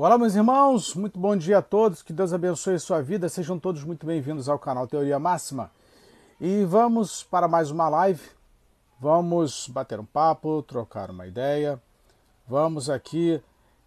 Olá, 0.00 0.16
meus 0.16 0.36
irmãos, 0.36 0.94
muito 0.94 1.18
bom 1.18 1.36
dia 1.36 1.58
a 1.58 1.62
todos, 1.62 2.04
que 2.04 2.12
Deus 2.12 2.32
abençoe 2.32 2.74
a 2.76 2.78
sua 2.78 3.02
vida, 3.02 3.28
sejam 3.28 3.58
todos 3.58 3.82
muito 3.82 4.06
bem-vindos 4.06 4.48
ao 4.48 4.56
canal 4.56 4.86
Teoria 4.86 5.18
Máxima. 5.18 5.72
E 6.40 6.64
vamos 6.64 7.24
para 7.24 7.48
mais 7.48 7.72
uma 7.72 7.88
live, 7.88 8.22
vamos 9.00 9.66
bater 9.66 9.98
um 9.98 10.04
papo, 10.04 10.62
trocar 10.62 11.10
uma 11.10 11.26
ideia, 11.26 11.82
vamos 12.46 12.88
aqui 12.88 13.42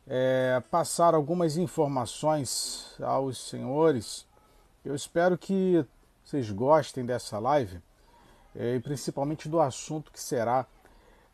é, 0.06 0.62
passar 0.70 1.16
algumas 1.16 1.56
informações 1.56 2.94
aos 3.02 3.48
senhores. 3.48 4.28
Eu 4.84 4.94
espero 4.94 5.38
que 5.38 5.86
vocês 6.26 6.52
gostem 6.52 7.06
dessa 7.06 7.40
live 7.40 7.80
é, 8.54 8.76
e 8.76 8.82
principalmente 8.82 9.48
do 9.48 9.62
assunto 9.62 10.12
que 10.12 10.20
será 10.20 10.66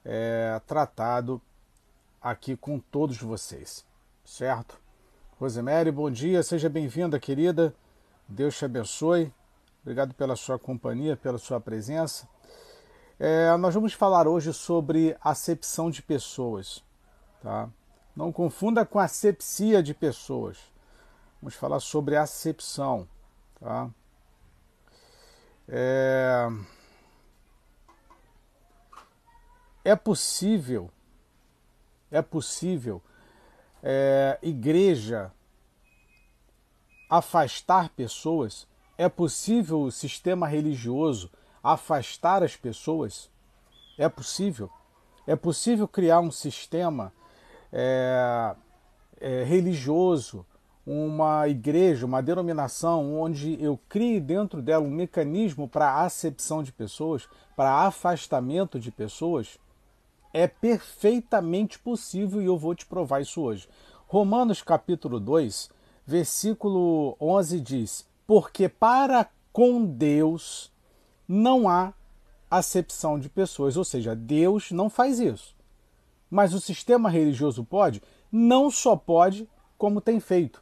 é, 0.06 0.62
tratado 0.68 1.42
aqui 2.22 2.56
com 2.56 2.78
todos 2.78 3.18
vocês 3.18 3.88
certo? 4.28 4.78
Rosemary, 5.40 5.90
bom 5.90 6.12
dia, 6.12 6.44
seja 6.44 6.68
bem-vinda, 6.68 7.18
querida. 7.18 7.74
Deus 8.28 8.58
te 8.58 8.66
abençoe. 8.66 9.34
Obrigado 9.82 10.14
pela 10.14 10.36
sua 10.36 10.60
companhia, 10.60 11.16
pela 11.16 11.38
sua 11.38 11.62
presença. 11.62 12.28
É, 13.18 13.56
nós 13.56 13.74
vamos 13.74 13.94
falar 13.94 14.28
hoje 14.28 14.54
sobre 14.54 15.16
acepção 15.22 15.90
de 15.90 16.02
pessoas, 16.02 16.84
tá? 17.42 17.70
Não 18.14 18.32
confunda 18.32 18.86
com 18.86 19.00
asepsia 19.00 19.82
de 19.82 19.94
pessoas. 19.94 20.58
Vamos 21.42 21.56
falar 21.56 21.80
sobre 21.80 22.18
acepção, 22.18 23.08
tá? 23.60 23.90
É, 25.70 26.48
é 29.86 29.96
possível, 29.96 30.92
é 32.12 32.22
possível 32.22 33.02
é, 33.90 34.38
igreja 34.42 35.32
afastar 37.10 37.88
pessoas? 37.92 38.68
É 38.98 39.08
possível 39.08 39.84
o 39.84 39.92
sistema 39.92 40.46
religioso 40.46 41.32
afastar 41.64 42.44
as 42.44 42.58
pessoas? 42.58 43.30
É 43.98 44.10
possível? 44.10 44.70
É 45.26 45.38
possível 45.38 45.88
criar 45.88 46.20
um 46.20 46.32
sistema 46.32 47.14
é, 47.72 48.56
é, 49.22 49.44
religioso, 49.46 50.46
uma 50.86 51.48
igreja, 51.48 52.06
uma 52.06 52.22
denominação, 52.22 53.18
onde 53.18 53.62
eu 53.64 53.80
crie 53.88 54.20
dentro 54.20 54.62
dela 54.62 54.84
um 54.84 54.92
mecanismo 54.92 55.66
para 55.66 56.02
acepção 56.02 56.62
de 56.62 56.74
pessoas, 56.74 57.26
para 57.56 57.86
afastamento 57.86 58.82
de 58.82 58.92
pessoas? 58.92 59.58
É 60.38 60.48
perfeitamente 60.48 61.80
possível 61.80 62.40
e 62.40 62.46
eu 62.46 62.56
vou 62.56 62.76
te 62.76 62.86
provar 62.86 63.22
isso 63.22 63.42
hoje. 63.42 63.68
Romanos 64.06 64.62
capítulo 64.62 65.20
2, 65.20 65.68
versículo 66.06 67.18
11 67.20 67.60
diz: 67.60 68.08
Porque 68.28 68.70
para 68.70 69.28
com 69.52 69.84
Deus 69.84 70.72
não 71.28 71.68
há 71.68 71.92
acepção 72.52 73.18
de 73.18 73.30
pessoas, 73.30 73.76
ou 73.78 73.84
seja, 73.84 74.16
Deus 74.16 74.70
não 74.70 74.92
faz 74.92 75.20
isso. 75.20 75.56
Mas 76.30 76.54
o 76.54 76.62
sistema 76.62 77.10
religioso 77.10 77.64
pode? 77.64 78.04
Não 78.32 78.70
só 78.70 78.96
pode, 78.96 79.50
como 79.76 80.00
tem 80.00 80.20
feito. 80.20 80.62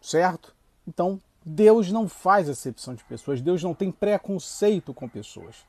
Certo? 0.00 0.52
Então, 0.86 1.20
Deus 1.46 1.92
não 1.92 2.08
faz 2.08 2.48
acepção 2.48 2.94
de 2.96 3.04
pessoas, 3.04 3.40
Deus 3.40 3.62
não 3.62 3.72
tem 3.72 3.92
preconceito 3.92 4.92
com 4.92 5.08
pessoas. 5.08 5.64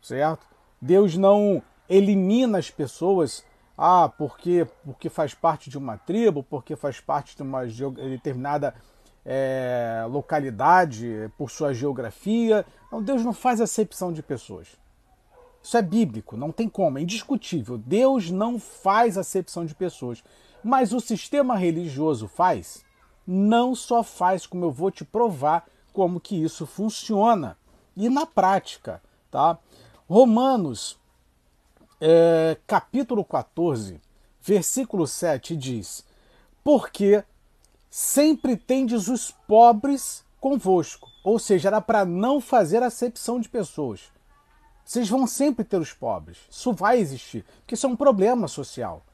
Certo? 0.00 0.46
Deus 0.80 1.14
não 1.14 1.62
elimina 1.88 2.58
as 2.58 2.70
pessoas 2.70 3.44
ah, 3.76 4.08
porque, 4.08 4.66
porque 4.84 5.08
faz 5.08 5.34
parte 5.34 5.70
de 5.70 5.78
uma 5.78 5.96
tribo, 5.96 6.42
porque 6.42 6.74
faz 6.74 7.00
parte 7.00 7.36
de 7.36 7.42
uma 7.42 7.64
determinada 7.64 8.74
é, 9.24 10.04
localidade, 10.10 11.30
por 11.38 11.48
sua 11.48 11.72
geografia. 11.72 12.66
Não, 12.90 13.00
Deus 13.00 13.24
não 13.24 13.32
faz 13.32 13.60
acepção 13.60 14.12
de 14.12 14.20
pessoas. 14.20 14.68
Isso 15.62 15.76
é 15.76 15.82
bíblico, 15.82 16.36
não 16.36 16.50
tem 16.50 16.68
como, 16.68 16.98
é 16.98 17.02
indiscutível. 17.02 17.78
Deus 17.78 18.30
não 18.30 18.58
faz 18.58 19.16
acepção 19.16 19.64
de 19.64 19.74
pessoas. 19.74 20.24
Mas 20.64 20.92
o 20.92 21.00
sistema 21.00 21.56
religioso 21.56 22.26
faz? 22.26 22.84
Não 23.26 23.74
só 23.74 24.02
faz, 24.02 24.46
como 24.46 24.64
eu 24.64 24.72
vou 24.72 24.90
te 24.90 25.04
provar 25.04 25.66
como 25.92 26.20
que 26.20 26.42
isso 26.42 26.66
funciona. 26.66 27.56
E 27.96 28.08
na 28.08 28.24
prática, 28.24 29.02
tá? 29.30 29.58
Romanos 30.08 30.98
é, 32.00 32.56
capítulo 32.66 33.24
14, 33.24 34.00
versículo 34.40 35.06
7 35.06 35.56
diz: 35.56 36.04
Porque 36.62 37.24
sempre 37.90 38.56
tendes 38.56 39.08
os 39.08 39.30
pobres 39.30 40.24
convosco. 40.40 41.08
Ou 41.24 41.38
seja, 41.38 41.68
era 41.68 41.80
para 41.80 42.04
não 42.04 42.40
fazer 42.40 42.82
acepção 42.82 43.40
de 43.40 43.48
pessoas. 43.48 44.02
Vocês 44.84 45.08
vão 45.08 45.26
sempre 45.26 45.64
ter 45.64 45.78
os 45.78 45.92
pobres. 45.92 46.38
Isso 46.50 46.72
vai 46.72 46.98
existir, 46.98 47.44
porque 47.60 47.74
isso 47.74 47.86
é 47.86 47.90
um 47.90 47.96
problema 47.96 48.48
social. 48.48 49.04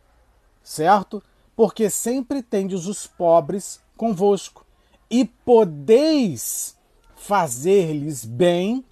Certo? 0.62 1.22
Porque 1.56 1.90
sempre 1.90 2.42
tendes 2.42 2.86
os 2.86 3.06
pobres 3.06 3.80
convosco. 3.96 4.64
E 5.10 5.24
podeis 5.24 6.76
fazer-lhes 7.16 8.24
bem 8.24 8.84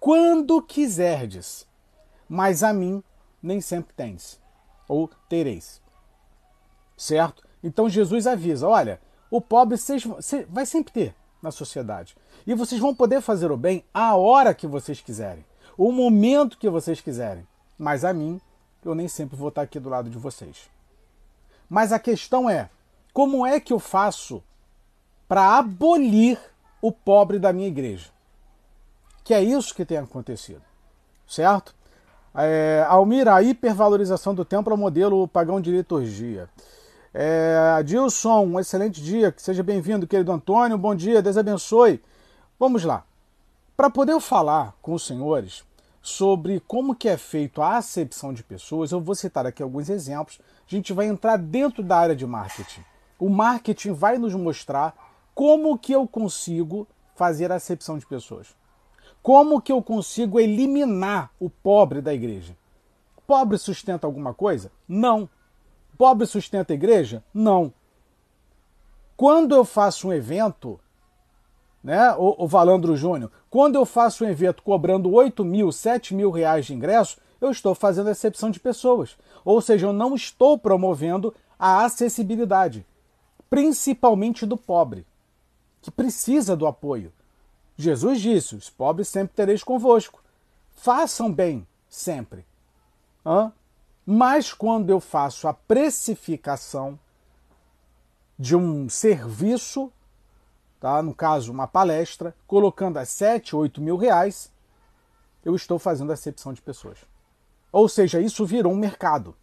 quando 0.00 0.62
quiserdes. 0.62 1.66
Mas 2.28 2.62
a 2.62 2.72
mim 2.72 3.02
nem 3.42 3.60
sempre 3.60 3.94
tens 3.94 4.40
ou 4.88 5.10
tereis. 5.28 5.80
Certo? 6.96 7.46
Então 7.62 7.88
Jesus 7.88 8.26
avisa: 8.26 8.68
olha, 8.68 9.00
o 9.30 9.40
pobre 9.40 9.76
vocês, 9.76 10.04
vai 10.48 10.64
sempre 10.66 10.92
ter 10.92 11.14
na 11.42 11.50
sociedade. 11.50 12.16
E 12.46 12.54
vocês 12.54 12.80
vão 12.80 12.94
poder 12.94 13.20
fazer 13.20 13.50
o 13.50 13.56
bem 13.56 13.84
a 13.92 14.16
hora 14.16 14.54
que 14.54 14.66
vocês 14.66 15.00
quiserem, 15.00 15.44
o 15.76 15.90
momento 15.92 16.58
que 16.58 16.70
vocês 16.70 17.00
quiserem. 17.00 17.46
Mas 17.78 18.04
a 18.04 18.12
mim, 18.12 18.40
eu 18.84 18.94
nem 18.94 19.08
sempre 19.08 19.36
vou 19.36 19.48
estar 19.48 19.62
aqui 19.62 19.78
do 19.78 19.88
lado 19.88 20.08
de 20.08 20.18
vocês. 20.18 20.70
Mas 21.68 21.92
a 21.92 21.98
questão 21.98 22.48
é: 22.48 22.70
como 23.12 23.46
é 23.46 23.58
que 23.60 23.72
eu 23.72 23.78
faço 23.78 24.42
para 25.28 25.58
abolir 25.58 26.38
o 26.80 26.92
pobre 26.92 27.38
da 27.38 27.52
minha 27.52 27.68
igreja? 27.68 28.10
Que 29.24 29.34
é 29.34 29.42
isso 29.42 29.74
que 29.74 29.84
tem 29.84 29.98
acontecido, 29.98 30.62
certo? 31.26 31.74
É, 32.38 32.84
Almira, 32.88 33.34
a 33.34 33.42
hipervalorização 33.42 34.34
do 34.34 34.44
templo 34.44 34.70
é 34.70 34.76
o 34.76 34.78
modelo 34.78 35.26
pagão 35.26 35.58
de 35.58 35.70
liturgia. 35.70 36.48
É, 37.14 37.74
Adilson, 37.78 38.44
um 38.44 38.60
excelente 38.60 39.02
dia, 39.02 39.32
que 39.32 39.40
seja 39.40 39.62
bem-vindo, 39.62 40.06
querido 40.06 40.30
Antônio, 40.30 40.76
bom 40.76 40.94
dia, 40.94 41.22
Deus 41.22 41.38
abençoe. 41.38 42.02
Vamos 42.58 42.84
lá. 42.84 43.04
Para 43.74 43.88
poder 43.88 44.20
falar 44.20 44.74
com 44.82 44.92
os 44.92 45.06
senhores 45.06 45.64
sobre 46.02 46.60
como 46.60 46.94
que 46.94 47.08
é 47.08 47.16
feito 47.16 47.62
a 47.62 47.78
acepção 47.78 48.34
de 48.34 48.42
pessoas, 48.42 48.92
eu 48.92 49.00
vou 49.00 49.14
citar 49.14 49.46
aqui 49.46 49.62
alguns 49.62 49.88
exemplos. 49.88 50.38
A 50.70 50.74
gente 50.74 50.92
vai 50.92 51.06
entrar 51.06 51.38
dentro 51.38 51.82
da 51.82 51.96
área 51.96 52.14
de 52.14 52.26
marketing. 52.26 52.84
O 53.18 53.30
marketing 53.30 53.92
vai 53.92 54.18
nos 54.18 54.34
mostrar 54.34 54.94
como 55.34 55.78
que 55.78 55.92
eu 55.92 56.06
consigo 56.06 56.86
fazer 57.14 57.50
a 57.50 57.54
acepção 57.54 57.96
de 57.96 58.04
pessoas. 58.04 58.48
Como 59.26 59.60
que 59.60 59.72
eu 59.72 59.82
consigo 59.82 60.38
eliminar 60.38 61.32
o 61.40 61.50
pobre 61.50 62.00
da 62.00 62.14
igreja? 62.14 62.56
Pobre 63.26 63.58
sustenta 63.58 64.06
alguma 64.06 64.32
coisa? 64.32 64.70
Não. 64.86 65.28
Pobre 65.98 66.24
sustenta 66.28 66.72
a 66.72 66.76
igreja? 66.76 67.24
Não. 67.34 67.72
Quando 69.16 69.52
eu 69.52 69.64
faço 69.64 70.06
um 70.06 70.12
evento, 70.12 70.78
né, 71.82 72.12
o, 72.12 72.44
o 72.44 72.46
Valandro 72.46 72.94
Júnior, 72.96 73.32
quando 73.50 73.74
eu 73.74 73.84
faço 73.84 74.24
um 74.24 74.28
evento 74.28 74.62
cobrando 74.62 75.10
8 75.10 75.44
mil, 75.44 75.72
7 75.72 76.14
mil 76.14 76.30
reais 76.30 76.66
de 76.66 76.74
ingresso, 76.74 77.18
eu 77.40 77.50
estou 77.50 77.74
fazendo 77.74 78.10
exceção 78.10 78.48
de 78.48 78.60
pessoas. 78.60 79.18
Ou 79.44 79.60
seja, 79.60 79.88
eu 79.88 79.92
não 79.92 80.14
estou 80.14 80.56
promovendo 80.56 81.34
a 81.58 81.84
acessibilidade, 81.84 82.86
principalmente 83.50 84.46
do 84.46 84.56
pobre, 84.56 85.04
que 85.82 85.90
precisa 85.90 86.56
do 86.56 86.64
apoio. 86.64 87.12
Jesus 87.76 88.20
disse: 88.20 88.56
Os 88.56 88.70
pobres 88.70 89.08
sempre 89.08 89.34
tereis 89.34 89.62
convosco. 89.62 90.22
Façam 90.74 91.32
bem 91.32 91.66
sempre. 91.88 92.44
Hã? 93.24 93.52
Mas 94.04 94.52
quando 94.52 94.90
eu 94.90 95.00
faço 95.00 95.48
a 95.48 95.52
precificação 95.52 96.98
de 98.38 98.54
um 98.54 98.88
serviço, 98.88 99.90
tá? 100.78 101.02
no 101.02 101.14
caso, 101.14 101.50
uma 101.50 101.66
palestra, 101.66 102.34
colocando 102.46 102.98
a 102.98 103.04
7, 103.04 103.56
8 103.56 103.80
mil 103.80 103.96
reais, 103.96 104.52
eu 105.44 105.54
estou 105.54 105.78
fazendo 105.78 106.12
acepção 106.12 106.52
de 106.52 106.62
pessoas. 106.62 106.98
Ou 107.72 107.88
seja, 107.88 108.20
isso 108.20 108.46
virou 108.46 108.72
um 108.72 108.76
mercado. 108.76 109.34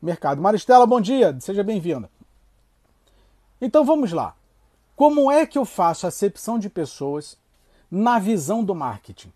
Mercado. 0.00 0.40
Maristela, 0.40 0.86
bom 0.86 1.00
dia, 1.00 1.36
seja 1.40 1.64
bem-vinda. 1.64 2.10
Então 3.60 3.84
vamos 3.84 4.12
lá. 4.12 4.36
Como 4.94 5.30
é 5.30 5.46
que 5.46 5.58
eu 5.58 5.64
faço 5.64 6.06
acepção 6.06 6.58
de 6.58 6.68
pessoas 6.68 7.36
na 7.92 8.18
visão 8.18 8.64
do 8.64 8.74
marketing. 8.74 9.32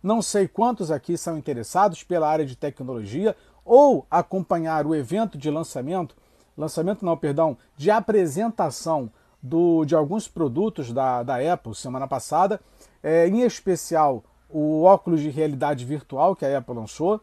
Não 0.00 0.22
sei 0.22 0.48
quantos 0.48 0.90
aqui 0.90 1.18
são 1.18 1.36
interessados 1.36 2.04
pela 2.04 2.28
área 2.28 2.46
de 2.46 2.56
tecnologia 2.56 3.36
ou 3.64 4.06
acompanhar 4.08 4.86
o 4.86 4.94
evento 4.94 5.36
de 5.36 5.50
lançamento 5.50 6.14
lançamento 6.58 7.04
não, 7.04 7.16
perdão, 7.16 7.56
de 7.76 7.88
apresentação 7.90 9.10
do, 9.40 9.84
de 9.84 9.94
alguns 9.94 10.26
produtos 10.26 10.92
da, 10.92 11.22
da 11.22 11.36
Apple 11.52 11.74
semana 11.74 12.08
passada, 12.08 12.60
é, 13.00 13.28
em 13.28 13.42
especial 13.42 14.24
o 14.50 14.82
óculos 14.82 15.20
de 15.20 15.28
realidade 15.28 15.84
virtual 15.84 16.34
que 16.34 16.44
a 16.44 16.58
Apple 16.58 16.74
lançou, 16.74 17.20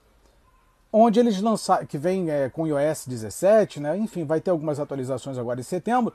onde 0.91 1.19
eles 1.19 1.41
lançaram, 1.41 1.85
que 1.85 1.97
vem 1.97 2.29
é, 2.31 2.49
com 2.49 2.65
iOS 2.65 3.05
17, 3.05 3.81
né? 3.81 3.97
enfim, 3.97 4.23
vai 4.23 4.39
ter 4.39 4.51
algumas 4.51 4.79
atualizações 4.79 5.37
agora 5.37 5.59
em 5.59 5.63
setembro. 5.63 6.13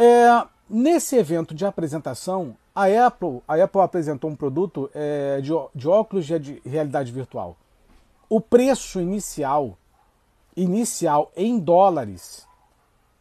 É, 0.00 0.46
nesse 0.70 1.16
evento 1.16 1.52
de 1.52 1.66
apresentação, 1.66 2.56
a 2.72 2.84
Apple, 2.84 3.42
a 3.48 3.56
Apple 3.56 3.80
apresentou 3.80 4.30
um 4.30 4.36
produto 4.36 4.88
é, 4.94 5.40
de, 5.40 5.50
de 5.74 5.88
óculos 5.88 6.24
de 6.24 6.62
realidade 6.64 7.10
virtual. 7.10 7.56
O 8.28 8.40
preço 8.40 9.00
inicial, 9.00 9.76
inicial 10.56 11.32
em 11.36 11.58
dólares, 11.58 12.46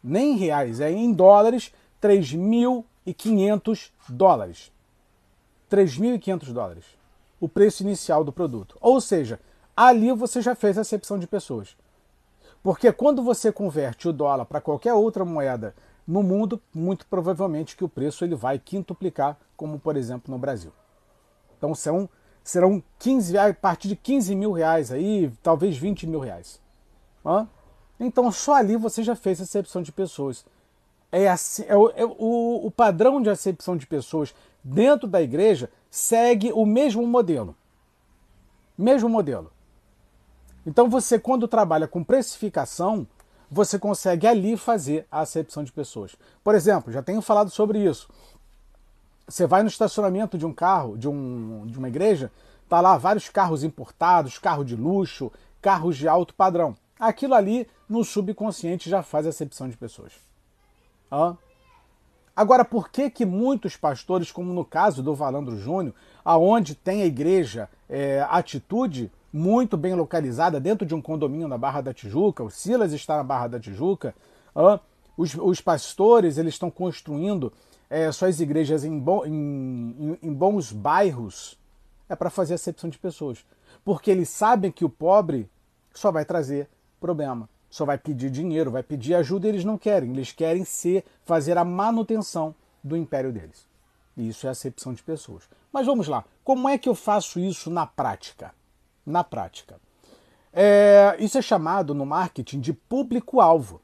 nem 0.04 0.34
em 0.34 0.38
reais, 0.38 0.80
é 0.80 0.92
em 0.92 1.12
dólares, 1.12 1.74
3.500 2.00 3.90
dólares. 4.08 4.72
3.500 5.72 6.54
dólares. 6.54 6.86
O 7.40 7.50
preço 7.50 7.82
inicial 7.82 8.24
do 8.24 8.32
produto. 8.32 8.78
Ou 8.80 9.02
seja, 9.02 9.40
ali 9.76 10.12
você 10.12 10.44
já 10.44 10.54
fez 10.54 10.78
acepção 10.78 11.18
de 11.18 11.26
pessoas. 11.26 11.76
Porque 12.62 12.92
quando 12.92 13.24
você 13.24 13.52
converte 13.52 14.08
o 14.08 14.14
dólar 14.14 14.46
para 14.46 14.62
qualquer 14.62 14.94
outra 14.94 15.26
moeda 15.26 15.74
no 16.08 16.24
mundo, 16.24 16.62
muito 16.74 17.06
provavelmente 17.08 17.76
que 17.76 17.84
o 17.84 17.90
preço 17.90 18.24
ele 18.24 18.36
vai 18.36 18.58
quintuplicar, 18.58 19.38
como 19.58 19.78
por 19.78 19.98
exemplo 19.98 20.32
no 20.32 20.40
Brasil. 20.40 20.72
Então 21.58 21.76
serão, 21.76 22.10
serão 22.44 22.82
15, 22.98 23.38
a 23.38 23.54
partir 23.54 23.90
de 23.90 23.96
15 23.96 24.36
mil 24.36 24.54
reais 24.54 24.92
aí, 24.92 25.32
talvez 25.44 25.78
20 25.78 26.08
mil 26.08 26.20
reais. 26.20 26.62
Hã? 27.26 27.48
Então 28.00 28.32
só 28.32 28.54
ali 28.54 28.78
você 28.78 29.04
já 29.04 29.16
fez 29.16 29.42
acepção 29.42 29.82
de 29.82 29.92
pessoas. 29.92 30.46
É 31.12 31.28
assim, 31.28 31.66
é 31.68 31.76
o, 31.76 31.90
é 31.90 32.06
o, 32.06 32.66
o 32.66 32.72
padrão 32.72 33.22
de 33.22 33.30
acepção 33.30 33.76
de 33.76 33.86
pessoas 33.86 34.34
dentro 34.64 35.08
da 35.08 35.22
igreja 35.22 35.70
segue 35.90 36.52
o 36.54 36.66
mesmo 36.66 37.06
modelo. 37.06 37.56
Mesmo 38.78 39.10
modelo. 39.10 39.52
Então 40.66 40.90
você, 40.90 41.18
quando 41.18 41.48
trabalha 41.48 41.88
com 41.88 42.04
precificação, 42.04 43.08
você 43.50 43.80
consegue 43.80 44.28
ali 44.28 44.58
fazer 44.58 45.08
a 45.12 45.22
acepção 45.22 45.64
de 45.64 45.72
pessoas. 45.72 46.16
Por 46.44 46.56
exemplo, 46.56 46.92
já 46.92 47.02
tenho 47.02 47.22
falado 47.22 47.50
sobre 47.50 47.80
isso. 47.80 48.10
Você 49.28 49.46
vai 49.46 49.62
no 49.62 49.68
estacionamento 49.68 50.38
de 50.38 50.46
um 50.46 50.54
carro, 50.54 50.98
de, 50.98 51.08
um, 51.08 51.66
de 51.66 51.78
uma 51.78 51.88
igreja, 51.88 52.32
tá 52.70 52.80
lá 52.80 52.98
vários 52.98 53.30
carros 53.30 53.64
importados, 53.64 54.38
carro 54.38 54.64
de 54.64 54.76
luxo, 54.76 55.32
carros 55.62 55.98
de 55.98 56.08
alto 56.08 56.34
padrão. 56.34 56.76
Aquilo 57.00 57.34
ali 57.34 57.68
no 57.88 58.04
subconsciente 58.04 58.90
já 58.90 59.04
faz 59.04 59.26
acepção 59.26 59.70
de 59.70 59.78
pessoas. 59.78 60.14
Hã? 61.12 61.38
Agora, 62.36 62.64
por 62.64 62.90
que 62.90 63.10
que 63.10 63.26
muitos 63.26 63.76
pastores, 63.76 64.32
como 64.32 64.54
no 64.54 64.64
caso 64.64 65.02
do 65.02 65.16
Valandro 65.16 65.58
Júnior, 65.58 65.96
aonde 66.24 66.76
tem 66.76 67.02
a 67.02 67.06
igreja 67.06 67.68
é, 67.90 68.26
atitude, 68.30 69.12
muito 69.38 69.78
bem 69.78 69.94
localizada 69.94 70.60
dentro 70.60 70.86
de 70.86 70.96
um 70.96 71.02
condomínio 71.02 71.48
na 71.48 71.58
Barra 71.58 71.82
da 71.82 71.94
Tijuca. 71.94 72.44
O 72.44 72.50
Silas 72.50 72.92
está 72.92 73.18
na 73.18 73.24
Barra 73.24 73.48
da 73.48 73.60
Tijuca. 73.60 74.16
os, 75.16 75.36
os, 75.36 75.62
pastores 75.62 76.38
eles 76.38 76.56
estão 76.56 76.72
construindo 76.72 77.54
é, 77.88 78.12
suas 78.12 78.40
igrejas 78.40 78.84
em, 78.84 78.98
bo, 78.98 79.26
em, 79.26 80.18
em, 80.22 80.34
bons 80.34 80.72
bairros. 80.72 81.58
É 82.10 82.16
para 82.16 82.32
fazer 82.32 82.56
acepção 82.56 82.90
de 82.90 82.98
pessoas. 82.98 83.46
Porque 83.86 84.10
eles 84.10 84.28
sabem 84.28 84.72
que 84.72 84.84
o 84.84 84.90
pobre 84.90 85.48
só 85.94 86.12
vai 86.12 86.26
trazer 86.26 86.68
problema. 87.00 87.48
Só 87.70 87.86
vai 87.86 87.98
pedir 87.98 88.32
dinheiro, 88.32 88.72
vai 88.72 88.82
pedir 88.82 89.14
ajuda 89.14 89.46
e 89.46 89.50
eles 89.52 89.64
não 89.64 89.78
querem. 89.78 90.12
Eles 90.12 90.32
querem 90.32 90.66
ser, 90.66 91.06
fazer 91.24 91.58
a 91.58 91.64
manutenção 91.64 92.56
do 92.84 92.98
império 92.98 93.32
deles. 93.32 93.68
E 94.16 94.30
isso 94.30 94.48
é 94.48 94.50
acepção 94.50 94.94
de 94.94 95.04
pessoas. 95.04 95.44
Mas 95.72 95.86
vamos 95.86 96.08
lá. 96.08 96.26
Como 96.44 96.68
é 96.68 96.78
que 96.78 96.90
eu 96.90 96.96
faço 96.96 97.40
isso 97.40 97.70
na 97.70 97.86
prática? 97.86 98.57
Na 99.08 99.24
prática. 99.24 99.80
É, 100.52 101.16
isso 101.20 101.38
é 101.38 101.42
chamado 101.42 101.96
no 101.96 102.06
marketing 102.06 102.60
de 102.60 102.74
público-alvo. 102.74 103.82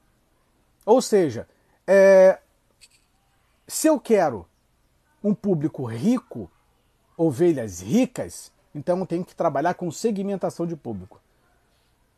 Ou 0.86 1.02
seja, 1.02 1.48
é, 1.88 2.40
se 3.68 3.88
eu 3.88 4.00
quero 4.00 4.46
um 5.24 5.34
público 5.34 5.86
rico, 5.86 6.52
ovelhas 7.16 7.80
ricas, 7.80 8.52
então 8.75 9.00
eu 9.00 9.06
tenho 9.06 9.24
que 9.24 9.36
trabalhar 9.36 9.75
com 9.75 9.90
segmentação 9.90 10.68
de 10.68 10.75
público. 10.75 11.22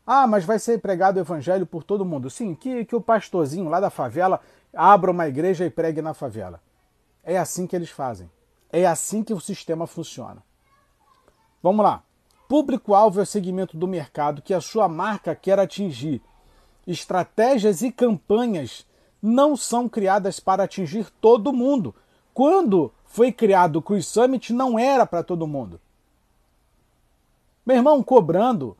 Ah, 0.04 0.26
mas 0.26 0.44
vai 0.44 0.58
ser 0.58 0.80
pregado 0.80 1.18
o 1.18 1.20
evangelho 1.20 1.66
por 1.66 1.82
todo 1.82 2.04
mundo. 2.04 2.30
Sim, 2.30 2.54
que, 2.54 2.84
que 2.84 2.96
o 2.96 3.00
pastorzinho 3.00 3.68
lá 3.68 3.80
da 3.80 3.90
favela 3.90 4.40
abra 4.72 5.10
uma 5.10 5.28
igreja 5.28 5.64
e 5.64 5.70
pregue 5.70 6.00
na 6.00 6.14
favela. 6.14 6.60
É 7.22 7.36
assim 7.36 7.66
que 7.66 7.74
eles 7.74 7.90
fazem. 7.90 8.30
É 8.70 8.86
assim 8.86 9.22
que 9.22 9.34
o 9.34 9.40
sistema 9.40 9.86
funciona. 9.86 10.42
Vamos 11.62 11.84
lá. 11.84 12.05
Público-alvo 12.48 13.20
é 13.20 13.22
o 13.22 13.26
segmento 13.26 13.76
do 13.76 13.88
mercado 13.88 14.42
que 14.42 14.54
a 14.54 14.60
sua 14.60 14.88
marca 14.88 15.34
quer 15.34 15.58
atingir. 15.58 16.22
Estratégias 16.86 17.82
e 17.82 17.90
campanhas 17.90 18.86
não 19.20 19.56
são 19.56 19.88
criadas 19.88 20.38
para 20.38 20.64
atingir 20.64 21.10
todo 21.20 21.52
mundo. 21.52 21.94
Quando 22.32 22.92
foi 23.04 23.32
criado 23.32 23.76
o 23.76 23.82
Cruise 23.82 24.06
Summit, 24.06 24.52
não 24.52 24.78
era 24.78 25.04
para 25.04 25.22
todo 25.22 25.46
mundo. 25.46 25.80
Meu 27.64 27.76
irmão, 27.76 28.02
cobrando 28.02 28.76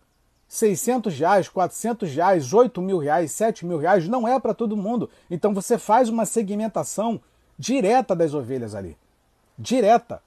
600 0.46 1.18
reais, 1.18 1.48
400 1.48 2.14
reais, 2.14 2.52
8 2.52 2.80
mil 2.80 2.98
reais, 2.98 3.32
7 3.32 3.66
mil 3.66 3.78
reais, 3.78 4.06
não 4.06 4.28
é 4.28 4.38
para 4.38 4.54
todo 4.54 4.76
mundo. 4.76 5.10
Então 5.28 5.52
você 5.52 5.76
faz 5.76 6.08
uma 6.08 6.24
segmentação 6.24 7.20
direta 7.58 8.14
das 8.14 8.32
ovelhas 8.32 8.74
ali. 8.74 8.96
Direta. 9.58 10.22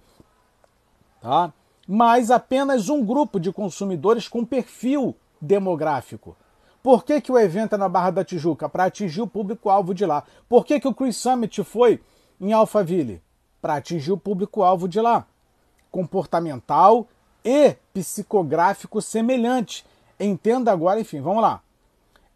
Tá? 1.22 1.54
Mas 1.92 2.30
apenas 2.30 2.88
um 2.88 3.04
grupo 3.04 3.40
de 3.40 3.52
consumidores 3.52 4.28
com 4.28 4.46
perfil 4.46 5.16
demográfico. 5.42 6.38
Por 6.84 7.04
que, 7.04 7.20
que 7.20 7.32
o 7.32 7.40
evento 7.40 7.74
é 7.74 7.80
na 7.80 7.90
Barra 7.90 8.12
da 8.12 8.24
Tijuca? 8.24 8.70
Para 8.70 8.84
atingir 8.86 9.24
o 9.24 9.28
público-alvo 9.28 9.92
de 9.96 10.06
lá. 10.06 10.24
Por 10.48 10.64
que, 10.64 10.80
que 10.80 10.88
o 10.88 10.94
Chris 10.94 11.18
Summit 11.18 11.64
foi 11.64 12.00
em 12.40 12.54
Alphaville? 12.54 13.24
Para 13.60 13.78
atingir 13.78 14.12
o 14.12 14.20
público-alvo 14.20 14.88
de 14.88 15.02
lá. 15.02 15.26
Comportamental 15.90 17.08
e 17.44 17.76
psicográfico 17.92 19.02
semelhante. 19.02 19.84
Entenda 20.20 20.72
agora, 20.72 21.00
enfim, 21.00 21.22
vamos 21.22 21.42
lá. 21.42 21.60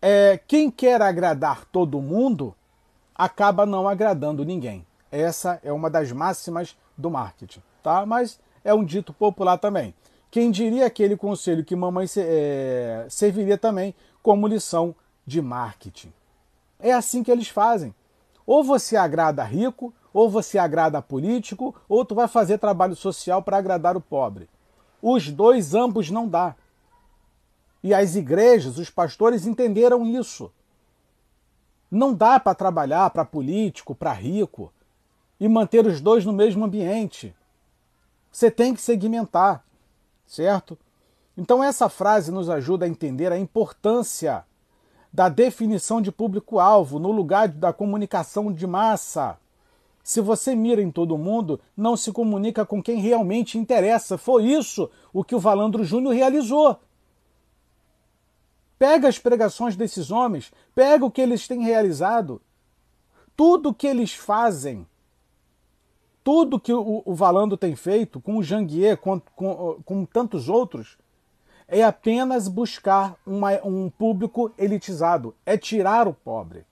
É, 0.02 0.40
quem 0.48 0.72
quer 0.72 1.00
agradar 1.00 1.64
todo 1.66 2.02
mundo 2.02 2.56
acaba 3.14 3.68
não 3.68 3.88
agradando 3.88 4.44
ninguém. 4.44 4.84
Essa 5.12 5.60
é 5.64 5.72
uma 5.72 5.92
das 5.92 6.12
máximas 6.12 6.76
do 6.98 7.12
marketing, 7.12 7.62
tá? 7.84 8.04
Mas 8.04 8.40
é 8.64 8.74
um 8.74 8.84
dito 8.84 9.14
popular 9.14 9.58
também. 9.58 9.94
Quem 10.32 10.50
diria 10.50 10.86
aquele 10.86 11.16
conselho 11.16 11.64
que 11.64 11.76
mamãe 11.76 12.08
é, 12.18 13.06
serviria 13.10 13.58
também 13.58 13.94
como 14.22 14.48
lição 14.48 14.96
de 15.26 15.42
marketing? 15.42 16.12
É 16.80 16.92
assim 16.92 17.24
que 17.24 17.32
eles 17.32 17.48
fazem. 17.48 17.94
Ou 18.46 18.64
você 18.64 18.96
agrada 18.98 19.44
rico, 19.44 19.94
ou 20.12 20.30
você 20.30 20.58
agrada 20.58 21.02
político, 21.02 21.76
ou 21.88 22.04
tu 22.04 22.16
vai 22.16 22.28
fazer 22.28 22.58
trabalho 22.58 22.96
social 22.96 23.42
para 23.42 23.58
agradar 23.58 23.96
o 23.96 24.02
pobre. 24.02 24.50
Os 25.02 25.30
dois, 25.30 25.74
ambos 25.74 26.10
não 26.10 26.28
dá. 26.28 26.56
E 27.84 27.94
as 27.94 28.16
igrejas, 28.16 28.78
os 28.78 28.90
pastores 28.90 29.46
entenderam 29.46 30.06
isso. 30.06 30.52
Não 31.92 32.14
dá 32.14 32.40
para 32.40 32.56
trabalhar 32.56 33.10
para 33.12 33.26
político, 33.26 33.94
para 33.94 34.14
rico 34.14 34.74
e 35.40 35.48
manter 35.48 35.86
os 35.86 36.02
dois 36.02 36.26
no 36.26 36.34
mesmo 36.34 36.66
ambiente. 36.66 37.36
Você 38.34 38.50
tem 38.50 38.74
que 38.74 38.82
segmentar, 38.82 39.64
certo? 40.26 40.76
Então 41.38 41.64
essa 41.64 41.88
frase 41.88 42.32
nos 42.32 42.50
ajuda 42.50 42.84
a 42.84 42.90
entender 42.90 43.32
a 43.32 43.38
importância 43.38 44.44
da 45.14 45.30
definição 45.30 46.02
de 46.02 46.12
público-alvo 46.12 46.98
no 46.98 47.12
lugar 47.12 47.48
da 47.48 47.72
comunicação 47.72 48.52
de 48.52 48.66
massa. 48.66 49.38
Se 50.04 50.20
você 50.20 50.56
mira 50.56 50.82
em 50.82 50.90
todo 50.90 51.16
mundo, 51.16 51.62
não 51.78 51.96
se 51.96 52.12
comunica 52.12 52.66
com 52.66 52.82
quem 52.82 53.00
realmente 53.00 53.60
interessa. 53.60 54.18
Foi 54.18 54.46
isso 54.46 54.90
o 55.14 55.24
que 55.24 55.36
o 55.36 55.40
Valandro 55.40 55.84
Júnior 55.84 56.16
realizou. 56.16 56.80
Pega 58.80 59.08
as 59.08 59.20
pregações 59.20 59.76
desses 59.76 60.10
homens, 60.10 60.52
pega 60.74 61.06
o 61.06 61.12
que 61.12 61.22
eles 61.22 61.48
têm 61.48 61.62
realizado. 61.62 62.42
Tudo 63.38 63.70
o 63.70 63.74
que 63.74 63.86
eles 63.86 64.16
fazem 64.16 64.88
tudo 66.24 66.60
que 66.60 66.74
o, 66.74 67.04
o 67.06 67.14
Valando 67.14 67.58
tem 67.58 67.76
feito, 67.76 68.22
com 68.22 68.38
o 68.38 68.44
Janguier, 68.44 68.98
com, 68.98 69.20
com, 69.36 69.80
com 69.84 70.06
tantos 70.06 70.48
outros, 70.48 70.98
é 71.68 71.84
apenas 71.84 72.48
buscar 72.48 73.16
uma, 73.26 73.52
um 73.66 73.90
público 73.90 74.52
elitizado, 74.58 75.36
é 75.46 75.58
tirar 75.58 76.08
o 76.08 76.14
pobre. 76.14 76.66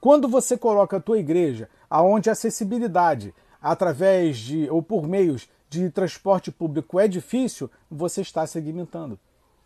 Quando 0.00 0.28
você 0.28 0.56
coloca 0.56 0.96
a 0.96 1.00
tua 1.00 1.18
igreja 1.18 1.68
aonde 1.88 2.28
a 2.28 2.32
acessibilidade 2.32 3.34
através 3.60 4.36
de 4.36 4.68
ou 4.70 4.82
por 4.82 5.06
meios 5.06 5.48
de 5.68 5.90
transporte 5.90 6.52
público 6.52 7.00
é 7.00 7.08
difícil, 7.08 7.70
você 7.90 8.20
está 8.20 8.46
segmentando. 8.46 9.18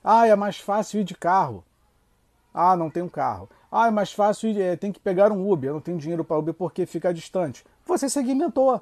Ah, 0.03 0.27
é 0.27 0.35
mais 0.37 0.59
fácil 0.59 1.01
ir 1.01 1.05
de 1.05 1.15
carro. 1.15 1.65
Ah, 2.55 2.77
não 2.77 2.89
tenho 2.89 3.11
carro. 3.11 3.49
Ah, 3.71 3.89
é 3.89 3.91
mais 3.91 4.13
fácil, 4.13 4.51
é, 4.61 4.77
tem 4.77 4.91
que 4.91 5.01
pegar 5.01 5.31
um 5.31 5.51
Uber. 5.51 5.69
Eu 5.69 5.75
não 5.75 5.81
tenho 5.81 5.99
dinheiro 5.99 6.25
para 6.25 6.39
Uber 6.39 6.55
porque 6.55 6.87
fica 6.87 7.13
distante. 7.13 7.65
Você 7.85 8.09
segmentou. 8.09 8.81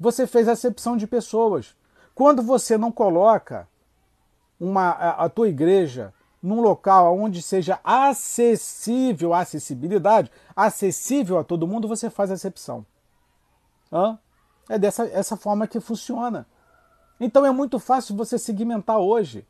Você 0.00 0.26
fez 0.26 0.48
acepção 0.48 0.96
de 0.96 1.06
pessoas. 1.06 1.76
Quando 2.14 2.42
você 2.42 2.78
não 2.78 2.90
coloca 2.90 3.68
uma, 4.58 4.88
a, 4.88 5.24
a 5.26 5.28
tua 5.28 5.50
igreja 5.50 6.14
num 6.42 6.62
local 6.62 7.18
onde 7.18 7.42
seja 7.42 7.78
acessível, 7.84 9.34
acessibilidade, 9.34 10.32
acessível 10.56 11.38
a 11.38 11.44
todo 11.44 11.66
mundo, 11.66 11.86
você 11.86 12.08
faz 12.08 12.30
acepção. 12.30 12.86
Hã? 13.92 14.18
É 14.70 14.78
dessa 14.78 15.06
essa 15.06 15.36
forma 15.36 15.66
que 15.66 15.80
funciona. 15.80 16.46
Então 17.20 17.44
é 17.44 17.50
muito 17.50 17.78
fácil 17.78 18.16
você 18.16 18.38
segmentar 18.38 18.98
hoje. 18.98 19.46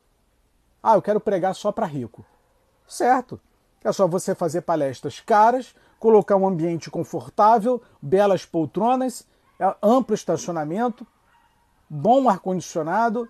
Ah, 0.83 0.95
eu 0.95 1.02
quero 1.02 1.21
pregar 1.21 1.54
só 1.54 1.71
para 1.71 1.87
rico. 1.87 2.26
Certo. 2.88 3.40
É 3.85 3.92
só 3.92 4.09
você 4.09 4.35
fazer 4.35 4.62
palestras 4.62 5.21
caras, 5.21 5.75
colocar 5.99 6.35
um 6.35 6.47
ambiente 6.47 6.90
confortável, 6.90 7.80
belas 8.02 8.45
poltronas, 8.45 9.25
amplo 9.83 10.14
estacionamento, 10.14 11.07
bom 11.88 12.29
ar-condicionado, 12.29 13.29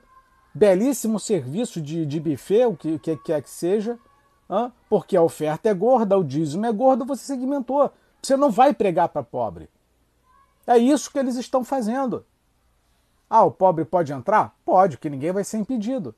belíssimo 0.55 1.19
serviço 1.19 1.81
de, 1.81 2.05
de 2.05 2.21
buffet, 2.21 2.67
o 2.67 2.77
que, 2.77 2.99
que 2.99 3.17
quer 3.17 3.43
que 3.43 3.51
seja, 3.51 3.99
porque 4.89 5.17
a 5.17 5.23
oferta 5.23 5.69
é 5.69 5.75
gorda, 5.75 6.19
o 6.19 6.25
dízimo 6.25 6.67
é 6.67 6.73
gordo, 6.73 7.05
você 7.05 7.25
segmentou. 7.25 7.93
Você 8.23 8.37
não 8.37 8.51
vai 8.51 8.75
pregar 8.75 9.09
para 9.09 9.23
pobre. 9.23 9.71
É 10.67 10.77
isso 10.77 11.11
que 11.11 11.19
eles 11.19 11.37
estão 11.37 11.65
fazendo. 11.65 12.25
Ah, 13.29 13.45
o 13.45 13.51
pobre 13.51 13.85
pode 13.85 14.13
entrar? 14.13 14.55
Pode, 14.65 14.99
que 14.99 15.09
ninguém 15.09 15.33
vai 15.33 15.45
ser 15.45 15.59
impedido. 15.59 16.15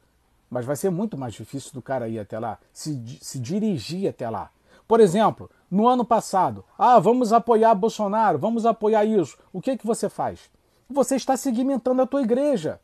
Mas 0.51 0.65
vai 0.65 0.77
ser 0.77 0.91
muito 0.91 1.17
mais 1.17 1.35
difícil 1.35 1.73
do 1.73 1.83
cara 1.83 2.09
ir 2.09 2.19
até 2.19 2.39
lá, 2.39 2.59
se, 2.73 3.19
se 3.21 3.39
dirigir 3.39 4.09
até 4.09 4.29
lá. 4.29 4.51
Por 4.89 5.01
exemplo, 5.01 5.51
no 5.73 5.89
ano 5.89 6.05
passado, 6.05 6.63
ah, 6.77 6.99
vamos 6.99 7.33
apoiar 7.33 7.75
Bolsonaro, 7.75 8.39
vamos 8.39 8.67
apoiar 8.67 9.07
isso. 9.07 9.39
O 9.51 9.59
que, 9.59 9.75
que 9.79 9.87
você 9.87 10.07
faz? 10.07 10.51
Você 10.87 11.17
está 11.17 11.35
segmentando 11.35 12.03
a 12.03 12.07
tua 12.07 12.21
igreja. 12.21 12.79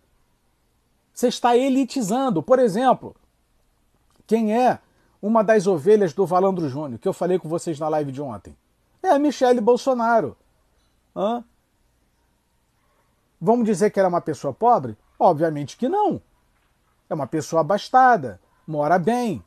Você 1.13 1.29
está 1.29 1.55
elitizando. 1.55 2.43
Por 2.43 2.59
exemplo, 2.59 3.15
quem 4.27 4.57
é 4.57 4.79
uma 5.21 5.45
das 5.45 5.67
ovelhas 5.67 6.15
do 6.15 6.25
Valandro 6.25 6.67
Júnior, 6.67 6.99
que 6.99 7.07
eu 7.07 7.13
falei 7.13 7.39
com 7.39 7.47
vocês 7.47 7.79
na 7.79 7.91
live 7.91 8.11
de 8.11 8.23
ontem? 8.23 8.57
É 9.03 9.11
a 9.11 9.19
Michele 9.19 9.61
Bolsonaro. 9.61 10.35
Hã? 11.15 11.45
Vamos 13.39 13.67
dizer 13.67 13.91
que 13.91 14.01
ela 14.01 14.07
é 14.07 14.09
uma 14.09 14.23
pessoa 14.23 14.55
pobre? 14.55 14.97
Obviamente 15.19 15.77
que 15.77 15.91
não. 15.91 16.23
É 17.11 17.13
uma 17.13 17.27
pessoa 17.27 17.61
abastada, 17.61 18.41
mora 18.67 18.99
bem, 18.99 19.45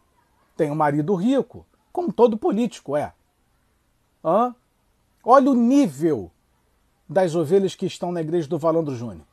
tem 0.55 0.69
um 0.69 0.75
marido 0.75 1.15
rico, 1.15 1.65
como 1.91 2.13
todo 2.13 2.37
político 2.37 2.95
é. 2.95 3.11
Hã? 4.23 4.55
Olha 5.23 5.51
o 5.51 5.55
nível 5.55 6.31
das 7.07 7.35
ovelhas 7.35 7.75
que 7.75 7.85
estão 7.85 8.11
na 8.11 8.21
igreja 8.21 8.47
do 8.47 8.57
Valandro 8.57 8.95
Júnior. 8.95 9.25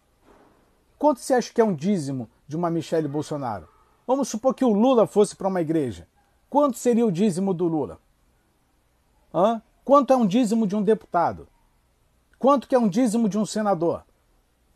Quanto 0.99 1.21
você 1.21 1.35
acha 1.35 1.53
que 1.53 1.61
é 1.61 1.65
um 1.65 1.75
dízimo 1.75 2.29
de 2.47 2.57
uma 2.57 2.71
Michele 2.71 3.07
Bolsonaro? 3.07 3.69
Vamos 4.07 4.29
supor 4.29 4.55
que 4.55 4.65
o 4.65 4.73
Lula 4.73 5.07
fosse 5.07 5.37
para 5.37 5.49
uma 5.49 5.61
igreja. 5.61 6.09
Quanto 6.51 6.77
seria 6.77 7.07
o 7.07 7.13
dízimo 7.13 7.55
do 7.55 7.67
Lula? 7.67 8.01
Hã? 9.33 9.63
Quanto 9.85 10.13
é 10.13 10.17
um 10.17 10.27
dízimo 10.27 10.67
de 10.67 10.75
um 10.75 10.83
deputado? 10.83 11.47
Quanto 12.39 12.67
que 12.67 12.75
é 12.75 12.79
um 12.79 12.89
dízimo 12.89 13.29
de 13.29 13.39
um 13.39 13.47
senador? 13.47 14.05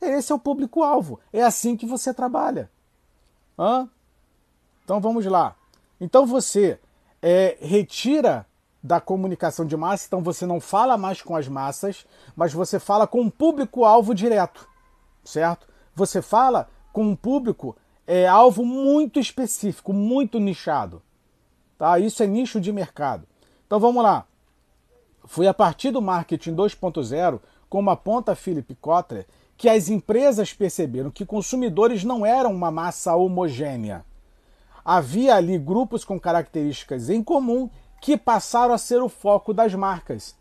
Esse 0.01 0.33
é 0.33 0.35
o 0.35 0.39
público-alvo. 0.39 1.21
É 1.33 1.43
assim 1.43 1.77
que 1.77 1.87
você 1.87 2.13
trabalha. 2.13 2.71
Hã? 3.59 3.89
Então 4.85 5.01
vamos 5.01 5.25
lá. 5.27 5.57
Então 6.01 6.27
você 6.27 6.79
é, 7.21 7.57
retira 7.61 8.47
da 8.83 9.01
comunicação 9.01 9.65
de 9.65 9.77
massa, 9.77 10.07
então 10.07 10.23
você 10.23 10.45
não 10.45 10.61
fala 10.61 10.99
mais 10.99 11.23
com 11.23 11.37
as 11.37 11.47
massas, 11.47 12.05
mas 12.35 12.53
você 12.53 12.81
fala 12.81 13.07
com 13.07 13.21
um 13.21 13.31
público-alvo 13.31 14.15
direto, 14.15 14.69
certo? 15.25 15.69
Você 15.95 16.21
fala 16.21 16.69
com 16.93 17.05
um 17.05 17.15
público 17.15 17.77
é, 18.07 18.27
alvo 18.27 18.65
muito 18.65 19.21
específico, 19.21 19.93
muito 19.93 20.41
nichado. 20.41 21.01
Tá? 21.79 21.99
Isso 21.99 22.23
é 22.23 22.27
nicho 22.27 22.61
de 22.61 22.73
mercado. 22.73 23.27
Então 23.67 23.79
vamos 23.79 24.03
lá. 24.03 24.27
Foi 25.25 25.47
a 25.47 25.55
partir 25.55 25.91
do 25.91 26.03
marketing 26.03 26.55
2.0, 26.55 27.41
como 27.69 27.91
aponta 27.91 28.35
Philip 28.35 28.75
Kotler, 28.75 29.27
que 29.57 29.69
as 29.69 29.89
empresas 29.89 30.53
perceberam 30.53 31.11
que 31.11 31.25
consumidores 31.25 32.03
não 32.03 32.27
eram 32.27 32.53
uma 32.53 32.71
massa 32.71 33.15
homogênea. 33.15 34.05
Havia 34.85 35.37
ali 35.37 35.57
grupos 35.57 36.05
com 36.05 36.19
características 36.19 37.09
em 37.09 37.23
comum 37.23 37.71
que 38.03 38.17
passaram 38.19 38.75
a 38.75 38.79
ser 38.79 39.01
o 39.01 39.09
foco 39.09 39.55
das 39.55 39.73
marcas. 39.77 40.37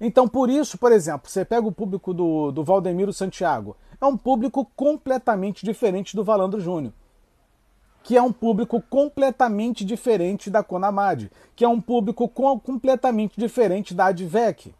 Então, 0.00 0.26
por 0.26 0.48
isso, 0.48 0.78
por 0.78 0.90
exemplo, 0.90 1.30
você 1.30 1.44
pega 1.44 1.68
o 1.68 1.72
público 1.72 2.14
do, 2.14 2.50
do 2.50 2.64
Valdemiro 2.64 3.12
Santiago, 3.12 3.76
é 4.00 4.06
um 4.06 4.16
público 4.16 4.64
completamente 4.74 5.62
diferente 5.62 6.16
do 6.16 6.24
Valandro 6.24 6.58
Júnior, 6.58 6.94
que 8.02 8.16
é 8.16 8.22
um 8.22 8.32
público 8.32 8.80
completamente 8.80 9.84
diferente 9.84 10.48
da 10.48 10.62
Conamad, 10.62 11.30
que 11.54 11.66
é 11.66 11.68
um 11.68 11.82
público 11.82 12.26
com, 12.30 12.58
completamente 12.58 13.38
diferente 13.38 13.92
da 13.92 14.06
Advec. 14.06 14.74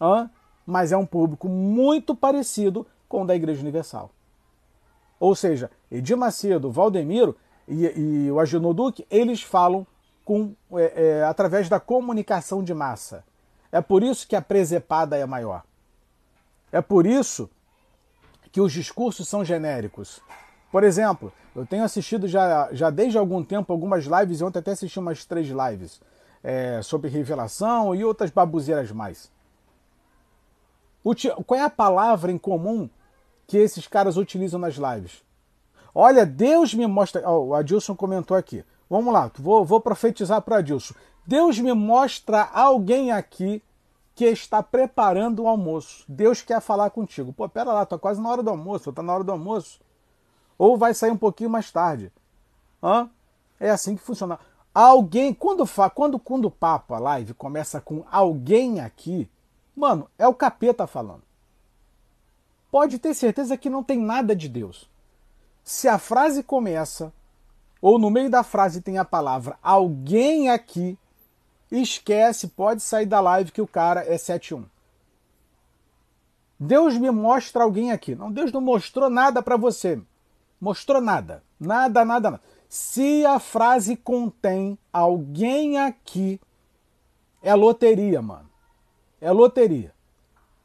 Hã? 0.00 0.30
Mas 0.64 0.92
é 0.92 0.96
um 0.96 1.04
público 1.04 1.46
muito 1.46 2.14
parecido 2.16 2.86
com 3.06 3.22
o 3.22 3.26
da 3.26 3.36
Igreja 3.36 3.60
Universal. 3.60 4.10
Ou 5.20 5.34
seja, 5.34 5.70
Edir 5.90 6.16
Macedo, 6.16 6.70
Valdemiro 6.70 7.36
e, 7.68 7.84
e 7.84 8.30
o 8.30 8.40
Agenor 8.40 8.72
Duque, 8.72 9.06
eles 9.10 9.42
falam 9.42 9.86
com, 10.24 10.54
é, 10.72 11.18
é, 11.18 11.24
através 11.24 11.68
da 11.68 11.78
comunicação 11.78 12.62
de 12.62 12.72
massa. 12.72 13.24
É 13.70 13.80
por 13.80 14.02
isso 14.02 14.26
que 14.26 14.36
a 14.36 14.42
presepada 14.42 15.16
é 15.16 15.26
maior. 15.26 15.62
É 16.72 16.80
por 16.80 17.06
isso 17.06 17.50
que 18.50 18.60
os 18.60 18.72
discursos 18.72 19.28
são 19.28 19.44
genéricos. 19.44 20.20
Por 20.70 20.82
exemplo, 20.82 21.32
eu 21.54 21.66
tenho 21.66 21.84
assistido 21.84 22.26
já, 22.26 22.68
já 22.72 22.90
desde 22.90 23.18
algum 23.18 23.44
tempo 23.44 23.72
algumas 23.72 24.04
lives, 24.04 24.40
e 24.40 24.44
ontem 24.44 24.58
até 24.58 24.72
assisti 24.72 24.98
umas 24.98 25.24
três 25.24 25.48
lives 25.48 26.00
é, 26.42 26.80
sobre 26.82 27.08
revelação 27.08 27.94
e 27.94 28.04
outras 28.04 28.30
babuzeiras 28.30 28.90
mais. 28.90 29.30
Qual 31.46 31.60
é 31.60 31.62
a 31.62 31.70
palavra 31.70 32.32
em 32.32 32.38
comum 32.38 32.88
que 33.46 33.58
esses 33.58 33.86
caras 33.86 34.16
utilizam 34.16 34.58
nas 34.58 34.74
lives? 34.74 35.22
Olha, 35.94 36.24
Deus 36.26 36.74
me 36.74 36.86
mostra. 36.86 37.28
Oh, 37.28 37.48
o 37.48 37.54
Adilson 37.54 37.94
comentou 37.94 38.36
aqui. 38.36 38.64
Vamos 38.88 39.12
lá, 39.12 39.30
vou, 39.38 39.64
vou 39.64 39.80
profetizar 39.80 40.42
para 40.42 40.58
Adilson. 40.58 40.94
Deus 41.26 41.58
me 41.58 41.72
mostra 41.72 42.42
alguém 42.52 43.10
aqui 43.10 43.62
que 44.14 44.26
está 44.26 44.62
preparando 44.62 45.42
o 45.42 45.48
almoço. 45.48 46.04
Deus 46.08 46.42
quer 46.42 46.60
falar 46.60 46.90
contigo. 46.90 47.32
Pô, 47.32 47.48
pera 47.48 47.72
lá, 47.72 47.84
tô 47.84 47.98
quase 47.98 48.20
na 48.20 48.28
hora 48.28 48.42
do 48.42 48.50
almoço, 48.50 48.92
tá 48.92 49.02
na 49.02 49.14
hora 49.14 49.24
do 49.24 49.32
almoço. 49.32 49.80
Ou 50.56 50.76
vai 50.76 50.94
sair 50.94 51.10
um 51.10 51.16
pouquinho 51.16 51.50
mais 51.50 51.70
tarde. 51.70 52.12
Hã? 52.82 53.10
É 53.58 53.70
assim 53.70 53.96
que 53.96 54.02
funciona. 54.02 54.38
Alguém, 54.72 55.32
quando, 55.32 55.66
fa, 55.66 55.88
quando, 55.88 56.18
quando 56.18 56.46
o 56.46 56.50
papo, 56.50 56.94
a 56.94 56.98
live, 56.98 57.34
começa 57.34 57.80
com 57.80 58.04
alguém 58.10 58.80
aqui, 58.80 59.28
mano, 59.74 60.08
é 60.18 60.28
o 60.28 60.34
capeta 60.34 60.86
falando. 60.86 61.22
Pode 62.70 62.98
ter 62.98 63.14
certeza 63.14 63.56
que 63.56 63.70
não 63.70 63.82
tem 63.82 63.98
nada 63.98 64.34
de 64.34 64.48
Deus. 64.48 64.90
Se 65.62 65.88
a 65.88 65.98
frase 65.98 66.42
começa 66.42 67.12
ou 67.84 67.98
no 67.98 68.08
meio 68.08 68.30
da 68.30 68.42
frase 68.42 68.80
tem 68.80 68.96
a 68.96 69.04
palavra 69.04 69.58
alguém 69.62 70.48
aqui, 70.48 70.96
esquece, 71.70 72.48
pode 72.48 72.82
sair 72.82 73.04
da 73.04 73.20
live 73.20 73.52
que 73.52 73.60
o 73.60 73.66
cara 73.66 74.02
é 74.10 74.16
71. 74.16 74.64
Deus 76.58 76.96
me 76.96 77.10
mostra 77.10 77.62
alguém 77.62 77.92
aqui. 77.92 78.14
Não, 78.14 78.32
Deus 78.32 78.50
não 78.50 78.62
mostrou 78.62 79.10
nada 79.10 79.42
para 79.42 79.58
você. 79.58 80.00
Mostrou 80.58 80.98
nada. 80.98 81.42
Nada, 81.60 82.06
nada, 82.06 82.30
nada. 82.30 82.42
Se 82.70 83.26
a 83.26 83.38
frase 83.38 83.96
contém 83.96 84.78
alguém 84.90 85.76
aqui, 85.76 86.40
é 87.42 87.54
loteria, 87.54 88.22
mano. 88.22 88.48
É 89.20 89.30
loteria. 89.30 89.92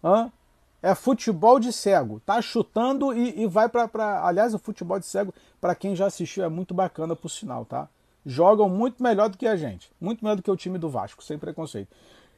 Hã? 0.02 0.32
É 0.82 0.96
futebol 0.96 1.60
de 1.60 1.74
cego. 1.74 2.22
Tá 2.22 2.42
chutando 2.42 3.14
e, 3.14 3.42
e 3.42 3.48
vai 3.48 3.68
para. 3.68 4.26
Aliás, 4.26 4.54
o 4.54 4.60
futebol 4.60 5.00
de 5.00 5.06
cego, 5.06 5.34
para 5.60 5.76
quem 5.76 5.96
já 5.96 6.06
assistiu, 6.06 6.44
é 6.44 6.50
muito 6.50 6.74
bacana 6.74 7.16
por 7.16 7.30
sinal, 7.30 7.66
tá? 7.66 7.88
Jogam 8.26 8.70
muito 8.70 9.02
melhor 9.04 9.30
do 9.30 9.38
que 9.38 9.48
a 9.48 9.56
gente. 9.56 9.92
Muito 10.00 10.24
melhor 10.24 10.36
do 10.36 10.44
que 10.44 10.52
o 10.52 10.56
time 10.56 10.78
do 10.78 10.90
Vasco, 10.90 11.24
sem 11.24 11.38
preconceito. 11.38 11.90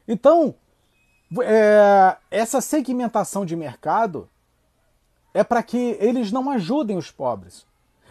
Então, 0.08 0.56
é, 1.44 2.18
essa 2.30 2.62
segmentação 2.62 3.46
de 3.46 3.56
mercado 3.56 4.28
é 5.34 5.44
para 5.44 5.62
que 5.64 5.98
eles 6.00 6.32
não 6.32 6.50
ajudem 6.50 6.98
os 6.98 7.12
pobres. 7.12 7.66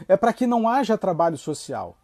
É 0.09 0.17
para 0.17 0.33
que 0.33 0.47
não 0.47 0.69
haja 0.69 0.97
trabalho 0.97 1.37
social. 1.37 1.97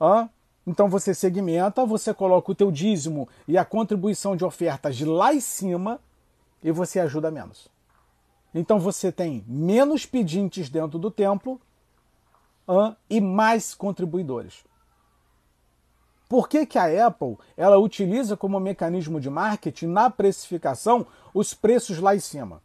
Hã? 0.00 0.28
Então 0.66 0.88
você 0.88 1.14
segmenta, 1.14 1.84
você 1.84 2.14
coloca 2.14 2.52
o 2.52 2.54
teu 2.54 2.70
dízimo 2.70 3.28
e 3.48 3.58
a 3.58 3.64
contribuição 3.64 4.36
de 4.36 4.44
ofertas 4.44 5.00
lá 5.00 5.34
em 5.34 5.40
cima 5.40 5.98
e 6.62 6.70
você 6.70 7.00
ajuda 7.00 7.30
menos. 7.30 7.68
Então 8.54 8.78
você 8.78 9.12
tem 9.12 9.44
menos 9.46 10.04
pedintes 10.04 10.68
dentro 10.68 10.98
do 10.98 11.10
templo 11.10 11.60
e 13.08 13.20
mais 13.20 13.74
contribuidores. 13.74 14.64
Por 16.28 16.48
que, 16.48 16.64
que 16.64 16.78
a 16.78 17.06
Apple 17.06 17.36
ela 17.56 17.76
utiliza 17.78 18.36
como 18.36 18.60
mecanismo 18.60 19.20
de 19.20 19.28
marketing 19.28 19.86
na 19.86 20.08
precificação 20.08 21.04
os 21.34 21.52
preços 21.52 21.98
lá 21.98 22.14
em 22.14 22.20
cima? 22.20 22.62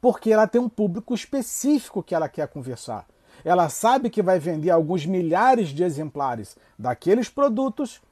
Porque 0.00 0.32
ela 0.32 0.48
tem 0.48 0.60
um 0.60 0.68
público 0.68 1.14
específico 1.14 2.02
que 2.02 2.14
ela 2.14 2.28
quer 2.28 2.48
conversar. 2.48 3.06
Ela 3.44 3.68
sabe 3.68 4.10
que 4.10 4.22
vai 4.22 4.38
vender 4.40 4.70
alguns 4.70 5.06
milhares 5.06 5.68
de 5.68 5.84
exemplares 5.84 6.56
daqueles 6.76 7.28
produtos. 7.28 8.02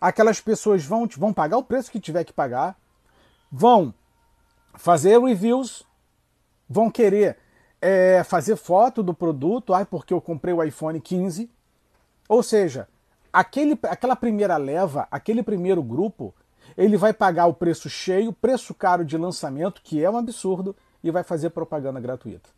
Aquelas 0.00 0.40
pessoas 0.40 0.84
vão, 0.84 1.08
vão 1.16 1.32
pagar 1.32 1.56
o 1.56 1.64
preço 1.64 1.90
que 1.90 1.98
tiver 1.98 2.24
que 2.24 2.32
pagar, 2.32 2.78
vão 3.52 3.92
fazer 4.74 5.20
reviews, 5.20 5.84
vão 6.66 6.90
querer 6.90 7.36
é, 7.80 8.24
fazer 8.24 8.56
foto 8.56 9.02
do 9.02 9.12
produto, 9.12 9.74
ah, 9.74 9.84
porque 9.84 10.14
eu 10.14 10.20
comprei 10.20 10.54
o 10.54 10.62
iPhone 10.64 10.98
15. 10.98 11.50
Ou 12.28 12.42
seja, 12.42 12.88
aquele, 13.30 13.78
aquela 13.82 14.16
primeira 14.16 14.56
leva, 14.56 15.06
aquele 15.10 15.42
primeiro 15.42 15.82
grupo, 15.82 16.34
ele 16.78 16.96
vai 16.96 17.12
pagar 17.12 17.46
o 17.46 17.52
preço 17.52 17.90
cheio, 17.90 18.32
preço 18.32 18.72
caro 18.72 19.04
de 19.04 19.18
lançamento, 19.18 19.82
que 19.82 20.02
é 20.02 20.08
um 20.08 20.16
absurdo, 20.16 20.74
e 21.04 21.10
vai 21.10 21.22
fazer 21.22 21.50
propaganda 21.50 22.00
gratuita. 22.00 22.48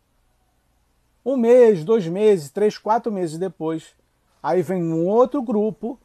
Um 1.25 1.35
mês, 1.35 1.83
dois 1.83 2.07
meses, 2.07 2.51
três, 2.51 2.77
quatro 2.77 3.11
meses 3.11 3.37
depois, 3.37 3.95
aí 4.41 4.61
vem 4.61 4.83
um 4.83 5.07
outro 5.07 5.41
grupo 5.41 5.99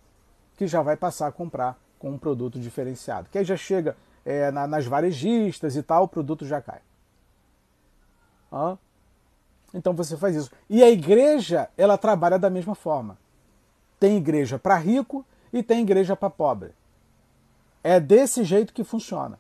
que 0.56 0.66
já 0.66 0.82
vai 0.82 0.97
passar 0.97 1.28
a 1.28 1.32
comprar 1.32 1.78
com 1.99 2.11
um 2.11 2.18
produto 2.18 2.59
diferenciado. 2.59 3.28
Que 3.30 3.38
aí 3.38 3.44
já 3.44 3.56
chega 3.56 3.94
é, 4.30 4.50
na, 4.50 4.66
nas 4.66 4.87
varejistas 4.87 5.76
e 5.76 5.82
tal, 5.82 6.04
o 6.04 6.08
produto 6.08 6.46
já 6.46 6.60
cai. 6.60 6.80
Então 9.75 9.92
você 9.94 10.16
faz 10.16 10.37
isso. 10.37 10.50
E 10.68 10.82
a 10.82 10.90
igreja, 10.90 11.68
ela 11.76 11.99
trabalha 11.99 12.38
da 12.38 12.50
mesma 12.50 12.75
forma. 12.75 13.18
Tem 13.99 14.16
igreja 14.16 14.58
para 14.58 14.76
rico 14.76 15.25
e 15.52 15.62
tem 15.62 15.82
igreja 15.82 16.16
para 16.16 16.30
pobre. 16.30 16.70
É 17.82 17.99
desse 17.99 18.44
jeito 18.44 18.72
que 18.72 18.84
funciona. 18.84 19.38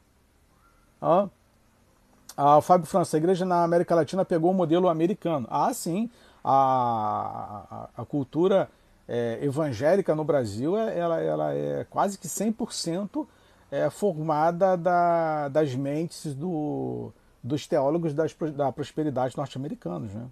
Ah, 2.36 2.60
Fábio 2.60 2.86
França, 2.86 3.16
a 3.16 3.18
igreja 3.18 3.44
na 3.44 3.62
América 3.62 3.94
Latina 3.94 4.24
pegou 4.24 4.50
o 4.50 4.54
modelo 4.54 4.88
americano. 4.88 5.46
Ah, 5.50 5.72
sim. 5.72 6.10
A, 6.42 7.88
a, 7.96 8.02
a 8.02 8.04
cultura 8.04 8.70
é, 9.06 9.38
evangélica 9.42 10.14
no 10.14 10.24
Brasil 10.24 10.76
é, 10.76 10.98
ela, 10.98 11.20
ela 11.20 11.54
é 11.54 11.84
quase 11.90 12.16
que 12.16 12.28
100% 12.28 13.26
é, 13.70 13.88
formada 13.88 14.76
da, 14.76 15.48
das 15.48 15.74
mentes 15.74 16.34
do, 16.34 17.12
dos 17.42 17.66
teólogos 17.66 18.12
das, 18.12 18.34
da 18.56 18.72
prosperidade 18.72 19.36
norte-americanos. 19.36 20.12
Né? 20.12 20.26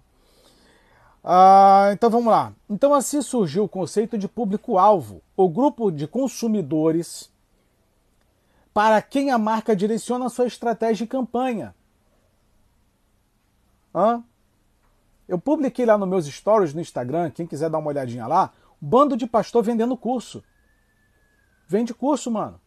Ah, 1.23 1.89
então 1.93 2.09
vamos 2.09 2.31
lá. 2.31 2.53
Então 2.69 2.93
assim 2.93 3.21
surgiu 3.21 3.63
o 3.63 3.69
conceito 3.69 4.17
de 4.17 4.27
público-alvo, 4.27 5.21
o 5.35 5.47
grupo 5.47 5.91
de 5.91 6.07
consumidores 6.07 7.31
para 8.73 9.01
quem 9.01 9.31
a 9.31 9.37
marca 9.37 9.75
direciona 9.75 10.25
a 10.25 10.29
sua 10.29 10.47
estratégia 10.47 11.05
de 11.05 11.09
campanha. 11.09 11.75
Hã? 13.93 14.23
Eu 15.27 15.37
publiquei 15.37 15.85
lá 15.85 15.97
nos 15.97 16.07
meus 16.07 16.25
stories 16.25 16.73
no 16.73 16.81
Instagram, 16.81 17.29
quem 17.31 17.45
quiser 17.45 17.69
dar 17.69 17.77
uma 17.77 17.89
olhadinha 17.89 18.25
lá, 18.25 18.51
bando 18.79 19.17
de 19.17 19.27
pastor 19.27 19.63
vendendo 19.63 19.97
curso. 19.97 20.43
Vende 21.67 21.93
curso, 21.93 22.31
mano. 22.31 22.59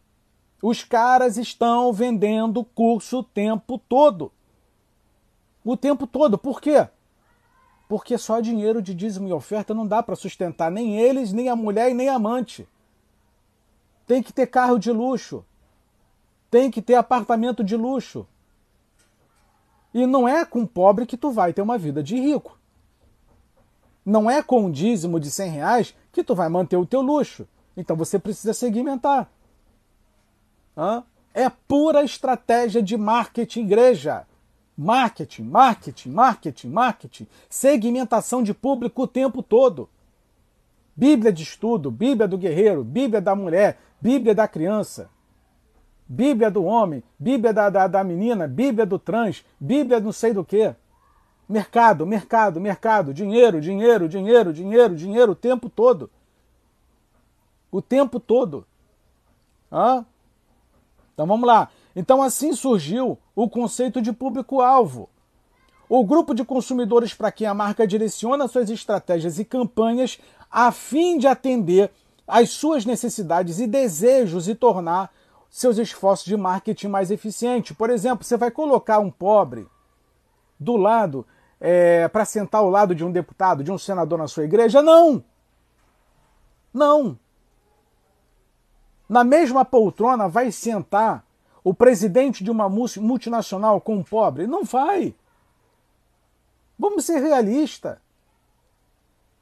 Os 0.63 0.85
caras 0.85 1.37
estão 1.37 1.93
vendendo 1.93 2.63
curso 2.63 3.19
o 3.19 3.25
tempo 3.25 3.77
todo. 3.77 4.31
O 5.65 5.77
tempo 5.77 6.07
todo. 6.07 6.39
Por 6.39 6.61
quê? 6.61 6.87
Porque 7.89 8.17
só 8.17 8.39
dinheiro 8.39 8.81
de 8.81 8.95
dízimo 8.95 9.27
e 9.27 9.33
oferta 9.33 9.75
não 9.75 9.85
dá 9.85 10.01
para 10.05 10.15
sustentar 10.15 10.71
nem 10.71 10.97
eles, 11.01 11.33
nem 11.33 11.49
a 11.49 11.57
mulher 11.57 11.91
e 11.91 11.95
nem 11.95 12.09
a 12.09 12.15
amante. 12.15 12.67
Tem 14.07 14.23
que 14.23 14.33
ter 14.33 14.47
carro 14.47 14.79
de 14.79 14.93
luxo. 14.93 15.45
Tem 16.49 16.71
que 16.71 16.81
ter 16.81 16.95
apartamento 16.95 17.65
de 17.65 17.77
luxo. 17.77 18.25
E 19.93 20.07
não 20.07 20.29
é 20.29 20.45
com 20.45 20.65
pobre 20.65 21.07
que 21.07 21.17
tu 21.17 21.33
vai 21.33 21.53
ter 21.53 21.61
uma 21.61 21.77
vida 21.77 22.05
de 22.05 22.15
rico. 22.15 22.57
Não 24.07 24.31
é 24.31 24.41
com 24.43 24.67
um 24.67 24.71
dízimo 24.71 25.19
de 25.19 25.31
100 25.31 25.51
reais 25.51 25.95
que 26.13 26.23
tu 26.23 26.37
vai 26.37 26.49
manter 26.49 26.77
o 26.77 26.87
teu 26.87 27.03
luxo. 27.03 27.49
Então 27.77 27.97
você 27.97 28.17
precisa 28.17 28.55
segmentar. 28.55 29.29
É 31.35 31.49
pura 31.49 32.05
estratégia 32.05 32.83
de 32.83 32.97
marketing 32.97 33.61
igreja. 33.61 34.27
Marketing, 34.77 35.45
marketing, 35.45 36.11
marketing, 36.11 36.69
marketing. 36.69 37.27
Segmentação 37.49 38.43
de 38.43 38.55
público 38.55 39.03
o 39.03 39.07
tempo 39.07 39.43
todo. 39.43 39.89
Bíblia 40.95 41.33
de 41.33 41.43
estudo, 41.43 41.91
Bíblia 41.91 42.29
do 42.29 42.37
guerreiro, 42.37 42.85
Bíblia 42.85 43.21
da 43.21 43.35
mulher, 43.35 43.79
Bíblia 44.01 44.35
da 44.35 44.47
criança. 44.47 45.11
Bíblia 46.07 46.51
do 46.51 46.65
homem, 46.65 47.03
Bíblia 47.19 47.53
da, 47.53 47.71
da, 47.71 47.87
da 47.87 48.05
menina, 48.05 48.47
Bíblia 48.47 48.85
do 48.85 48.99
trans, 48.99 49.45
Bíblia 49.59 50.01
não 50.01 50.13
sei 50.13 50.35
do 50.35 50.45
que. 50.45 50.75
Mercado, 51.49 52.07
mercado, 52.07 52.61
mercado, 52.61 53.15
dinheiro, 53.15 53.61
dinheiro, 53.61 54.09
dinheiro, 54.09 54.53
dinheiro, 54.53 54.95
dinheiro 54.95 55.33
o 55.33 55.37
tempo 55.37 55.71
todo. 55.71 56.11
O 57.71 57.81
tempo 57.81 58.21
todo. 58.21 58.67
Hã? 59.71 60.05
Então 61.23 61.29
vamos 61.29 61.47
lá. 61.47 61.69
Então 61.95 62.21
assim 62.21 62.53
surgiu 62.53 63.17
o 63.33 63.49
conceito 63.49 64.03
de 64.03 64.13
público-alvo. 64.13 65.09
O 65.89 66.05
grupo 66.05 66.35
de 66.35 66.45
consumidores 66.45 67.15
para 67.15 67.31
quem 67.31 67.47
a 67.47 67.55
marca 67.55 67.87
direciona 67.87 68.49
suas 68.49 68.69
estratégias 68.69 69.39
e 69.39 69.45
campanhas 69.45 70.19
a 70.51 70.73
fim 70.73 71.19
de 71.19 71.29
atender 71.29 71.93
às 72.27 72.51
suas 72.51 72.85
necessidades 72.85 73.61
e 73.61 73.69
desejos 73.69 74.49
e 74.49 74.55
tornar 74.57 75.13
seus 75.49 75.79
esforços 75.79 76.27
de 76.27 76.37
marketing 76.37 76.89
mais 76.89 77.09
eficientes. 77.13 77.77
Por 77.77 77.89
exemplo, 77.89 78.25
você 78.25 78.37
vai 78.37 78.51
colocar 78.51 78.99
um 78.99 79.11
pobre 79.11 79.69
do 80.59 80.77
lado 80.77 81.25
é, 81.61 82.09
para 82.09 82.25
sentar 82.25 82.63
ao 82.63 82.69
lado 82.69 82.97
de 82.97 83.05
um 83.05 83.13
deputado, 83.13 83.63
de 83.63 83.71
um 83.71 83.79
senador 83.79 84.19
na 84.19 84.27
sua 84.27 84.43
igreja? 84.43 84.83
Não! 84.83 85.23
Não! 86.75 87.17
Na 89.13 89.23
mesma 89.25 89.63
poltrona 89.63 90.27
vai 90.27 90.51
sentar 90.51 91.23
o 91.63 91.75
presidente 91.75 92.43
de 92.43 92.51
uma 92.51 92.67
multinacional 92.67 93.79
com 93.79 93.97
um 93.97 94.03
pobre? 94.03 94.47
Não 94.47 94.65
vai. 94.65 95.15
Vamos 96.79 97.05
ser 97.05 97.19
realistas. 97.19 97.99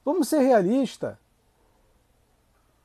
Vamos 0.04 0.26
ser 0.26 0.40
realistas. 0.40 1.14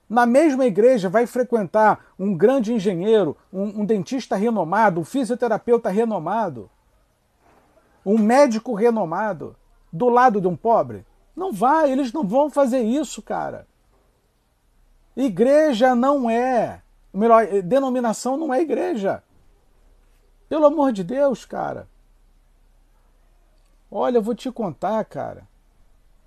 Na 0.08 0.28
mesma 0.28 0.64
igreja 0.68 1.10
vai 1.10 1.26
frequentar 1.26 2.06
um 2.20 2.38
grande 2.38 2.72
engenheiro, 2.72 3.36
um, 3.52 3.82
um 3.82 3.84
dentista 3.84 4.36
renomado, 4.36 5.02
um 5.02 5.04
fisioterapeuta 5.04 5.90
renomado, 5.90 6.70
um 8.06 8.20
médico 8.20 8.76
renomado, 8.76 9.56
do 9.92 10.08
lado 10.08 10.40
de 10.40 10.48
um 10.48 10.56
pobre? 10.56 11.04
Não 11.36 11.52
vai, 11.52 11.92
eles 11.92 12.14
não 12.14 12.24
vão 12.28 12.48
fazer 12.48 12.84
isso, 12.84 13.24
cara. 13.24 13.66
Igreja 15.16 15.96
não 15.96 16.30
é. 16.30 16.82
Melhor, 17.14 17.46
denominação 17.64 18.36
não 18.36 18.54
é 18.54 18.62
igreja. 18.62 19.24
Pelo 20.50 20.66
amor 20.66 20.92
de 20.92 21.04
Deus, 21.04 21.46
cara. 21.46 21.88
Olha, 23.90 24.18
eu 24.18 24.22
vou 24.22 24.36
te 24.36 24.52
contar, 24.52 25.04
cara. 25.06 25.48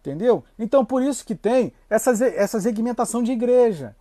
Entendeu? 0.01 0.43
Então 0.59 0.85
por 0.85 1.03
isso 1.03 1.25
que 1.25 1.35
tem 1.35 1.73
essa, 1.91 2.13
essa 2.27 2.61
segmentação 2.61 3.23
de 3.23 3.33
igreja. 3.33 3.95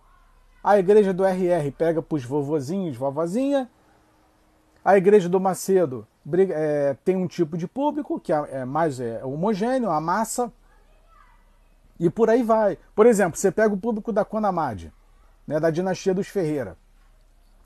A 0.62 0.78
igreja 0.78 1.12
do 1.12 1.24
RR 1.24 1.70
pega 1.76 2.02
para 2.02 2.16
os 2.16 2.24
vovozinhos, 2.24 2.96
vovozinha. 2.96 3.70
A 4.84 4.96
igreja 4.96 5.28
do 5.28 5.38
Macedo 5.38 6.06
é, 6.50 6.96
tem 7.04 7.16
um 7.16 7.26
tipo 7.26 7.56
de 7.56 7.66
público 7.66 8.18
que 8.18 8.32
é, 8.32 8.48
é 8.50 8.64
mais 8.64 9.00
é, 9.00 9.24
homogêneo, 9.24 9.90
a 9.90 10.00
massa. 10.00 10.52
E 11.98 12.08
por 12.08 12.30
aí 12.30 12.42
vai. 12.42 12.78
Por 12.94 13.06
exemplo, 13.06 13.38
você 13.38 13.50
pega 13.50 13.74
o 13.74 13.78
público 13.78 14.12
da 14.12 14.24
Conamade, 14.24 14.92
né, 15.46 15.58
da 15.58 15.70
dinastia 15.70 16.14
dos 16.14 16.28
Ferreira. 16.28 16.76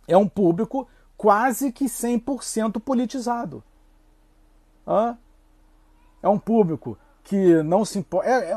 É 0.08 0.16
um 0.16 0.28
público 0.28 0.88
quase 1.16 1.70
que 1.70 1.84
100% 1.84 2.80
politizado. 2.80 3.62
Hã? 4.86 5.16
É 6.22 6.28
um 6.28 6.38
público 6.38 6.98
que 7.24 7.62
não 7.62 7.84
se 7.84 7.98
importa. 7.98 8.28
É, 8.28 8.50
é, 8.50 8.56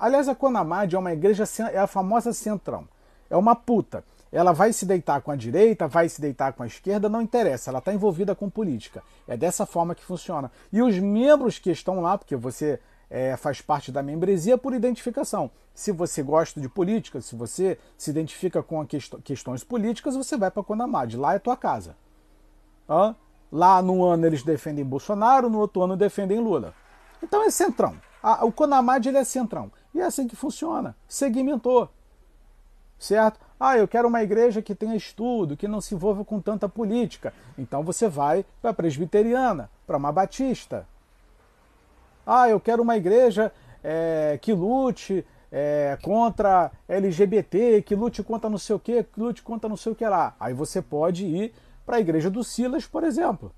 aliás, 0.00 0.28
a 0.28 0.34
Conamade 0.34 0.96
é 0.96 0.98
uma 0.98 1.12
igreja, 1.12 1.44
é 1.72 1.78
a 1.78 1.86
famosa 1.86 2.32
centrão. 2.32 2.88
É 3.28 3.36
uma 3.36 3.54
puta. 3.54 4.04
Ela 4.32 4.52
vai 4.52 4.72
se 4.72 4.84
deitar 4.84 5.20
com 5.22 5.30
a 5.30 5.36
direita, 5.36 5.86
vai 5.86 6.08
se 6.08 6.20
deitar 6.20 6.52
com 6.52 6.62
a 6.62 6.66
esquerda, 6.66 7.08
não 7.08 7.22
interessa, 7.22 7.70
ela 7.70 7.78
está 7.78 7.92
envolvida 7.92 8.34
com 8.34 8.50
política. 8.50 9.02
É 9.26 9.36
dessa 9.36 9.64
forma 9.64 9.94
que 9.94 10.04
funciona. 10.04 10.50
E 10.72 10.82
os 10.82 10.98
membros 10.98 11.58
que 11.58 11.70
estão 11.70 12.00
lá, 12.00 12.18
porque 12.18 12.36
você 12.36 12.80
é, 13.10 13.36
faz 13.36 13.60
parte 13.60 13.92
da 13.92 14.02
membresia 14.02 14.58
por 14.58 14.74
identificação. 14.74 15.50
Se 15.74 15.92
você 15.92 16.22
gosta 16.22 16.60
de 16.60 16.68
política, 16.68 17.20
se 17.20 17.36
você 17.36 17.78
se 17.96 18.10
identifica 18.10 18.62
com 18.62 18.84
quest 18.86 19.14
questões 19.22 19.62
políticas, 19.62 20.16
você 20.16 20.36
vai 20.36 20.50
para 20.50 20.62
a 20.62 20.64
Conamade. 20.64 21.16
Lá 21.16 21.34
é 21.34 21.38
tua 21.38 21.56
casa. 21.56 21.96
Hã? 22.88 23.14
Lá 23.52 23.80
no 23.82 24.04
ano 24.04 24.26
eles 24.26 24.42
defendem 24.42 24.84
Bolsonaro, 24.84 25.48
no 25.50 25.58
outro 25.58 25.82
ano 25.82 25.96
defendem 25.96 26.40
Lula. 26.40 26.74
Então 27.22 27.42
é 27.42 27.50
centrão. 27.50 27.96
o 28.42 28.50
Conamade 28.50 29.08
ele 29.08 29.18
é 29.18 29.24
centrão. 29.24 29.70
E 29.94 30.00
é 30.00 30.04
assim 30.04 30.26
que 30.26 30.36
funciona. 30.36 30.96
Segmentou. 31.08 31.90
certo? 32.98 33.40
Ah, 33.58 33.78
eu 33.78 33.88
quero 33.88 34.08
uma 34.08 34.22
igreja 34.22 34.60
que 34.60 34.74
tenha 34.74 34.94
estudo, 34.94 35.56
que 35.56 35.66
não 35.66 35.80
se 35.80 35.94
envolva 35.94 36.24
com 36.24 36.40
tanta 36.40 36.68
política. 36.68 37.32
Então 37.56 37.82
você 37.82 38.08
vai 38.08 38.44
para 38.60 38.70
a 38.70 38.74
presbiteriana, 38.74 39.70
para 39.86 39.96
uma 39.96 40.12
batista. 40.12 40.86
Ah, 42.26 42.48
eu 42.48 42.58
quero 42.58 42.82
uma 42.82 42.96
igreja 42.96 43.52
é, 43.84 44.36
que 44.42 44.52
lute 44.52 45.24
é, 45.52 45.96
contra 46.02 46.72
LGBT, 46.88 47.82
que 47.82 47.94
lute 47.94 48.22
contra 48.22 48.50
não 48.50 48.58
sei 48.58 48.74
o 48.74 48.80
que, 48.80 49.04
que 49.04 49.20
lute 49.20 49.42
contra 49.42 49.68
não 49.68 49.76
sei 49.76 49.92
o 49.92 49.94
que 49.94 50.04
lá. 50.04 50.34
Aí 50.40 50.52
você 50.52 50.82
pode 50.82 51.24
ir 51.24 51.54
para 51.84 51.96
a 51.96 52.00
igreja 52.00 52.28
do 52.28 52.42
Silas, 52.42 52.84
por 52.84 53.04
exemplo. 53.04 53.52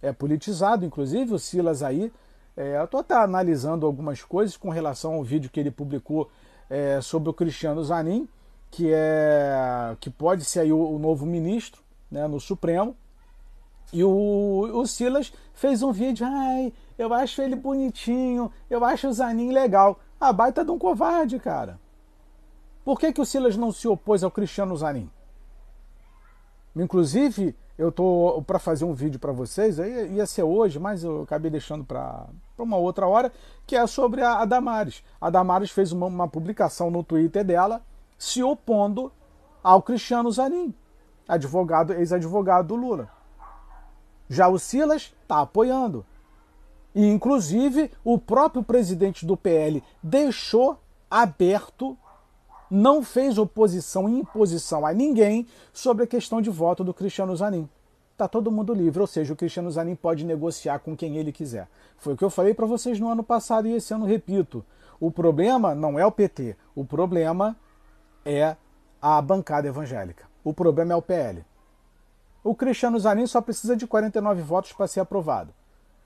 É 0.00 0.12
politizado, 0.12 0.84
inclusive, 0.84 1.34
o 1.34 1.38
Silas 1.38 1.82
aí. 1.82 2.10
É, 2.56 2.78
eu 2.78 2.84
estou 2.84 3.00
até 3.00 3.14
analisando 3.14 3.84
algumas 3.84 4.22
coisas 4.22 4.56
com 4.56 4.70
relação 4.70 5.14
ao 5.14 5.22
vídeo 5.22 5.50
que 5.50 5.60
ele 5.60 5.70
publicou 5.70 6.30
é, 6.70 7.00
sobre 7.02 7.28
o 7.28 7.34
Cristiano 7.34 7.84
Zanin, 7.84 8.26
que 8.70 8.90
é 8.92 9.94
que 10.00 10.08
pode 10.08 10.44
ser 10.44 10.60
aí 10.60 10.72
o, 10.72 10.78
o 10.78 10.98
novo 10.98 11.26
ministro 11.26 11.82
né, 12.10 12.26
no 12.26 12.40
Supremo. 12.40 12.96
E 13.92 14.02
o, 14.02 14.70
o 14.72 14.86
Silas 14.86 15.32
fez 15.52 15.82
um 15.82 15.92
vídeo, 15.92 16.26
ai, 16.26 16.72
eu 16.98 17.12
acho 17.14 17.40
ele 17.40 17.54
bonitinho, 17.54 18.50
eu 18.68 18.84
acho 18.84 19.08
o 19.08 19.12
Zanin 19.12 19.52
legal. 19.52 19.98
A 20.20 20.32
baita 20.32 20.64
de 20.64 20.70
um 20.70 20.78
covarde, 20.78 21.38
cara. 21.38 21.78
Por 22.84 22.98
que, 22.98 23.12
que 23.12 23.20
o 23.20 23.26
Silas 23.26 23.56
não 23.56 23.72
se 23.72 23.86
opôs 23.88 24.22
ao 24.22 24.30
Cristiano 24.30 24.76
Zanin? 24.76 25.10
Inclusive, 26.74 27.56
eu 27.78 27.90
tô 27.90 28.42
para 28.46 28.58
fazer 28.58 28.84
um 28.84 28.92
vídeo 28.94 29.18
para 29.18 29.32
vocês, 29.32 29.78
aí 29.78 30.14
ia 30.14 30.26
ser 30.26 30.42
hoje, 30.42 30.78
mas 30.78 31.04
eu 31.04 31.22
acabei 31.22 31.50
deixando 31.50 31.84
para 31.84 32.26
uma 32.58 32.76
outra 32.76 33.06
hora, 33.06 33.32
que 33.66 33.76
é 33.76 33.86
sobre 33.86 34.22
a, 34.22 34.40
a 34.40 34.44
Damares. 34.44 35.02
A 35.20 35.30
Damares 35.30 35.70
fez 35.70 35.92
uma, 35.92 36.06
uma 36.06 36.28
publicação 36.28 36.90
no 36.90 37.02
Twitter 37.02 37.44
dela 37.44 37.82
se 38.18 38.42
opondo 38.42 39.12
ao 39.62 39.82
Cristiano 39.82 40.30
Zanin, 40.30 40.74
advogado, 41.28 41.92
ex-advogado 41.92 42.68
do 42.68 42.76
Lula. 42.76 43.15
Já 44.28 44.48
o 44.48 44.58
Silas 44.58 45.14
está 45.22 45.40
apoiando. 45.40 46.04
E, 46.94 47.06
inclusive, 47.06 47.90
o 48.02 48.18
próprio 48.18 48.62
presidente 48.62 49.26
do 49.26 49.36
PL 49.36 49.82
deixou 50.02 50.80
aberto, 51.10 51.96
não 52.70 53.02
fez 53.02 53.38
oposição 53.38 54.08
e 54.08 54.18
imposição 54.20 54.86
a 54.86 54.92
ninguém 54.92 55.46
sobre 55.72 56.04
a 56.04 56.06
questão 56.06 56.40
de 56.40 56.50
voto 56.50 56.82
do 56.82 56.94
Cristiano 56.94 57.36
Zanin. 57.36 57.68
Está 58.12 58.26
todo 58.26 58.50
mundo 58.50 58.72
livre, 58.72 58.98
ou 58.98 59.06
seja, 59.06 59.34
o 59.34 59.36
Cristiano 59.36 59.70
Zanin 59.70 59.94
pode 59.94 60.24
negociar 60.24 60.78
com 60.78 60.96
quem 60.96 61.18
ele 61.18 61.30
quiser. 61.30 61.68
Foi 61.98 62.14
o 62.14 62.16
que 62.16 62.24
eu 62.24 62.30
falei 62.30 62.54
para 62.54 62.64
vocês 62.64 62.98
no 62.98 63.10
ano 63.10 63.22
passado 63.22 63.68
e 63.68 63.74
esse 63.74 63.92
ano 63.92 64.06
repito. 64.06 64.64
O 64.98 65.10
problema 65.10 65.74
não 65.74 65.98
é 65.98 66.06
o 66.06 66.10
PT, 66.10 66.56
o 66.74 66.82
problema 66.82 67.54
é 68.24 68.56
a 69.02 69.20
bancada 69.20 69.68
evangélica. 69.68 70.24
O 70.42 70.54
problema 70.54 70.94
é 70.94 70.96
o 70.96 71.02
PL. 71.02 71.44
O 72.46 72.54
Cristiano 72.54 72.96
Zanin 73.00 73.26
só 73.26 73.40
precisa 73.40 73.76
de 73.76 73.88
49 73.88 74.40
votos 74.40 74.72
para 74.72 74.86
ser 74.86 75.00
aprovado. 75.00 75.52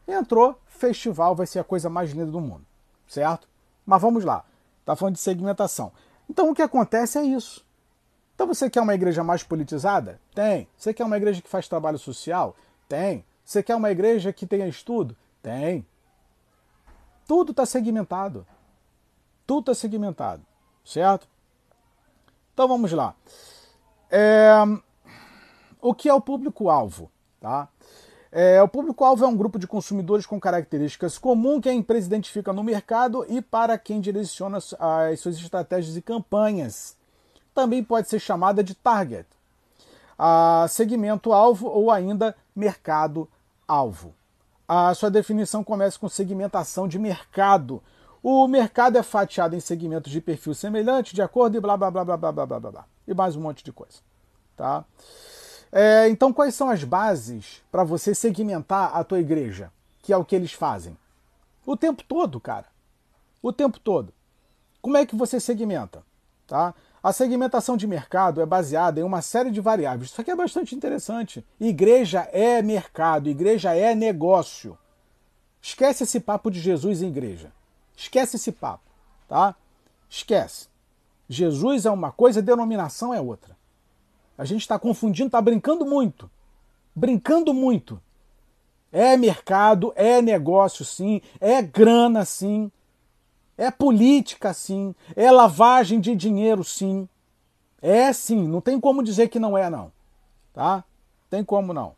Entrou, 0.09 0.59
festival 0.67 1.35
vai 1.35 1.47
ser 1.47 1.59
a 1.59 1.65
coisa 1.65 1.91
mais 1.91 2.13
linda 2.13 2.33
do 2.33 2.41
mundo, 2.41 2.65
certo? 3.07 3.47
Mas 3.85 4.01
vamos 4.01 4.25
lá, 4.25 4.43
tá 4.87 4.97
falando 4.97 5.17
de 5.17 5.21
segmentação. 5.21 5.93
Então 6.31 6.49
o 6.49 6.55
que 6.55 6.63
acontece 6.63 7.19
é 7.19 7.23
isso. 7.23 7.63
Então 8.35 8.47
você 8.47 8.71
quer 8.71 8.81
uma 8.81 8.95
igreja 8.95 9.23
mais 9.23 9.43
politizada? 9.43 10.19
Tem. 10.35 10.67
Você 10.79 10.95
quer 10.95 11.05
uma 11.05 11.19
igreja 11.19 11.43
que 11.43 11.49
faz 11.49 11.69
trabalho 11.69 11.99
social? 11.99 12.57
Tem. 12.89 13.23
Você 13.45 13.63
quer 13.63 13.77
uma 13.77 13.91
igreja 13.91 14.33
que 14.33 14.47
tenha 14.47 14.67
estudo? 14.67 15.15
Tem. 15.43 15.87
Tudo 17.29 17.51
está 17.51 17.67
segmentado. 17.67 18.47
Tudo 19.47 19.73
está 19.73 19.75
segmentado, 19.75 20.43
certo? 20.87 21.29
Então 22.55 22.67
vamos 22.67 22.93
lá. 22.93 23.15
É... 24.11 24.55
O 25.81 25.95
que 25.95 26.09
é 26.09 26.15
o 26.15 26.21
público-alvo? 26.21 27.11
Tá? 27.41 27.69
É, 28.33 28.63
o 28.63 28.69
público-alvo 28.69 29.25
é 29.25 29.29
um 29.29 29.37
grupo 29.37 29.59
de 29.59 29.67
consumidores 29.67 30.25
com 30.25 30.39
características 30.39 31.19
comuns 31.19 31.63
que 31.63 31.69
a 31.69 31.75
empresa 31.75 32.07
identifica 32.07 32.53
no 32.53 32.63
mercado 32.63 33.27
e 33.29 33.43
para 33.43 33.77
quem 33.77 34.01
direciona 34.01 34.59
as 34.59 35.21
suas 35.21 35.37
estratégias 35.37 35.97
e 35.97 36.03
campanhas. 36.03 36.97
Também 37.53 37.83
pode 37.83 38.09
ser 38.09 38.21
chamada 38.21 38.63
de 38.63 38.75
target, 38.75 39.27
segmento-alvo 40.69 41.67
ou 41.67 41.91
ainda 41.91 42.37
mercado-alvo. 42.55 44.15
A 44.69 44.95
sua 44.95 45.11
definição 45.11 45.65
começa 45.65 45.99
com 45.99 46.09
segmentação 46.09 46.87
de 46.87 46.97
mercado. 46.97 47.83
O 48.23 48.47
mercado 48.47 48.97
é 48.97 49.03
fatiado 49.03 49.57
em 49.57 49.61
segmentos 49.61 50.13
de 50.13 50.21
perfil 50.21 50.55
semelhante, 50.55 51.15
de 51.15 51.23
acordo 51.23 51.57
e 51.57 51.61
blá 51.61 51.77
blá 51.77 51.91
blá 51.91 52.05
blá 52.05 52.17
blá 52.17 52.33
blá 52.33 52.47
blá 52.47 52.61
blá. 52.61 52.85
E 53.09 53.13
mais 53.13 53.35
um 53.35 53.41
monte 53.41 53.65
de 53.65 53.73
coisa. 53.73 53.99
Tá? 54.57 54.85
É, 55.73 56.09
então, 56.09 56.33
quais 56.33 56.55
são 56.55 56.69
as 56.69 56.83
bases 56.83 57.63
para 57.71 57.85
você 57.85 58.15
segmentar 58.15 58.97
a 58.97 59.05
tua 59.05 59.21
igreja? 59.21 59.71
Que 60.03 60.13
é 60.13 60.17
o 60.17 60.25
que 60.25 60.35
eles 60.35 60.53
fazem. 60.53 60.97
O 61.65 61.77
tempo 61.77 62.03
todo, 62.03 62.41
cara. 62.41 62.67
O 63.43 63.53
tempo 63.53 63.79
todo. 63.79 64.13
Como 64.83 64.97
é 64.97 65.07
que 65.07 65.15
você 65.15 65.39
segmenta? 65.39 66.03
Tá? 66.47 66.75
A 67.03 67.13
segmentação 67.13 67.77
de 67.77 67.87
mercado 67.87 68.41
é 68.41 68.47
baseada 68.47 69.01
em 69.01 69.05
uma 69.05 69.23
série 69.23 69.51
de 69.51 69.61
variáveis. 69.61 70.11
Isso 70.11 70.21
aqui 70.21 70.31
é 70.31 70.37
bastante 70.37 70.75
interessante. 70.75 71.47
Igreja 71.59 72.29
é 72.33 72.61
mercado, 72.61 73.29
igreja 73.29 73.75
é 73.75 73.95
negócio. 73.95 74.77
Esquece 75.63 76.05
esse 76.05 76.19
papo 76.19 76.51
de 76.51 76.61
Jesus 76.61 77.03
em 77.03 77.09
igreja. 77.09 77.53
Esquece 77.97 78.37
esse 78.37 78.51
papo, 78.51 78.85
tá? 79.29 79.55
Esquece. 80.09 80.69
Jesus 81.29 81.87
é 81.87 81.91
uma 81.91 82.11
coisa, 82.11 82.43
denominação 82.43 83.15
é 83.15 83.21
outra. 83.21 83.57
A 84.41 84.45
gente 84.47 84.63
está 84.63 84.79
confundindo, 84.79 85.27
está 85.27 85.39
brincando 85.39 85.85
muito. 85.85 86.31
Brincando 86.97 87.53
muito. 87.53 88.01
É 88.91 89.15
mercado, 89.15 89.93
é 89.95 90.23
negócio 90.23 90.83
sim, 90.83 91.21
é 91.39 91.61
grana 91.61 92.25
sim, 92.25 92.73
é 93.59 93.71
política 93.71 94.55
sim, 94.55 94.95
é 95.15 95.31
lavagem 95.31 96.01
de 96.01 96.17
dinheiro 96.17 96.65
sim. 96.65 97.07
É 97.83 98.11
sim, 98.15 98.49
não 98.49 98.63
tem 98.63 98.81
como 98.81 99.03
dizer 99.03 99.29
que 99.29 99.39
não 99.39 99.59
é 99.59 99.69
não. 99.69 99.93
Tá? 100.55 100.85
Tem 101.29 101.45
como 101.45 101.75
não. 101.75 101.95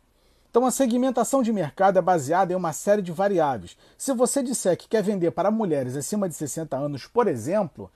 Então 0.51 0.65
a 0.65 0.71
segmentação 0.71 1.41
de 1.41 1.53
mercado 1.53 1.97
é 1.97 2.01
baseada 2.01 2.51
em 2.51 2.57
uma 2.57 2.73
série 2.73 3.01
de 3.01 3.13
variáveis. 3.13 3.77
Se 3.97 4.13
você 4.13 4.43
disser 4.43 4.75
que 4.75 4.89
quer 4.89 5.01
vender 5.01 5.31
para 5.31 5.49
mulheres 5.49 5.95
acima 5.95 6.27
de 6.27 6.35
60 6.35 6.75
anos, 6.75 7.07
por 7.07 7.29
exemplo, 7.29 7.89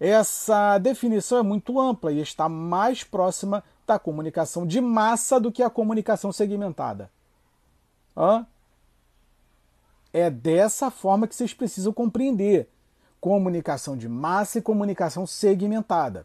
essa 0.00 0.78
definição 0.78 1.36
é 1.36 1.42
muito 1.42 1.78
ampla 1.78 2.10
e 2.10 2.22
está 2.22 2.48
mais 2.48 3.04
próxima 3.04 3.62
da 3.90 3.98
comunicação 3.98 4.64
de 4.64 4.80
massa 4.80 5.40
do 5.40 5.50
que 5.50 5.64
a 5.64 5.68
comunicação 5.68 6.30
segmentada. 6.30 7.10
Hã? 8.16 8.46
É 10.12 10.30
dessa 10.30 10.92
forma 10.92 11.26
que 11.26 11.34
vocês 11.34 11.52
precisam 11.52 11.92
compreender 11.92 12.68
comunicação 13.20 13.96
de 13.96 14.08
massa 14.08 14.58
e 14.58 14.62
comunicação 14.62 15.26
segmentada. 15.26 16.24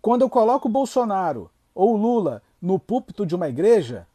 Quando 0.00 0.22
eu 0.22 0.30
coloco 0.30 0.70
Bolsonaro 0.70 1.50
ou 1.74 1.96
Lula 1.96 2.42
no 2.60 2.78
púlpito 2.78 3.26
de 3.26 3.34
uma 3.34 3.48
igreja, 3.48 4.06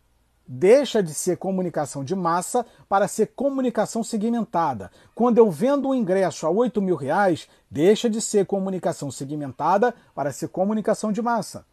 deixa 0.48 1.04
de 1.04 1.14
ser 1.14 1.38
comunicação 1.38 2.04
de 2.04 2.16
massa 2.16 2.66
para 2.90 3.08
ser 3.08 3.28
comunicação 3.28 4.04
segmentada. 4.04 4.92
Quando 5.14 5.38
eu 5.38 5.52
vendo 5.52 5.90
um 5.90 5.96
ingresso 5.96 6.48
a 6.48 6.50
8 6.50 6.82
mil 6.82 6.96
reais, 6.96 7.48
deixa 7.70 8.10
de 8.10 8.22
ser 8.22 8.48
comunicação 8.48 9.12
segmentada 9.12 9.94
para 10.16 10.32
ser 10.32 10.48
comunicação 10.48 11.12
de 11.12 11.22
massa. 11.22 11.64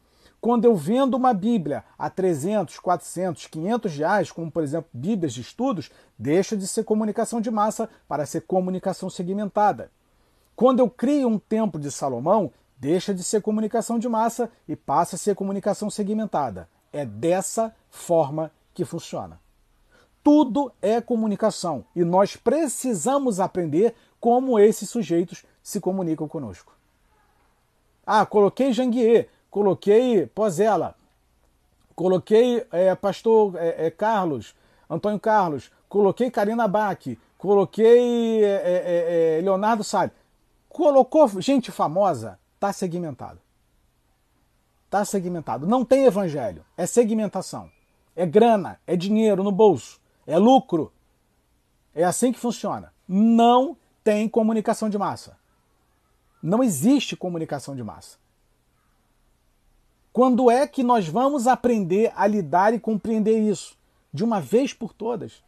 Quando 0.45 0.67
eu 0.67 0.77
vendo 0.77 1.15
uma 1.15 1.33
Bíblia 1.33 1.83
a 1.99 2.11
300, 2.11 2.79
400, 2.79 3.47
500 3.47 3.97
reais, 3.97 4.31
como 4.31 4.51
por 4.51 4.63
exemplo 4.63 4.91
Bíblias 4.93 5.33
de 5.33 5.41
estudos, 5.41 5.91
deixa 6.19 6.55
de 6.55 6.67
ser 6.67 6.85
comunicação 6.85 7.41
de 7.41 7.51
massa 7.51 7.89
para 8.07 8.27
ser 8.27 8.43
comunicação 8.43 9.09
segmentada. 9.09 9.91
Quando 10.55 10.81
eu 10.81 10.91
crio 10.91 11.29
um 11.29 11.39
templo 11.39 11.81
de 11.81 11.91
Salomão, 11.91 12.53
deixa 12.77 13.15
de 13.15 13.23
ser 13.23 13.41
comunicação 13.41 13.99
de 13.99 14.07
massa 14.07 14.51
e 14.69 14.77
passa 14.77 15.17
a 15.17 15.19
ser 15.19 15.35
comunicação 15.35 15.89
segmentada. 15.89 16.69
É 16.93 17.07
dessa 17.07 17.75
forma 17.89 18.51
que 18.75 18.85
funciona. 18.85 19.41
Tudo 20.23 20.71
é 20.83 21.01
comunicação 21.01 21.87
e 21.97 22.05
nós 22.05 22.37
precisamos 22.37 23.41
aprender 23.41 23.95
como 24.21 24.59
esses 24.59 24.91
sujeitos 24.91 25.43
se 25.63 25.81
comunicam 25.81 26.29
conosco. 26.29 26.75
Ah, 28.07 28.27
coloquei 28.27 28.75
Janguier, 28.75 29.31
coloquei 29.55 30.27
Pozella, 30.27 30.97
coloquei 31.95 32.67
é, 32.73 32.93
pastor 32.97 33.55
é, 33.55 33.87
é, 33.87 33.91
Carlos, 33.93 34.53
Antônio 34.91 35.21
Carlos, 35.21 35.71
coloquei 35.89 36.29
Karina 36.29 36.67
Bach, 36.67 36.99
coloquei 37.39 38.45
é, 38.45 38.49
é, 38.49 39.39
é, 39.39 39.41
Leonardo 39.43 39.85
Salles. 39.85 40.11
Colocou 40.69 41.41
gente 41.41 41.71
famosa, 41.71 42.37
está 42.57 42.73
segmentado. 42.73 43.39
Está 44.87 45.05
segmentado. 45.05 45.69
Não 45.69 45.85
tem 45.85 46.05
evangelho, 46.05 46.65
é 46.77 46.85
segmentação. 46.85 47.71
É 48.17 48.27
grana, 48.27 48.81
é 48.85 48.97
dinheiro 48.97 49.45
no 49.45 49.53
bolso, 49.53 50.01
é 50.27 50.37
lucro. 50.37 50.93
É 51.95 52.03
assim 52.03 52.33
que 52.33 52.41
funciona. 52.41 52.93
Não 53.07 53.77
tem 54.03 54.29
comunicação 54.29 54.91
de 54.91 54.99
massa. 54.99 55.39
Não 56.43 56.61
existe 56.61 57.15
comunicação 57.15 57.77
de 57.77 57.85
massa. 57.85 58.24
Quando 60.15 60.49
é 60.49 60.65
que 60.65 60.85
nós 60.85 61.09
vamos 61.09 61.49
aprender 61.49 62.13
a 62.15 62.25
lidar 62.25 62.73
e 62.73 62.79
compreender 62.79 63.37
isso? 63.37 63.77
De 64.13 64.23
uma 64.23 64.41
vez 64.41 64.73
por 64.73 64.93
todas. 64.93 65.43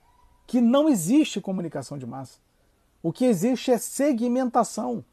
Que 0.45 0.61
não 0.61 0.89
existe 0.89 1.41
comunicação 1.41 1.97
de 1.97 2.05
massa. 2.05 2.41
O 3.01 3.13
que 3.13 3.25
existe 3.25 3.71
é 3.71 3.79
segmentação. 3.79 5.05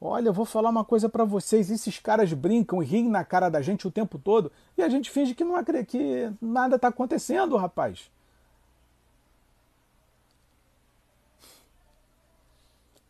Olha, 0.00 0.28
eu 0.28 0.32
vou 0.32 0.44
falar 0.44 0.70
uma 0.70 0.84
coisa 0.84 1.08
para 1.08 1.24
vocês. 1.24 1.68
Esses 1.68 1.98
caras 1.98 2.32
brincam 2.32 2.80
e 2.80 2.86
riem 2.86 3.08
na 3.08 3.24
cara 3.24 3.48
da 3.48 3.60
gente 3.60 3.88
o 3.88 3.90
tempo 3.90 4.16
todo 4.16 4.52
e 4.78 4.84
a 4.84 4.88
gente 4.88 5.10
finge 5.10 5.34
que 5.34 5.42
não 5.42 5.56
que 5.84 6.32
nada 6.40 6.76
está 6.76 6.86
acontecendo, 6.86 7.56
rapaz. 7.56 8.08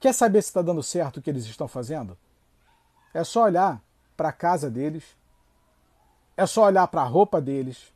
Quer 0.01 0.15
saber 0.15 0.41
se 0.41 0.49
está 0.49 0.63
dando 0.63 0.83
certo 0.83 1.19
o 1.19 1.23
que 1.23 1.29
eles 1.29 1.45
estão 1.45 1.69
fazendo? 1.69 2.17
É 3.13 3.25
só 3.25 3.45
olhar 3.45 3.83
para 4.17 4.29
a 4.29 4.33
casa 4.33 4.71
deles, 4.71 5.05
é 6.37 6.47
só 6.47 6.65
olhar 6.65 6.87
para 6.89 7.03
a 7.03 7.07
roupa 7.07 7.41
deles, 7.41 7.93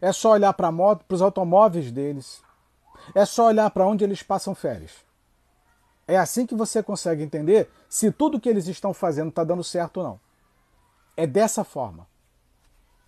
é 0.00 0.12
só 0.12 0.32
olhar 0.32 0.52
para 0.54 0.70
os 1.08 1.22
automóveis 1.22 1.92
deles, 1.92 2.42
é 3.14 3.24
só 3.24 3.46
olhar 3.46 3.70
para 3.70 3.86
onde 3.86 4.04
eles 4.04 4.22
passam 4.22 4.54
férias. 4.54 5.04
É 6.06 6.16
assim 6.16 6.46
que 6.46 6.54
você 6.54 6.82
consegue 6.82 7.22
entender 7.22 7.70
se 7.88 8.10
tudo 8.10 8.40
que 8.40 8.48
eles 8.48 8.66
estão 8.66 8.92
fazendo 8.92 9.28
está 9.28 9.44
dando 9.44 9.62
certo 9.62 9.98
ou 9.98 10.04
não. 10.04 10.20
É 11.16 11.26
dessa 11.26 11.62
forma. 11.62 12.06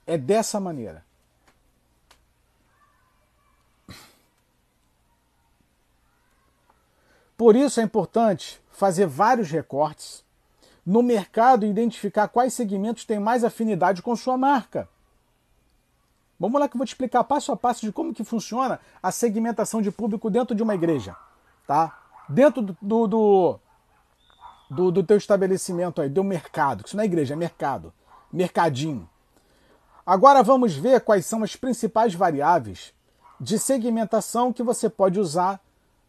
É 0.06 0.16
dessa 0.16 0.60
maneira. 0.60 1.04
Por 7.36 7.56
isso 7.56 7.80
é 7.80 7.82
importante 7.82 8.62
fazer 8.70 9.06
vários 9.06 9.50
recortes 9.50 10.24
no 10.84 11.02
mercado 11.02 11.64
e 11.64 11.70
identificar 11.70 12.28
quais 12.28 12.52
segmentos 12.52 13.04
têm 13.04 13.20
mais 13.20 13.44
afinidade 13.44 14.02
com 14.02 14.14
sua 14.16 14.36
marca. 14.36 14.88
Vamos 16.38 16.60
lá 16.60 16.68
que 16.68 16.74
eu 16.74 16.78
vou 16.78 16.86
te 16.86 16.90
explicar 16.90 17.22
passo 17.22 17.52
a 17.52 17.56
passo 17.56 17.82
de 17.82 17.92
como 17.92 18.12
que 18.12 18.24
funciona 18.24 18.80
a 19.00 19.12
segmentação 19.12 19.80
de 19.80 19.92
público 19.92 20.28
dentro 20.28 20.56
de 20.56 20.62
uma 20.62 20.74
igreja, 20.74 21.14
tá? 21.66 22.00
Dentro 22.28 22.62
do, 22.62 22.76
do, 23.06 23.60
do, 24.68 24.90
do 24.90 25.02
teu 25.04 25.16
estabelecimento 25.16 26.00
aí, 26.00 26.08
do 26.08 26.24
mercado, 26.24 26.82
que 26.82 26.88
isso 26.88 26.96
não 26.96 27.02
é 27.04 27.06
igreja, 27.06 27.34
é 27.34 27.36
mercado, 27.36 27.92
mercadinho. 28.32 29.08
Agora 30.04 30.42
vamos 30.42 30.74
ver 30.74 31.00
quais 31.02 31.24
são 31.26 31.44
as 31.44 31.54
principais 31.54 32.12
variáveis 32.12 32.92
de 33.40 33.56
segmentação 33.56 34.52
que 34.52 34.64
você 34.64 34.90
pode 34.90 35.20
usar 35.20 35.60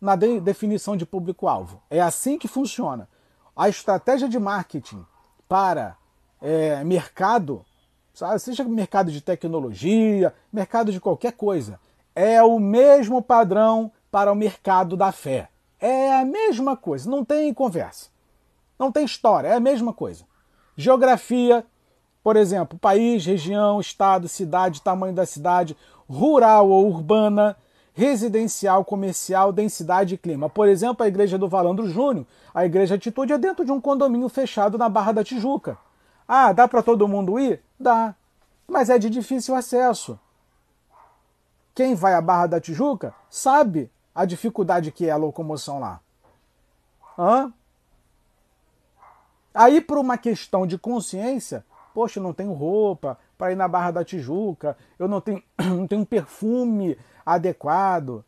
na 0.01 0.15
de 0.15 0.39
definição 0.39 0.97
de 0.97 1.05
público-alvo. 1.05 1.79
É 1.91 2.01
assim 2.01 2.39
que 2.39 2.47
funciona 2.47 3.07
a 3.55 3.69
estratégia 3.69 4.27
de 4.27 4.39
marketing 4.39 5.05
para 5.47 5.95
é, 6.41 6.83
mercado, 6.83 7.65
seja 8.39 8.63
mercado 8.63 9.11
de 9.11 9.21
tecnologia, 9.21 10.33
mercado 10.51 10.91
de 10.91 10.99
qualquer 10.99 11.33
coisa, 11.33 11.79
é 12.15 12.41
o 12.43 12.59
mesmo 12.59 13.21
padrão 13.21 13.91
para 14.11 14.31
o 14.31 14.35
mercado 14.35 14.95
da 14.95 15.11
fé. 15.11 15.49
É 15.79 16.13
a 16.15 16.25
mesma 16.25 16.77
coisa, 16.77 17.09
não 17.09 17.25
tem 17.25 17.53
conversa. 17.53 18.09
Não 18.77 18.91
tem 18.91 19.05
história, 19.05 19.47
é 19.47 19.53
a 19.53 19.59
mesma 19.59 19.93
coisa. 19.93 20.25
Geografia, 20.75 21.65
por 22.23 22.35
exemplo, 22.35 22.77
país, 22.79 23.25
região, 23.25 23.79
estado, 23.79 24.27
cidade, 24.27 24.81
tamanho 24.81 25.13
da 25.13 25.25
cidade, 25.25 25.75
rural 26.09 26.69
ou 26.69 26.87
urbana, 26.87 27.55
residencial, 27.93 28.83
comercial, 28.83 29.53
densidade 29.53 30.15
e 30.15 30.17
clima. 30.17 30.49
Por 30.49 30.67
exemplo, 30.67 31.03
a 31.03 31.07
igreja 31.07 31.37
do 31.37 31.47
Valandro 31.47 31.87
Júnior, 31.87 32.25
a 32.53 32.65
igreja 32.65 32.95
Atitude 32.95 33.33
é 33.33 33.37
dentro 33.37 33.63
de 33.63 33.71
um 33.71 33.79
condomínio 33.79 34.27
fechado 34.29 34.77
na 34.77 34.89
Barra 34.89 35.11
da 35.11 35.23
Tijuca. 35.23 35.77
Ah, 36.27 36.51
dá 36.51 36.67
para 36.67 36.81
todo 36.81 37.07
mundo 37.07 37.39
ir? 37.39 37.61
Dá, 37.79 38.15
mas 38.67 38.89
é 38.89 38.97
de 38.97 39.09
difícil 39.09 39.55
acesso. 39.55 40.19
Quem 41.75 41.95
vai 41.95 42.13
à 42.13 42.21
Barra 42.21 42.47
da 42.47 42.61
Tijuca 42.61 43.13
sabe 43.29 43.91
a 44.13 44.25
dificuldade 44.25 44.91
que 44.91 45.07
é 45.07 45.11
a 45.11 45.17
locomoção 45.17 45.79
lá. 45.79 45.99
Hã? 47.17 47.53
Aí, 49.53 49.81
por 49.81 49.99
uma 49.99 50.17
questão 50.17 50.65
de 50.65 50.77
consciência, 50.79 51.63
poxa, 51.93 52.19
não 52.19 52.33
tenho 52.33 52.53
roupa 52.53 53.19
para 53.37 53.51
ir 53.51 53.55
na 53.55 53.67
Barra 53.67 53.91
da 53.91 54.03
Tijuca, 54.03 54.77
eu 54.97 55.07
não 55.07 55.19
tenho, 55.19 55.41
não 55.57 55.87
tenho 55.87 56.05
perfume 56.05 56.97
adequado, 57.25 58.23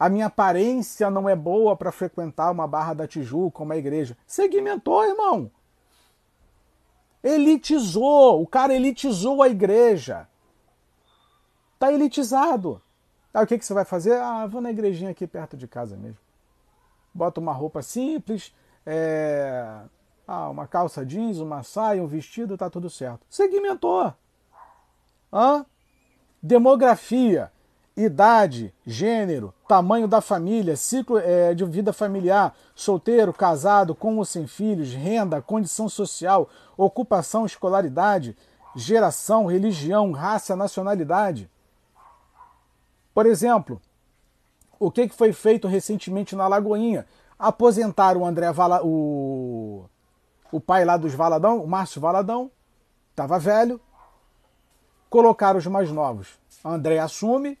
a 0.00 0.08
minha 0.08 0.26
aparência 0.26 1.10
não 1.10 1.28
é 1.28 1.36
boa 1.36 1.76
para 1.76 1.92
frequentar 1.92 2.50
uma 2.50 2.66
Barra 2.66 2.94
da 2.94 3.06
Tijuca, 3.06 3.62
uma 3.62 3.76
igreja. 3.76 4.16
Segmentou, 4.26 5.04
irmão. 5.04 5.50
Elitizou, 7.22 8.40
o 8.40 8.46
cara 8.46 8.74
elitizou 8.74 9.42
a 9.42 9.48
igreja. 9.50 10.26
Tá 11.78 11.92
elitizado. 11.92 12.80
Aí 13.32 13.44
o 13.44 13.46
que, 13.46 13.58
que 13.58 13.64
você 13.64 13.74
vai 13.74 13.84
fazer? 13.84 14.16
Ah, 14.16 14.46
vou 14.46 14.62
na 14.62 14.70
igrejinha 14.70 15.10
aqui 15.10 15.26
perto 15.26 15.54
de 15.54 15.68
casa 15.68 15.98
mesmo. 15.98 16.18
Bota 17.12 17.38
uma 17.38 17.52
roupa 17.52 17.82
simples, 17.82 18.54
é... 18.86 19.82
ah, 20.26 20.48
uma 20.48 20.66
calça 20.66 21.04
jeans, 21.04 21.38
uma 21.38 21.62
saia, 21.62 22.02
um 22.02 22.06
vestido, 22.06 22.56
tá 22.56 22.70
tudo 22.70 22.88
certo. 22.88 23.26
Segmentou. 23.28 24.14
Hã? 25.32 25.64
Demografia 26.42 27.50
idade, 27.96 28.72
gênero, 28.86 29.52
tamanho 29.68 30.08
da 30.08 30.20
família, 30.20 30.76
ciclo 30.76 31.18
é, 31.18 31.54
de 31.54 31.64
vida 31.64 31.92
familiar, 31.92 32.54
solteiro, 32.74 33.32
casado, 33.32 33.94
com 33.94 34.16
ou 34.16 34.24
sem 34.24 34.46
filhos, 34.46 34.92
renda, 34.92 35.42
condição 35.42 35.88
social, 35.88 36.48
ocupação, 36.76 37.44
escolaridade, 37.44 38.36
geração, 38.74 39.46
religião, 39.46 40.12
raça, 40.12 40.56
nacionalidade. 40.56 41.50
Por 43.12 43.26
exemplo, 43.26 43.80
o 44.78 44.90
que 44.90 45.08
foi 45.08 45.32
feito 45.32 45.68
recentemente 45.68 46.34
na 46.34 46.48
Lagoinha? 46.48 47.06
Aposentaram 47.38 48.22
o 48.22 48.26
André 48.26 48.52
Vala, 48.52 48.80
o, 48.84 49.84
o 50.52 50.60
pai 50.60 50.84
lá 50.84 50.96
dos 50.96 51.14
Valadão, 51.14 51.62
o 51.62 51.68
Márcio 51.68 52.00
Valadão, 52.00 52.50
estava 53.10 53.38
velho, 53.38 53.80
colocaram 55.10 55.58
os 55.58 55.66
mais 55.66 55.90
novos. 55.90 56.38
André 56.64 56.98
assume, 57.00 57.58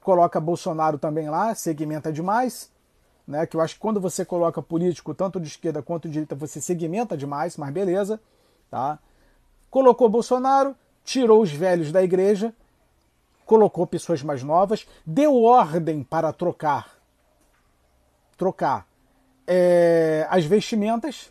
coloca 0.00 0.40
Bolsonaro 0.40 0.98
também 0.98 1.28
lá, 1.28 1.54
segmenta 1.54 2.10
demais, 2.10 2.72
né? 3.28 3.46
Que 3.46 3.56
eu 3.56 3.60
acho 3.60 3.74
que 3.74 3.80
quando 3.80 4.00
você 4.00 4.24
coloca 4.24 4.62
político, 4.62 5.14
tanto 5.14 5.38
de 5.38 5.48
esquerda 5.48 5.82
quanto 5.82 6.08
de 6.08 6.14
direita, 6.14 6.34
você 6.34 6.60
segmenta 6.60 7.16
demais, 7.16 7.56
mas 7.58 7.70
beleza, 7.70 8.18
tá? 8.70 8.98
Colocou 9.70 10.08
Bolsonaro, 10.08 10.74
tirou 11.04 11.42
os 11.42 11.52
velhos 11.52 11.92
da 11.92 12.02
igreja, 12.02 12.54
colocou 13.44 13.86
pessoas 13.86 14.22
mais 14.22 14.42
novas, 14.42 14.86
deu 15.04 15.42
ordem 15.42 16.02
para 16.02 16.32
trocar, 16.32 16.96
trocar 18.36 18.86
é, 19.46 20.26
as 20.30 20.44
vestimentas 20.44 21.30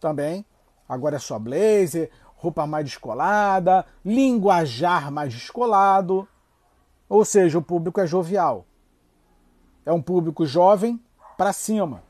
também. 0.00 0.44
Agora 0.88 1.16
é 1.16 1.18
só 1.18 1.36
blazer, 1.38 2.10
roupa 2.36 2.66
mais 2.66 2.84
descolada, 2.84 3.84
linguajar 4.04 5.10
mais 5.10 5.32
descolado, 5.32 6.28
ou 7.08 7.24
seja, 7.24 7.58
o 7.58 7.62
público 7.62 8.00
é 8.00 8.06
jovial. 8.06 8.64
É 9.84 9.92
um 9.92 10.02
público 10.02 10.44
jovem 10.44 11.00
para 11.36 11.52
cima. 11.52 12.02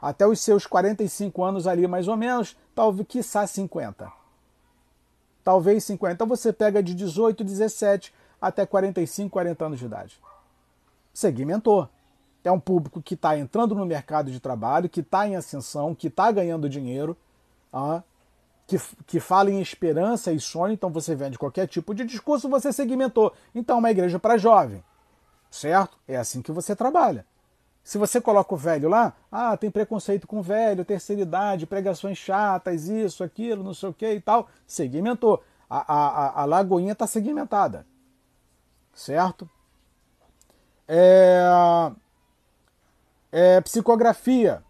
Até 0.00 0.26
os 0.26 0.40
seus 0.40 0.66
45 0.66 1.42
anos 1.42 1.66
ali, 1.66 1.86
mais 1.86 2.08
ou 2.08 2.16
menos, 2.16 2.56
talvez, 2.74 3.06
quiçá 3.08 3.46
50. 3.46 4.12
Talvez 5.42 5.84
50. 5.84 6.12
Então 6.14 6.26
você 6.26 6.52
pega 6.52 6.82
de 6.82 6.94
18, 6.94 7.42
17 7.42 8.12
até 8.40 8.66
45, 8.66 9.30
40 9.30 9.64
anos 9.64 9.78
de 9.78 9.86
idade. 9.86 10.20
Segmentou. 11.12 11.88
É 12.42 12.52
um 12.52 12.60
público 12.60 13.00
que 13.00 13.14
está 13.14 13.38
entrando 13.38 13.74
no 13.74 13.86
mercado 13.86 14.30
de 14.30 14.38
trabalho, 14.38 14.90
que 14.90 15.00
está 15.00 15.26
em 15.26 15.34
ascensão, 15.34 15.94
que 15.94 16.08
está 16.08 16.30
ganhando 16.30 16.68
dinheiro. 16.68 17.16
Ah, 17.72 18.02
que, 18.66 18.78
que 19.06 19.20
fala 19.20 19.50
em 19.50 19.60
esperança 19.60 20.32
e 20.32 20.40
sonho, 20.40 20.74
então 20.74 20.90
você 20.90 21.14
vende 21.14 21.38
qualquer 21.38 21.66
tipo 21.66 21.94
de 21.94 22.04
discurso, 22.04 22.48
você 22.48 22.72
segmentou. 22.72 23.32
Então, 23.54 23.78
uma 23.78 23.90
igreja 23.90 24.18
para 24.18 24.38
jovem. 24.38 24.82
Certo? 25.50 25.96
É 26.08 26.16
assim 26.16 26.42
que 26.42 26.50
você 26.50 26.74
trabalha. 26.74 27.26
Se 27.84 27.98
você 27.98 28.18
coloca 28.18 28.54
o 28.54 28.56
velho 28.56 28.88
lá, 28.88 29.12
ah, 29.30 29.54
tem 29.58 29.70
preconceito 29.70 30.26
com 30.26 30.40
velho, 30.40 30.86
terceira 30.86 31.20
idade, 31.20 31.66
pregações 31.66 32.16
chatas, 32.16 32.88
isso, 32.88 33.22
aquilo, 33.22 33.62
não 33.62 33.74
sei 33.74 33.90
o 33.90 33.92
que 33.92 34.10
e 34.10 34.20
tal, 34.20 34.48
segmentou. 34.66 35.44
A, 35.68 35.94
a, 35.94 36.42
a 36.42 36.44
lagoinha 36.46 36.92
está 36.92 37.06
segmentada. 37.06 37.86
Certo? 38.94 39.48
É, 40.88 41.92
é, 43.30 43.60
psicografia. 43.60 44.63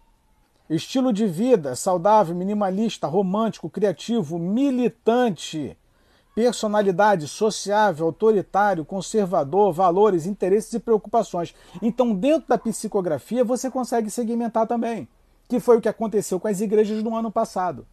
Estilo 0.69 1.13
de 1.13 1.27
vida 1.27 1.75
saudável, 1.75 2.35
minimalista, 2.35 3.07
romântico, 3.07 3.69
criativo, 3.69 4.39
militante. 4.39 5.77
Personalidade 6.33 7.27
sociável, 7.27 8.07
autoritário, 8.07 8.83
conservador, 8.83 9.71
valores, 9.71 10.25
interesses 10.25 10.73
e 10.73 10.79
preocupações. 10.79 11.55
Então, 11.81 12.13
dentro 12.13 12.49
da 12.49 12.57
psicografia, 12.57 13.43
você 13.43 13.69
consegue 13.69 14.09
segmentar 14.09 14.67
também. 14.67 15.07
que 15.47 15.59
foi 15.59 15.77
o 15.77 15.81
que 15.81 15.89
aconteceu 15.89 16.39
com 16.39 16.47
as 16.47 16.61
igrejas 16.61 17.03
no 17.03 17.15
ano 17.15 17.31
passado. 17.31 17.85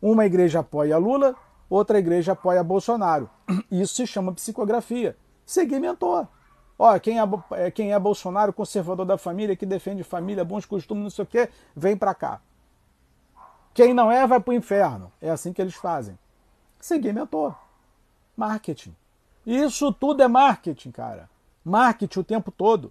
Uma 0.00 0.24
igreja 0.24 0.60
apoia 0.60 0.96
Lula, 0.96 1.34
outra 1.68 1.98
igreja 1.98 2.32
apoia 2.32 2.64
Bolsonaro. 2.64 3.28
Isso 3.70 3.94
se 3.94 4.06
chama 4.06 4.32
psicografia. 4.32 5.16
Segmentou. 5.44 6.26
Ó, 6.82 6.98
quem 6.98 7.20
é, 7.20 7.22
é, 7.50 7.70
quem 7.70 7.92
é 7.92 7.98
Bolsonaro, 7.98 8.54
conservador 8.54 9.04
da 9.04 9.18
família, 9.18 9.54
que 9.54 9.66
defende 9.66 10.02
família, 10.02 10.42
bons 10.46 10.64
costumes, 10.64 11.02
não 11.02 11.10
sei 11.10 11.24
o 11.24 11.26
quê, 11.26 11.50
vem 11.76 11.94
para 11.94 12.14
cá. 12.14 12.40
Quem 13.74 13.92
não 13.92 14.10
é, 14.10 14.26
vai 14.26 14.40
para 14.40 14.50
o 14.50 14.54
inferno. 14.54 15.12
É 15.20 15.28
assim 15.28 15.52
que 15.52 15.60
eles 15.60 15.74
fazem. 15.74 16.18
Segmentou. 16.80 17.54
Marketing. 18.34 18.96
Isso 19.44 19.92
tudo 19.92 20.22
é 20.22 20.28
marketing, 20.28 20.90
cara. 20.90 21.28
Marketing 21.62 22.20
o 22.20 22.24
tempo 22.24 22.50
todo. 22.50 22.90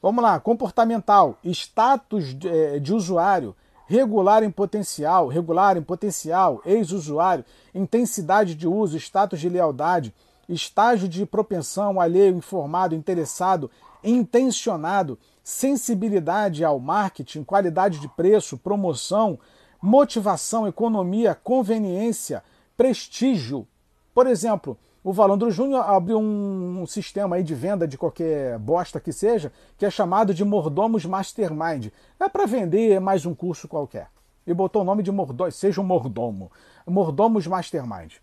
Vamos 0.00 0.24
lá, 0.24 0.40
comportamental, 0.40 1.38
status 1.44 2.34
de, 2.34 2.48
é, 2.48 2.78
de 2.78 2.94
usuário, 2.94 3.54
regular 3.86 4.42
em 4.42 4.50
potencial, 4.50 5.28
regular 5.28 5.76
em 5.76 5.82
potencial, 5.82 6.62
ex-usuário, 6.64 7.44
intensidade 7.74 8.54
de 8.54 8.66
uso, 8.66 8.96
status 8.96 9.40
de 9.40 9.50
lealdade, 9.50 10.14
estágio 10.48 11.08
de 11.08 11.24
propensão, 11.26 12.00
alheio, 12.00 12.36
informado, 12.36 12.94
interessado, 12.94 13.70
intencionado, 14.02 15.18
sensibilidade 15.42 16.64
ao 16.64 16.78
marketing, 16.78 17.44
qualidade 17.44 17.98
de 17.98 18.08
preço, 18.08 18.56
promoção, 18.56 19.38
motivação, 19.80 20.66
economia, 20.66 21.34
conveniência, 21.34 22.42
prestígio. 22.76 23.66
Por 24.14 24.26
exemplo, 24.26 24.78
o 25.06 25.12
Valandro 25.12 25.50
Júnior 25.52 25.88
abriu 25.88 26.18
um, 26.18 26.84
sistema 26.84 27.36
aí 27.36 27.42
de 27.44 27.54
venda 27.54 27.86
de 27.86 27.96
qualquer 27.96 28.58
bosta 28.58 28.98
que 28.98 29.12
seja, 29.12 29.52
que 29.78 29.86
é 29.86 29.90
chamado 29.90 30.34
de 30.34 30.44
Mordomos 30.44 31.04
Mastermind. 31.04 31.92
É 32.18 32.28
para 32.28 32.44
vender 32.44 33.00
mais 33.00 33.24
um 33.24 33.32
curso 33.32 33.68
qualquer. 33.68 34.08
E 34.44 34.52
botou 34.52 34.82
o 34.82 34.84
nome 34.84 35.04
de 35.04 35.12
mordomo, 35.12 35.52
seja 35.52 35.80
um 35.80 35.84
mordomo. 35.84 36.50
Mordomos 36.84 37.46
Mastermind. 37.46 38.14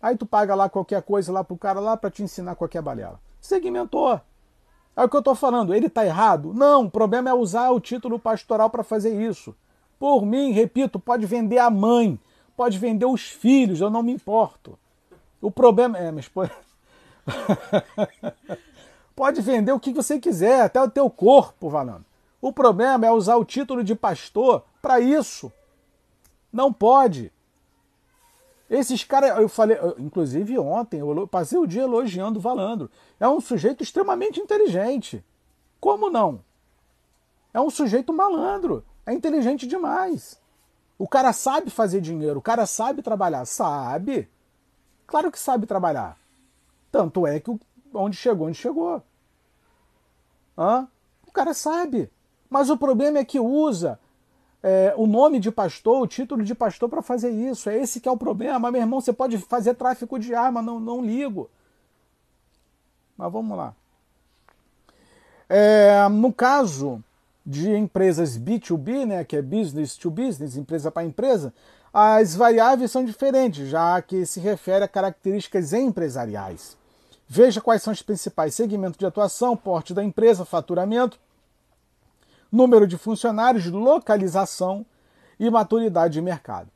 Aí 0.00 0.16
tu 0.16 0.26
paga 0.26 0.54
lá 0.54 0.68
qualquer 0.68 1.02
coisa 1.02 1.32
lá 1.32 1.42
pro 1.42 1.56
cara 1.56 1.80
lá 1.80 1.96
para 1.96 2.10
te 2.10 2.22
ensinar 2.22 2.54
qualquer 2.54 2.82
balela. 2.82 3.20
Segmentou. 3.40 4.20
É 4.96 5.04
o 5.04 5.08
que 5.08 5.16
eu 5.16 5.22
tô 5.22 5.34
falando. 5.34 5.74
Ele 5.74 5.88
tá 5.88 6.04
errado? 6.04 6.54
Não, 6.54 6.84
o 6.84 6.90
problema 6.90 7.30
é 7.30 7.34
usar 7.34 7.70
o 7.70 7.80
título 7.80 8.18
pastoral 8.18 8.70
para 8.70 8.82
fazer 8.82 9.20
isso. 9.20 9.54
Por 9.98 10.24
mim, 10.24 10.52
repito, 10.52 10.98
pode 10.98 11.26
vender 11.26 11.58
a 11.58 11.70
mãe, 11.70 12.18
pode 12.56 12.78
vender 12.78 13.06
os 13.06 13.22
filhos, 13.22 13.80
eu 13.80 13.90
não 13.90 14.02
me 14.02 14.12
importo. 14.12 14.78
O 15.40 15.50
problema 15.50 15.98
é, 15.98 16.10
mas 16.10 16.28
pode... 16.28 16.50
pode 19.14 19.40
vender 19.40 19.72
o 19.72 19.80
que 19.80 19.92
você 19.92 20.18
quiser, 20.18 20.62
até 20.62 20.82
o 20.82 20.90
teu 20.90 21.08
corpo, 21.08 21.68
Valando. 21.68 22.04
O 22.40 22.52
problema 22.52 23.06
é 23.06 23.10
usar 23.10 23.36
o 23.36 23.44
título 23.44 23.82
de 23.82 23.94
pastor 23.94 24.62
para 24.80 25.00
isso. 25.00 25.52
Não 26.52 26.72
pode. 26.72 27.32
Esses 28.68 29.04
caras, 29.04 29.38
eu 29.38 29.48
falei, 29.48 29.78
inclusive 29.98 30.58
ontem, 30.58 30.98
eu 30.98 31.28
passei 31.28 31.58
o 31.58 31.66
dia 31.66 31.82
elogiando 31.82 32.38
o 32.38 32.42
Valandro. 32.42 32.90
É 33.20 33.28
um 33.28 33.40
sujeito 33.40 33.82
extremamente 33.82 34.40
inteligente. 34.40 35.24
Como 35.80 36.10
não? 36.10 36.40
É 37.54 37.60
um 37.60 37.70
sujeito 37.70 38.12
malandro. 38.12 38.84
É 39.06 39.12
inteligente 39.12 39.66
demais. 39.66 40.40
O 40.98 41.06
cara 41.06 41.32
sabe 41.32 41.70
fazer 41.70 42.00
dinheiro, 42.00 42.38
o 42.38 42.42
cara 42.42 42.66
sabe 42.66 43.02
trabalhar. 43.02 43.44
Sabe. 43.44 44.28
Claro 45.06 45.30
que 45.30 45.38
sabe 45.38 45.66
trabalhar. 45.66 46.18
Tanto 46.90 47.26
é 47.26 47.38
que 47.38 47.56
onde 47.94 48.16
chegou, 48.16 48.48
onde 48.48 48.58
chegou. 48.58 49.00
Hã? 50.58 50.88
O 51.26 51.30
cara 51.30 51.54
sabe. 51.54 52.10
Mas 52.50 52.68
o 52.68 52.76
problema 52.76 53.18
é 53.18 53.24
que 53.24 53.38
usa 53.38 54.00
é, 54.68 54.92
o 54.96 55.06
nome 55.06 55.38
de 55.38 55.52
pastor, 55.52 56.02
o 56.02 56.08
título 56.08 56.42
de 56.42 56.52
pastor 56.52 56.88
para 56.88 57.00
fazer 57.00 57.30
isso. 57.30 57.70
É 57.70 57.78
esse 57.78 58.00
que 58.00 58.08
é 58.08 58.10
o 58.10 58.16
problema. 58.16 58.68
Meu 58.68 58.80
irmão, 58.80 59.00
você 59.00 59.12
pode 59.12 59.38
fazer 59.38 59.74
tráfico 59.74 60.18
de 60.18 60.34
arma, 60.34 60.60
não, 60.60 60.80
não 60.80 61.04
ligo. 61.04 61.48
Mas 63.16 63.30
vamos 63.30 63.56
lá. 63.56 63.72
É, 65.48 66.08
no 66.08 66.32
caso 66.32 67.00
de 67.46 67.70
empresas 67.76 68.36
B2B, 68.36 69.06
né, 69.06 69.22
que 69.22 69.36
é 69.36 69.40
business 69.40 69.96
to 69.96 70.10
business, 70.10 70.56
empresa 70.56 70.90
para 70.90 71.06
empresa, 71.06 71.54
as 71.94 72.34
variáveis 72.34 72.90
são 72.90 73.04
diferentes, 73.04 73.68
já 73.68 74.02
que 74.02 74.26
se 74.26 74.40
refere 74.40 74.84
a 74.84 74.88
características 74.88 75.72
empresariais. 75.72 76.76
Veja 77.28 77.60
quais 77.60 77.82
são 77.82 77.92
os 77.92 78.02
principais 78.02 78.52
segmentos 78.54 78.98
de 78.98 79.06
atuação, 79.06 79.56
porte 79.56 79.94
da 79.94 80.02
empresa, 80.02 80.44
faturamento, 80.44 81.20
número 82.50 82.86
de 82.86 82.96
funcionários, 82.96 83.66
localização 83.66 84.84
e 85.38 85.50
maturidade 85.50 86.14
de 86.14 86.22
mercado. 86.22 86.70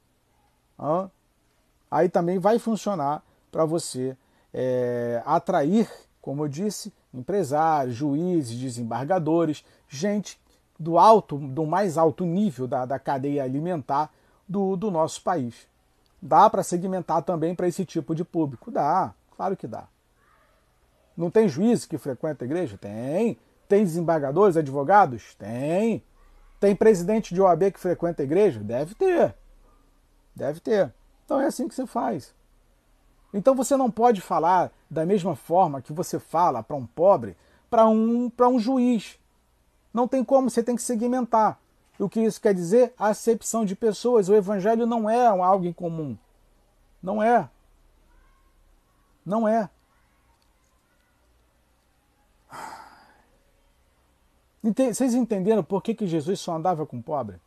Aí 1.90 2.08
também 2.08 2.38
vai 2.38 2.58
funcionar 2.58 3.22
para 3.50 3.64
você 3.64 4.16
é, 4.52 5.22
atrair, 5.24 5.90
como 6.20 6.44
eu 6.44 6.48
disse, 6.48 6.92
empresários, 7.12 7.96
juízes, 7.96 8.58
desembargadores, 8.58 9.64
gente 9.88 10.40
do 10.78 10.98
alto, 10.98 11.36
do 11.36 11.66
mais 11.66 11.98
alto 11.98 12.24
nível 12.24 12.66
da, 12.66 12.86
da 12.86 12.98
cadeia 12.98 13.44
alimentar 13.44 14.10
do, 14.48 14.76
do 14.76 14.90
nosso 14.90 15.22
país. 15.22 15.68
Dá 16.22 16.48
para 16.48 16.62
segmentar 16.62 17.22
também 17.22 17.54
para 17.54 17.68
esse 17.68 17.84
tipo 17.84 18.14
de 18.14 18.24
público? 18.24 18.70
Dá, 18.70 19.12
claro 19.36 19.56
que 19.56 19.66
dá. 19.66 19.88
Não 21.16 21.30
tem 21.30 21.48
juiz 21.48 21.84
que 21.84 21.98
frequenta 21.98 22.44
a 22.44 22.46
igreja? 22.46 22.78
Tem. 22.78 23.38
Tem 23.70 23.84
desembargadores, 23.84 24.56
advogados? 24.56 25.36
Tem. 25.36 26.02
Tem 26.58 26.74
presidente 26.74 27.32
de 27.32 27.40
OAB 27.40 27.70
que 27.70 27.78
frequenta 27.78 28.20
a 28.20 28.24
igreja? 28.24 28.58
Deve 28.58 28.96
ter. 28.96 29.32
Deve 30.34 30.58
ter. 30.58 30.92
Então 31.24 31.40
é 31.40 31.46
assim 31.46 31.68
que 31.68 31.74
se 31.76 31.86
faz. 31.86 32.34
Então 33.32 33.54
você 33.54 33.76
não 33.76 33.88
pode 33.88 34.20
falar 34.20 34.72
da 34.90 35.06
mesma 35.06 35.36
forma 35.36 35.80
que 35.80 35.92
você 35.92 36.18
fala 36.18 36.64
para 36.64 36.74
um 36.74 36.84
pobre, 36.84 37.36
para 37.70 37.86
um, 37.86 38.28
um 38.40 38.58
juiz. 38.58 39.20
Não 39.94 40.08
tem 40.08 40.24
como, 40.24 40.50
você 40.50 40.64
tem 40.64 40.74
que 40.74 40.82
segmentar. 40.82 41.56
O 41.96 42.08
que 42.08 42.18
isso 42.18 42.40
quer 42.40 42.52
dizer? 42.52 42.92
Acepção 42.98 43.64
de 43.64 43.76
pessoas. 43.76 44.28
O 44.28 44.34
evangelho 44.34 44.84
não 44.84 45.08
é 45.08 45.28
algo 45.28 45.64
em 45.64 45.72
comum. 45.72 46.18
Não 47.00 47.22
é. 47.22 47.48
Não 49.24 49.46
é. 49.46 49.70
Vocês 54.62 55.14
entenderam 55.14 55.62
por 55.62 55.82
que, 55.82 55.94
que 55.94 56.06
Jesus 56.06 56.40
só 56.40 56.54
andava 56.54 56.84
com 56.84 57.00
pobre? 57.00 57.40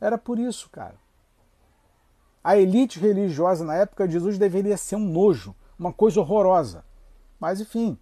Era 0.00 0.16
por 0.16 0.38
isso, 0.38 0.68
cara. 0.70 0.94
A 2.42 2.56
elite 2.56 2.98
religiosa 2.98 3.64
na 3.64 3.74
época 3.74 4.06
de 4.06 4.14
Jesus 4.14 4.38
deveria 4.38 4.76
ser 4.76 4.96
um 4.96 5.06
nojo, 5.06 5.54
uma 5.78 5.92
coisa 5.92 6.20
horrorosa. 6.20 6.84
Mas 7.38 7.60
enfim, 7.60 7.98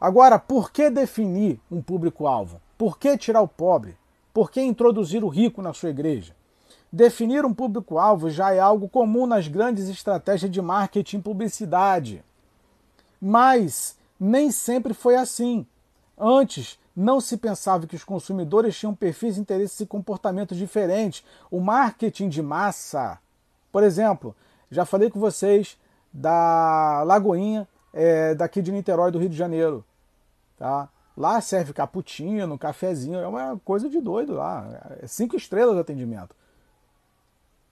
Agora, 0.00 0.38
por 0.38 0.70
que 0.70 0.90
definir 0.90 1.58
um 1.70 1.80
público-alvo? 1.80 2.60
Por 2.76 2.98
que 2.98 3.16
tirar 3.16 3.40
o 3.40 3.48
pobre? 3.48 3.96
Por 4.32 4.50
que 4.50 4.60
introduzir 4.60 5.24
o 5.24 5.28
rico 5.28 5.62
na 5.62 5.72
sua 5.72 5.88
igreja? 5.88 6.36
Definir 6.92 7.46
um 7.46 7.54
público-alvo 7.54 8.28
já 8.28 8.52
é 8.52 8.60
algo 8.60 8.88
comum 8.88 9.26
nas 9.26 9.48
grandes 9.48 9.88
estratégias 9.88 10.50
de 10.50 10.60
marketing 10.60 11.16
e 11.16 11.22
publicidade. 11.22 12.24
Mas 13.20 13.95
nem 14.18 14.50
sempre 14.50 14.94
foi 14.94 15.16
assim. 15.16 15.66
Antes, 16.18 16.78
não 16.96 17.20
se 17.20 17.36
pensava 17.36 17.86
que 17.86 17.94
os 17.94 18.04
consumidores 18.04 18.78
tinham 18.78 18.94
perfis, 18.94 19.36
interesses 19.36 19.78
e 19.80 19.86
comportamentos 19.86 20.56
diferentes. 20.56 21.22
O 21.50 21.60
marketing 21.60 22.28
de 22.28 22.42
massa, 22.42 23.18
por 23.70 23.82
exemplo, 23.82 24.34
já 24.70 24.86
falei 24.86 25.10
com 25.10 25.20
vocês 25.20 25.78
da 26.12 27.02
Lagoinha, 27.02 27.68
é, 27.92 28.34
daqui 28.34 28.62
de 28.62 28.72
Niterói, 28.72 29.10
do 29.10 29.18
Rio 29.18 29.28
de 29.28 29.36
Janeiro. 29.36 29.84
Tá? 30.56 30.88
Lá 31.14 31.40
serve 31.40 31.72
cappuccino, 31.72 32.58
cafezinho, 32.58 33.18
é 33.18 33.28
uma 33.28 33.60
coisa 33.64 33.88
de 33.88 34.00
doido 34.00 34.34
lá. 34.34 34.96
É 35.02 35.06
cinco 35.06 35.36
estrelas 35.36 35.74
de 35.74 35.80
atendimento. 35.80 36.34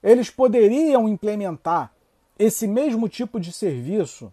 Eles 0.03 0.29
poderiam 0.29 1.09
implementar 1.09 1.93
esse 2.39 2.67
mesmo 2.67 3.09
tipo 3.09 3.41
de 3.41 3.53
serviço 3.53 4.33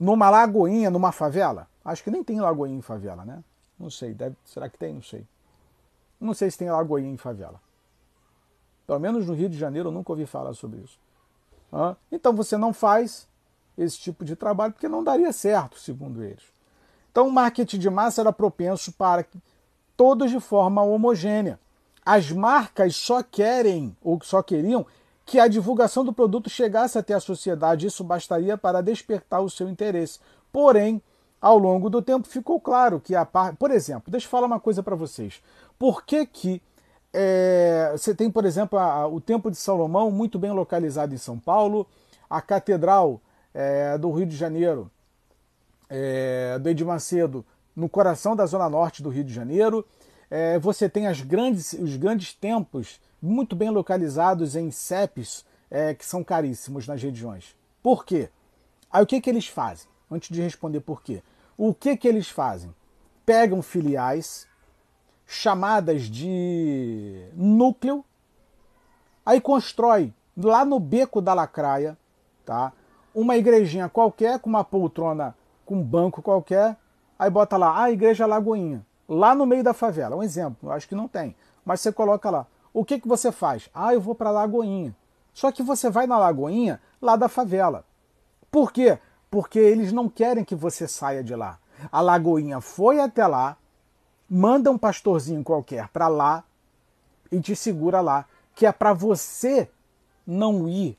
numa 0.00 0.30
lagoinha, 0.30 0.90
numa 0.90 1.12
favela? 1.12 1.68
Acho 1.84 2.02
que 2.02 2.10
nem 2.10 2.24
tem 2.24 2.40
lagoinha 2.40 2.78
em 2.78 2.82
favela, 2.82 3.24
né? 3.24 3.44
Não 3.78 3.90
sei, 3.90 4.14
deve, 4.14 4.34
será 4.44 4.68
que 4.68 4.78
tem? 4.78 4.94
Não 4.94 5.02
sei. 5.02 5.26
Não 6.18 6.34
sei 6.34 6.50
se 6.50 6.58
tem 6.58 6.70
lagoinha 6.70 7.10
em 7.10 7.16
favela. 7.18 7.60
Pelo 8.86 8.98
menos 8.98 9.26
no 9.26 9.34
Rio 9.34 9.48
de 9.48 9.58
Janeiro 9.58 9.90
eu 9.90 9.92
nunca 9.92 10.10
ouvi 10.10 10.26
falar 10.26 10.54
sobre 10.54 10.80
isso. 10.80 10.98
Então 12.10 12.34
você 12.34 12.56
não 12.56 12.72
faz 12.72 13.28
esse 13.78 13.98
tipo 13.98 14.24
de 14.24 14.34
trabalho 14.34 14.72
porque 14.72 14.88
não 14.88 15.04
daria 15.04 15.32
certo, 15.32 15.78
segundo 15.78 16.22
eles. 16.22 16.42
Então 17.10 17.28
o 17.28 17.32
marketing 17.32 17.78
de 17.78 17.88
massa 17.88 18.20
era 18.20 18.32
propenso 18.32 18.92
para 18.92 19.24
todos 19.96 20.30
de 20.30 20.40
forma 20.40 20.82
homogênea. 20.82 21.58
As 22.04 22.30
marcas 22.32 22.96
só 22.96 23.22
querem 23.22 23.96
ou 24.02 24.18
só 24.22 24.42
queriam 24.42 24.84
que 25.30 25.38
a 25.38 25.46
divulgação 25.46 26.04
do 26.04 26.12
produto 26.12 26.50
chegasse 26.50 26.98
até 26.98 27.14
a 27.14 27.20
sociedade, 27.20 27.86
isso 27.86 28.02
bastaria 28.02 28.58
para 28.58 28.80
despertar 28.80 29.40
o 29.40 29.48
seu 29.48 29.68
interesse. 29.68 30.18
Porém, 30.50 31.00
ao 31.40 31.56
longo 31.56 31.88
do 31.88 32.02
tempo 32.02 32.26
ficou 32.26 32.60
claro 32.60 32.98
que 32.98 33.14
a 33.14 33.24
parte. 33.24 33.56
Por 33.56 33.70
exemplo, 33.70 34.10
deixa 34.10 34.26
eu 34.26 34.30
falar 34.30 34.48
uma 34.48 34.58
coisa 34.58 34.82
para 34.82 34.96
vocês. 34.96 35.40
Por 35.78 36.04
que, 36.04 36.26
que 36.26 36.60
é, 37.12 37.92
você 37.92 38.12
tem, 38.12 38.28
por 38.28 38.44
exemplo, 38.44 38.76
a, 38.76 38.82
a, 38.82 39.06
o 39.06 39.20
Templo 39.20 39.52
de 39.52 39.56
Salomão, 39.56 40.10
muito 40.10 40.36
bem 40.36 40.50
localizado 40.50 41.14
em 41.14 41.18
São 41.18 41.38
Paulo, 41.38 41.86
a 42.28 42.42
Catedral 42.42 43.20
é, 43.54 43.96
do 43.98 44.10
Rio 44.10 44.26
de 44.26 44.34
Janeiro, 44.34 44.90
é, 45.88 46.58
do 46.58 46.68
Edir 46.68 46.84
Macedo, 46.84 47.46
no 47.76 47.88
coração 47.88 48.34
da 48.34 48.46
Zona 48.46 48.68
Norte 48.68 49.00
do 49.00 49.10
Rio 49.10 49.22
de 49.22 49.32
Janeiro. 49.32 49.86
É, 50.28 50.58
você 50.58 50.88
tem 50.88 51.06
as 51.06 51.20
grandes, 51.20 51.72
os 51.74 51.96
grandes 51.96 52.34
templos 52.34 52.98
muito 53.20 53.54
bem 53.54 53.70
localizados 53.70 54.56
em 54.56 54.70
CEPs, 54.70 55.44
é, 55.70 55.94
que 55.94 56.04
são 56.04 56.24
caríssimos 56.24 56.86
nas 56.86 57.02
regiões. 57.02 57.56
Por 57.82 58.04
quê? 58.04 58.30
Aí 58.90 59.02
o 59.02 59.06
que, 59.06 59.20
que 59.20 59.30
eles 59.30 59.46
fazem? 59.46 59.88
Antes 60.10 60.28
de 60.30 60.42
responder 60.42 60.80
por 60.80 61.02
quê. 61.02 61.22
O 61.56 61.72
que, 61.72 61.96
que 61.96 62.08
eles 62.08 62.28
fazem? 62.28 62.74
Pegam 63.24 63.62
filiais 63.62 64.48
chamadas 65.26 66.02
de 66.02 67.24
núcleo, 67.34 68.04
aí 69.24 69.40
constrói 69.40 70.12
lá 70.36 70.64
no 70.64 70.80
beco 70.80 71.22
da 71.22 71.32
lacraia, 71.32 71.96
tá? 72.44 72.72
Uma 73.14 73.36
igrejinha 73.36 73.88
qualquer 73.88 74.40
com 74.40 74.50
uma 74.50 74.64
poltrona 74.64 75.36
com 75.64 75.76
um 75.76 75.82
banco 75.84 76.20
qualquer, 76.20 76.76
aí 77.16 77.30
bota 77.30 77.56
lá 77.56 77.80
a 77.80 77.92
igreja 77.92 78.26
Lagoinha, 78.26 78.84
lá 79.08 79.32
no 79.32 79.46
meio 79.46 79.62
da 79.62 79.72
favela. 79.72 80.16
Um 80.16 80.22
exemplo, 80.22 80.72
acho 80.72 80.88
que 80.88 80.96
não 80.96 81.06
tem, 81.06 81.36
mas 81.64 81.80
você 81.80 81.92
coloca 81.92 82.28
lá. 82.28 82.44
O 82.72 82.84
que 82.84 83.00
que 83.00 83.08
você 83.08 83.32
faz? 83.32 83.68
Ah, 83.74 83.92
eu 83.94 84.00
vou 84.00 84.14
para 84.14 84.30
Lagoinha. 84.30 84.94
Só 85.32 85.50
que 85.50 85.62
você 85.62 85.90
vai 85.90 86.06
na 86.06 86.18
Lagoinha 86.18 86.80
lá 87.00 87.16
da 87.16 87.28
favela. 87.28 87.84
Por 88.50 88.72
quê? 88.72 88.98
Porque 89.30 89.58
eles 89.58 89.92
não 89.92 90.08
querem 90.08 90.44
que 90.44 90.54
você 90.54 90.88
saia 90.88 91.22
de 91.22 91.34
lá. 91.34 91.58
A 91.90 92.00
Lagoinha 92.00 92.60
foi 92.60 93.00
até 93.00 93.26
lá, 93.26 93.56
manda 94.28 94.70
um 94.70 94.78
pastorzinho 94.78 95.42
qualquer 95.42 95.88
para 95.88 96.08
lá 96.08 96.44
e 97.30 97.40
te 97.40 97.56
segura 97.56 98.00
lá, 98.00 98.26
que 98.54 98.66
é 98.66 98.72
para 98.72 98.92
você 98.92 99.70
não 100.26 100.68
ir, 100.68 100.98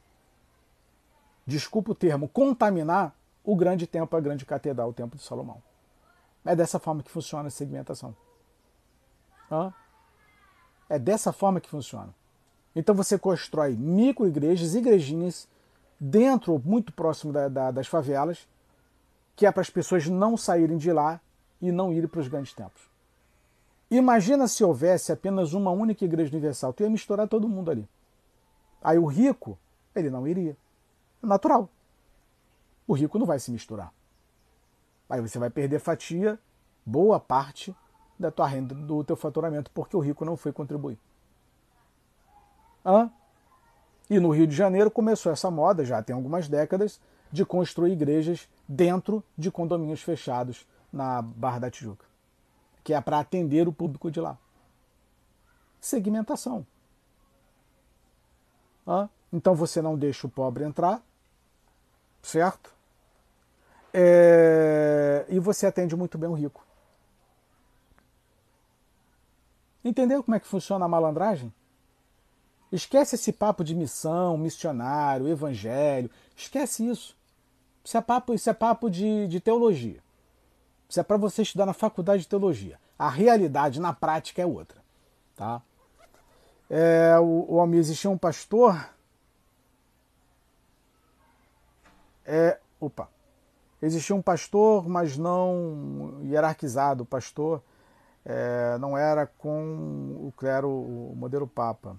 desculpa 1.45 1.91
o 1.91 1.95
termo, 1.95 2.27
contaminar 2.27 3.15
o 3.43 3.55
grande 3.55 3.87
templo, 3.87 4.17
a 4.17 4.21
grande 4.21 4.45
catedral, 4.45 4.89
o 4.89 4.93
Templo 4.93 5.17
de 5.17 5.23
Salomão. 5.23 5.61
É 6.45 6.55
dessa 6.55 6.79
forma 6.79 7.03
que 7.03 7.11
funciona 7.11 7.47
a 7.47 7.51
segmentação. 7.51 8.15
Hã? 9.51 9.73
É 10.91 10.99
dessa 10.99 11.31
forma 11.31 11.61
que 11.61 11.69
funciona. 11.69 12.13
Então 12.75 12.93
você 12.93 13.17
constrói 13.17 13.77
micro-igrejas, 13.77 14.75
igrejinhas, 14.75 15.47
dentro, 15.97 16.61
muito 16.65 16.91
próximo 16.91 17.31
da, 17.31 17.47
da, 17.47 17.71
das 17.71 17.87
favelas, 17.87 18.45
que 19.33 19.45
é 19.45 19.51
para 19.53 19.61
as 19.61 19.69
pessoas 19.69 20.05
não 20.07 20.35
saírem 20.35 20.77
de 20.77 20.91
lá 20.91 21.21
e 21.61 21.71
não 21.71 21.93
irem 21.93 22.09
para 22.09 22.19
os 22.19 22.27
grandes 22.27 22.51
templos. 22.51 22.83
Imagina 23.89 24.49
se 24.49 24.65
houvesse 24.65 25.13
apenas 25.13 25.53
uma 25.53 25.71
única 25.71 26.03
igreja 26.03 26.29
universal, 26.29 26.73
tu 26.73 26.83
ia 26.83 26.89
misturar 26.89 27.25
todo 27.25 27.47
mundo 27.47 27.71
ali. 27.71 27.87
Aí 28.83 28.97
o 28.97 29.05
rico, 29.05 29.57
ele 29.95 30.09
não 30.09 30.27
iria. 30.27 30.57
É 31.23 31.25
natural. 31.25 31.69
O 32.85 32.91
rico 32.91 33.17
não 33.17 33.25
vai 33.25 33.39
se 33.39 33.49
misturar. 33.49 33.93
Aí 35.09 35.21
você 35.21 35.39
vai 35.39 35.49
perder 35.49 35.79
fatia, 35.79 36.37
boa 36.85 37.17
parte 37.17 37.73
da 38.21 38.31
tua 38.31 38.47
renda, 38.47 38.73
do 38.73 39.03
teu 39.03 39.15
faturamento, 39.15 39.71
porque 39.71 39.97
o 39.97 39.99
rico 39.99 40.23
não 40.23 40.37
foi 40.37 40.53
contribuir. 40.53 40.97
Hã? 42.85 43.11
E 44.09 44.19
no 44.19 44.29
Rio 44.31 44.47
de 44.47 44.55
Janeiro 44.55 44.91
começou 44.91 45.31
essa 45.31 45.49
moda, 45.49 45.83
já 45.83 46.01
tem 46.01 46.15
algumas 46.15 46.47
décadas, 46.47 46.99
de 47.31 47.45
construir 47.45 47.93
igrejas 47.93 48.47
dentro 48.67 49.23
de 49.37 49.49
condomínios 49.49 50.01
fechados 50.01 50.67
na 50.91 51.21
Barra 51.21 51.59
da 51.59 51.71
Tijuca, 51.71 52.05
que 52.83 52.93
é 52.93 53.01
para 53.01 53.19
atender 53.19 53.67
o 53.67 53.73
público 53.73 54.11
de 54.11 54.19
lá. 54.19 54.37
Segmentação. 55.79 56.65
Hã? 58.85 59.09
Então 59.31 59.55
você 59.55 59.81
não 59.81 59.97
deixa 59.97 60.27
o 60.27 60.29
pobre 60.29 60.63
entrar, 60.63 61.01
certo? 62.21 62.75
É... 63.93 65.25
E 65.29 65.39
você 65.39 65.65
atende 65.65 65.95
muito 65.95 66.17
bem 66.17 66.29
o 66.29 66.33
rico. 66.33 66.65
Entendeu 69.83 70.23
como 70.23 70.35
é 70.35 70.39
que 70.39 70.47
funciona 70.47 70.85
a 70.85 70.87
malandragem? 70.87 71.53
Esquece 72.71 73.15
esse 73.15 73.33
papo 73.33 73.63
de 73.63 73.75
missão, 73.75 74.37
missionário, 74.37 75.27
evangelho. 75.27 76.09
Esquece 76.35 76.87
isso. 76.87 77.17
Isso 77.83 77.97
é 77.97 78.01
papo, 78.01 78.33
isso 78.33 78.49
é 78.49 78.53
papo 78.53 78.89
de, 78.89 79.27
de 79.27 79.39
teologia. 79.39 80.01
Isso 80.87 80.99
é 80.99 81.03
para 81.03 81.17
você 81.17 81.41
estudar 81.41 81.65
na 81.65 81.73
faculdade 81.73 82.23
de 82.23 82.27
teologia. 82.29 82.79
A 82.97 83.09
realidade 83.09 83.79
na 83.79 83.91
prática 83.91 84.41
é 84.41 84.45
outra. 84.45 84.81
Tá? 85.35 85.61
É, 86.69 87.17
o, 87.19 87.45
o, 87.49 87.75
existia 87.75 88.09
um 88.09 88.17
pastor. 88.17 88.89
É, 92.25 92.59
opa. 92.79 93.09
Existia 93.81 94.15
um 94.15 94.21
pastor, 94.21 94.87
mas 94.87 95.17
não 95.17 96.19
hierarquizado. 96.23 97.03
O 97.03 97.05
pastor 97.05 97.61
é, 98.25 98.77
não 98.79 98.97
era 98.97 99.25
com 99.25 100.27
o 100.27 100.33
clero, 100.37 100.69
o 100.69 101.13
modelo 101.15 101.47
Papa. 101.47 101.95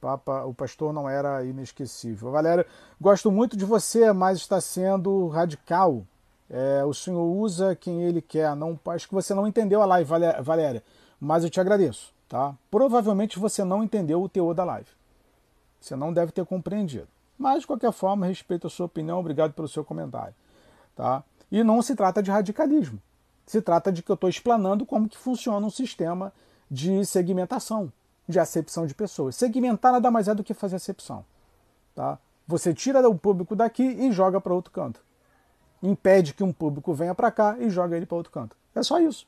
Papa, 0.00 0.44
o 0.44 0.54
pastor 0.54 0.92
não 0.92 1.08
era 1.08 1.44
inesquecível. 1.44 2.30
Valéria, 2.30 2.66
gosto 3.00 3.30
muito 3.30 3.56
de 3.56 3.64
você, 3.64 4.12
mas 4.12 4.38
está 4.38 4.60
sendo 4.60 5.28
radical. 5.28 6.04
É, 6.50 6.84
o 6.84 6.94
senhor 6.94 7.24
usa 7.24 7.74
quem 7.74 8.02
ele 8.02 8.22
quer. 8.22 8.54
Não, 8.54 8.78
acho 8.88 9.08
que 9.08 9.14
você 9.14 9.34
não 9.34 9.46
entendeu 9.46 9.82
a 9.82 9.86
live, 9.86 10.08
Valéria, 10.42 10.84
mas 11.20 11.42
eu 11.42 11.50
te 11.50 11.60
agradeço. 11.60 12.12
Tá? 12.28 12.54
Provavelmente 12.70 13.38
você 13.38 13.64
não 13.64 13.82
entendeu 13.82 14.22
o 14.22 14.28
teor 14.28 14.54
da 14.54 14.64
live. 14.64 14.88
Você 15.80 15.96
não 15.96 16.12
deve 16.12 16.32
ter 16.32 16.44
compreendido. 16.44 17.08
Mas, 17.38 17.60
de 17.60 17.66
qualquer 17.66 17.92
forma, 17.92 18.26
respeito 18.26 18.66
a 18.66 18.70
sua 18.70 18.86
opinião, 18.86 19.20
obrigado 19.20 19.52
pelo 19.52 19.68
seu 19.68 19.84
comentário. 19.84 20.34
Tá? 20.94 21.22
E 21.50 21.62
não 21.62 21.80
se 21.80 21.94
trata 21.94 22.22
de 22.22 22.30
radicalismo. 22.30 23.00
Se 23.48 23.60
trata 23.62 23.90
de 23.90 24.02
que 24.02 24.10
eu 24.10 24.14
estou 24.14 24.28
explanando 24.28 24.84
como 24.84 25.08
que 25.08 25.16
funciona 25.16 25.66
um 25.66 25.70
sistema 25.70 26.32
de 26.70 27.04
segmentação 27.04 27.90
de 28.28 28.38
acepção 28.38 28.86
de 28.86 28.94
pessoas. 28.94 29.34
Segmentar 29.34 29.90
nada 29.90 30.10
mais 30.10 30.28
é 30.28 30.34
do 30.34 30.44
que 30.44 30.52
fazer 30.52 30.76
acepção. 30.76 31.24
Tá? 31.94 32.18
Você 32.46 32.74
tira 32.74 33.08
o 33.08 33.18
público 33.18 33.56
daqui 33.56 33.82
e 33.82 34.12
joga 34.12 34.38
para 34.40 34.52
outro 34.52 34.70
canto. 34.70 35.02
Impede 35.82 36.34
que 36.34 36.44
um 36.44 36.52
público 36.52 36.92
venha 36.92 37.14
para 37.14 37.30
cá 37.30 37.56
e 37.58 37.70
joga 37.70 37.96
ele 37.96 38.04
para 38.04 38.18
outro 38.18 38.30
canto. 38.30 38.54
É 38.74 38.82
só 38.82 39.00
isso. 39.00 39.26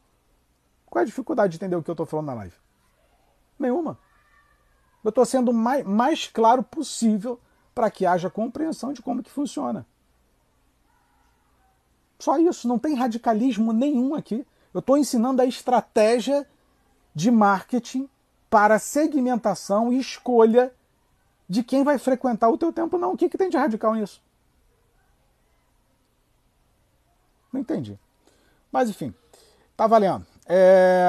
Qual 0.85 1.01
é 1.01 1.05
a 1.05 1.07
dificuldade 1.07 1.53
de 1.53 1.57
entender 1.57 1.77
o 1.77 1.83
que 1.83 1.89
eu 1.89 1.95
estou 1.95 2.05
falando 2.05 2.27
na 2.27 2.35
live? 2.35 2.55
Nenhuma. 3.59 3.99
Eu 5.03 5.09
estou 5.09 5.25
sendo 5.25 5.51
o 5.51 5.55
mais, 5.55 5.85
mais 5.87 6.27
claro 6.27 6.63
possível 6.63 7.41
para 7.75 7.91
que 7.91 8.05
haja 8.05 8.29
compreensão 8.29 8.93
de 8.93 9.01
como 9.01 9.23
que 9.23 9.31
funciona. 9.31 9.87
Só 12.21 12.39
isso, 12.39 12.69
não 12.69 12.79
tem 12.79 12.95
radicalismo 12.95 13.73
nenhum 13.73 14.15
aqui. 14.15 14.47
Eu 14.73 14.81
estou 14.81 14.97
ensinando 14.97 15.43
a 15.43 15.47
estratégia 15.47 16.47
de 17.15 17.31
marketing 17.31 18.09
para 18.49 18.79
segmentação 18.79 19.93
e 19.93 19.99
escolha 19.99 20.73
de 21.49 21.65
quem 21.65 21.83
vai 21.83 21.99
frequentar 21.99 22.49
o 22.51 22.59
teu 22.59 22.73
templo, 22.73 22.99
não. 22.99 23.15
O 23.15 23.17
que, 23.17 23.29
que 23.29 23.39
tem 23.39 23.49
de 23.49 23.57
radical 23.57 23.95
nisso? 23.95 24.23
Não 27.53 27.61
entendi. 27.61 27.99
Mas 28.71 28.89
enfim, 28.89 29.13
tá 29.77 29.87
valendo. 29.87 30.25
É... 30.47 31.09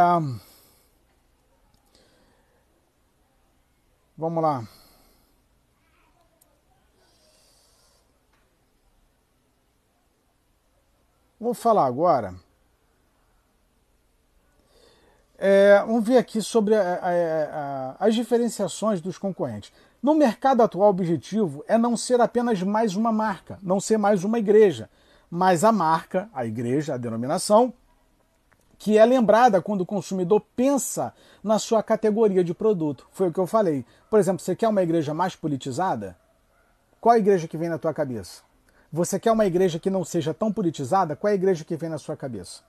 Vamos 4.17 4.41
lá. 4.41 4.67
Vou 11.41 11.53
falar 11.53 11.85
agora 11.85 12.35
é, 15.43 15.79
vamos 15.79 16.05
ver 16.05 16.19
aqui 16.19 16.39
sobre 16.39 16.75
a, 16.75 16.81
a, 16.81 17.09
a, 17.99 18.05
as 18.05 18.13
diferenciações 18.13 19.01
dos 19.01 19.17
concorrentes. 19.17 19.73
No 19.99 20.13
mercado 20.13 20.61
atual, 20.61 20.89
o 20.89 20.91
objetivo 20.91 21.65
é 21.67 21.79
não 21.79 21.97
ser 21.97 22.21
apenas 22.21 22.61
mais 22.61 22.95
uma 22.95 23.11
marca, 23.11 23.57
não 23.63 23.79
ser 23.79 23.97
mais 23.97 24.23
uma 24.23 24.37
igreja, 24.37 24.87
mas 25.31 25.63
a 25.63 25.71
marca, 25.71 26.29
a 26.31 26.45
igreja, 26.45 26.93
a 26.93 26.97
denominação, 26.97 27.73
que 28.77 28.99
é 28.99 29.03
lembrada 29.03 29.63
quando 29.63 29.81
o 29.81 29.85
consumidor 29.85 30.43
pensa 30.55 31.11
na 31.43 31.57
sua 31.57 31.81
categoria 31.81 32.43
de 32.43 32.53
produto. 32.53 33.07
Foi 33.09 33.29
o 33.29 33.33
que 33.33 33.39
eu 33.39 33.47
falei. 33.47 33.83
Por 34.11 34.19
exemplo, 34.19 34.43
você 34.43 34.55
quer 34.55 34.67
uma 34.67 34.83
igreja 34.83 35.11
mais 35.11 35.35
politizada? 35.35 36.15
Qual 36.99 37.15
a 37.15 37.17
igreja 37.17 37.47
que 37.47 37.57
vem 37.57 37.67
na 37.69 37.79
tua 37.79 37.95
cabeça? 37.95 38.43
Você 38.91 39.19
quer 39.19 39.31
uma 39.31 39.45
igreja 39.45 39.79
que 39.79 39.89
não 39.89 40.03
seja 40.03 40.33
tão 40.33 40.51
politizada? 40.51 41.15
Qual 41.15 41.29
é 41.29 41.31
a 41.31 41.35
igreja 41.35 41.63
que 41.63 41.77
vem 41.77 41.89
na 41.89 41.97
sua 41.97 42.17
cabeça? 42.17 42.61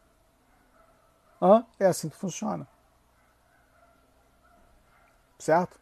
Hã? 1.40 1.64
É 1.80 1.86
assim 1.86 2.08
que 2.08 2.16
funciona. 2.16 2.66
Certo? 5.38 5.80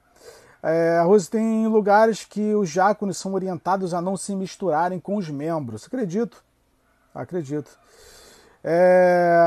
É, 0.62 0.98
a 0.98 1.02
Rose 1.02 1.28
tem 1.28 1.66
lugares 1.66 2.24
que 2.24 2.54
os 2.54 2.70
diáconos 2.70 3.18
são 3.18 3.34
orientados 3.34 3.92
a 3.92 4.00
não 4.00 4.16
se 4.16 4.34
misturarem 4.34 4.98
com 4.98 5.16
os 5.16 5.28
membros. 5.28 5.86
Acredito. 5.86 6.42
Acredito. 7.14 7.78
É... 8.62 9.38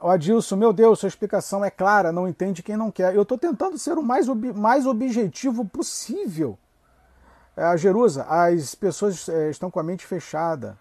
O 0.00 0.08
Adilson, 0.08 0.56
meu 0.56 0.72
Deus, 0.72 0.98
sua 0.98 1.08
explicação 1.08 1.64
é 1.64 1.70
clara, 1.70 2.12
não 2.12 2.28
entende 2.28 2.62
quem 2.62 2.76
não 2.76 2.90
quer. 2.90 3.14
Eu 3.14 3.22
estou 3.22 3.36
tentando 3.36 3.78
ser 3.78 3.98
o 3.98 4.02
mais, 4.02 4.28
ob... 4.28 4.52
mais 4.52 4.86
objetivo 4.86 5.64
possível. 5.64 6.58
É, 7.58 7.64
a 7.64 7.76
Jerusa, 7.76 8.24
as 8.28 8.76
pessoas 8.76 9.28
é, 9.28 9.50
estão 9.50 9.68
com 9.68 9.80
a 9.80 9.82
mente 9.82 10.06
fechada. 10.06 10.78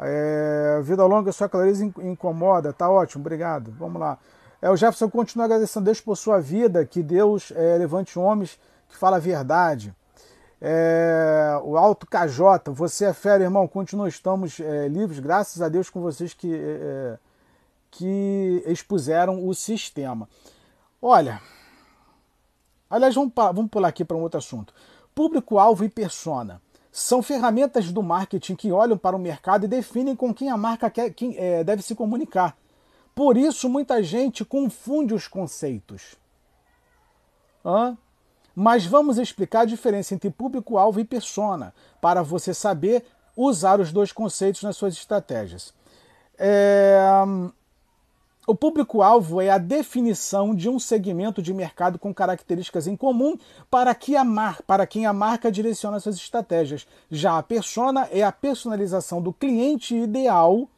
É... 0.00 0.80
Vida 0.82 1.06
longa, 1.06 1.30
sua 1.30 1.48
clareza 1.48 1.84
incomoda. 1.84 2.72
Tá 2.72 2.90
ótimo, 2.90 3.22
obrigado. 3.22 3.72
Vamos 3.78 4.00
lá. 4.00 4.18
É, 4.60 4.68
o 4.68 4.76
Jefferson 4.76 5.08
continua 5.08 5.44
agradecendo 5.44 5.84
a 5.84 5.86
Deus 5.86 6.00
por 6.00 6.16
sua 6.16 6.40
vida, 6.40 6.84
que 6.84 7.04
Deus 7.04 7.52
é, 7.54 7.78
levante 7.78 8.18
homens 8.18 8.58
que 8.88 8.96
falam 8.96 9.18
a 9.18 9.20
verdade. 9.20 9.94
É, 10.60 11.60
o 11.62 11.76
Alto 11.76 12.04
KJ, 12.04 12.72
você 12.72 13.04
é 13.04 13.12
fera, 13.12 13.44
irmão. 13.44 13.68
Continua, 13.68 14.08
estamos 14.08 14.58
é, 14.58 14.88
livres, 14.88 15.20
graças 15.20 15.62
a 15.62 15.68
Deus 15.68 15.88
com 15.88 16.00
vocês 16.00 16.34
que, 16.34 16.52
é, 16.52 16.58
é 16.58 17.18
que 17.92 18.64
expuseram 18.66 19.46
o 19.46 19.54
sistema. 19.54 20.28
Olha, 21.00 21.40
aliás, 22.90 23.14
vamos, 23.14 23.32
vamos 23.36 23.70
pular 23.70 23.88
aqui 23.88 24.04
para 24.04 24.16
um 24.16 24.22
outro 24.22 24.38
assunto. 24.38 24.74
Público-alvo 25.14 25.84
e 25.84 25.88
persona 25.88 26.60
são 26.90 27.22
ferramentas 27.22 27.90
do 27.90 28.02
marketing 28.02 28.54
que 28.54 28.70
olham 28.70 28.98
para 28.98 29.16
o 29.16 29.18
mercado 29.18 29.64
e 29.64 29.68
definem 29.68 30.14
com 30.14 30.32
quem 30.34 30.50
a 30.50 30.56
marca 30.56 30.90
quer, 30.90 31.10
quem, 31.10 31.36
é, 31.38 31.64
deve 31.64 31.82
se 31.82 31.94
comunicar. 31.94 32.56
Por 33.14 33.36
isso, 33.36 33.68
muita 33.68 34.02
gente 34.02 34.44
confunde 34.44 35.14
os 35.14 35.26
conceitos. 35.26 36.16
Hã? 37.64 37.96
Mas 38.54 38.84
vamos 38.84 39.16
explicar 39.18 39.60
a 39.60 39.66
diferença 39.66 40.14
entre 40.14 40.30
público-alvo 40.30 41.00
e 41.00 41.04
persona, 41.04 41.74
para 42.00 42.22
você 42.22 42.52
saber 42.52 43.04
usar 43.34 43.80
os 43.80 43.90
dois 43.90 44.12
conceitos 44.12 44.62
nas 44.62 44.76
suas 44.76 44.94
estratégias. 44.94 45.72
É... 46.38 47.00
O 48.44 48.56
público-alvo 48.56 49.40
é 49.40 49.50
a 49.50 49.58
definição 49.58 50.52
de 50.52 50.68
um 50.68 50.76
segmento 50.76 51.40
de 51.40 51.54
mercado 51.54 51.96
com 51.96 52.12
características 52.12 52.88
em 52.88 52.96
comum 52.96 53.38
para, 53.70 53.94
que 53.94 54.16
a 54.16 54.24
mar... 54.24 54.60
para 54.62 54.84
quem 54.84 55.06
a 55.06 55.12
marca 55.12 55.50
direciona 55.50 56.00
suas 56.00 56.16
estratégias. 56.16 56.84
Já 57.08 57.38
a 57.38 57.42
persona 57.42 58.08
é 58.10 58.24
a 58.24 58.32
personalização 58.32 59.22
do 59.22 59.32
cliente 59.32 59.94
ideal 59.94 60.68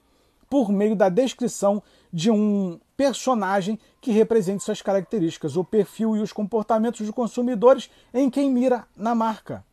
por 0.50 0.70
meio 0.70 0.94
da 0.94 1.08
descrição 1.08 1.82
de 2.12 2.30
um 2.30 2.78
personagem 2.98 3.78
que 3.98 4.12
represente 4.12 4.62
suas 4.62 4.82
características, 4.82 5.56
o 5.56 5.64
perfil 5.64 6.14
e 6.16 6.20
os 6.20 6.34
comportamentos 6.34 7.00
dos 7.00 7.14
consumidores 7.14 7.90
em 8.12 8.28
quem 8.28 8.50
mira 8.50 8.84
na 8.94 9.14
marca. 9.14 9.64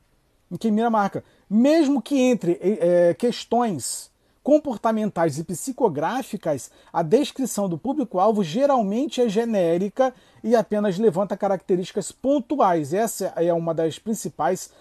Em 0.50 0.56
quem 0.56 0.72
mira 0.72 0.88
a 0.88 0.92
marca. 0.92 1.26
Mesmo 1.50 2.02
que 2.02 2.18
entre 2.18 2.58
é, 2.62 3.14
questões 3.16 4.11
comportamentais 4.44 5.38
e 5.38 5.44
psicográficas, 5.44 6.72
a 6.92 7.04
descrição 7.04 7.70
do 7.70 7.78
público-alvo 7.78 8.44
geralmente 8.44 9.22
é 9.22 9.30
genérica 9.30 10.14
e 10.44 10.56
apenas 10.56 10.98
levanta 10.98 11.38
características 11.38 12.12
pontuais. 12.12 12.94
Essa 12.94 13.34
é 13.36 13.54
uma 13.54 13.74
das 13.74 14.00
principais 14.00 14.72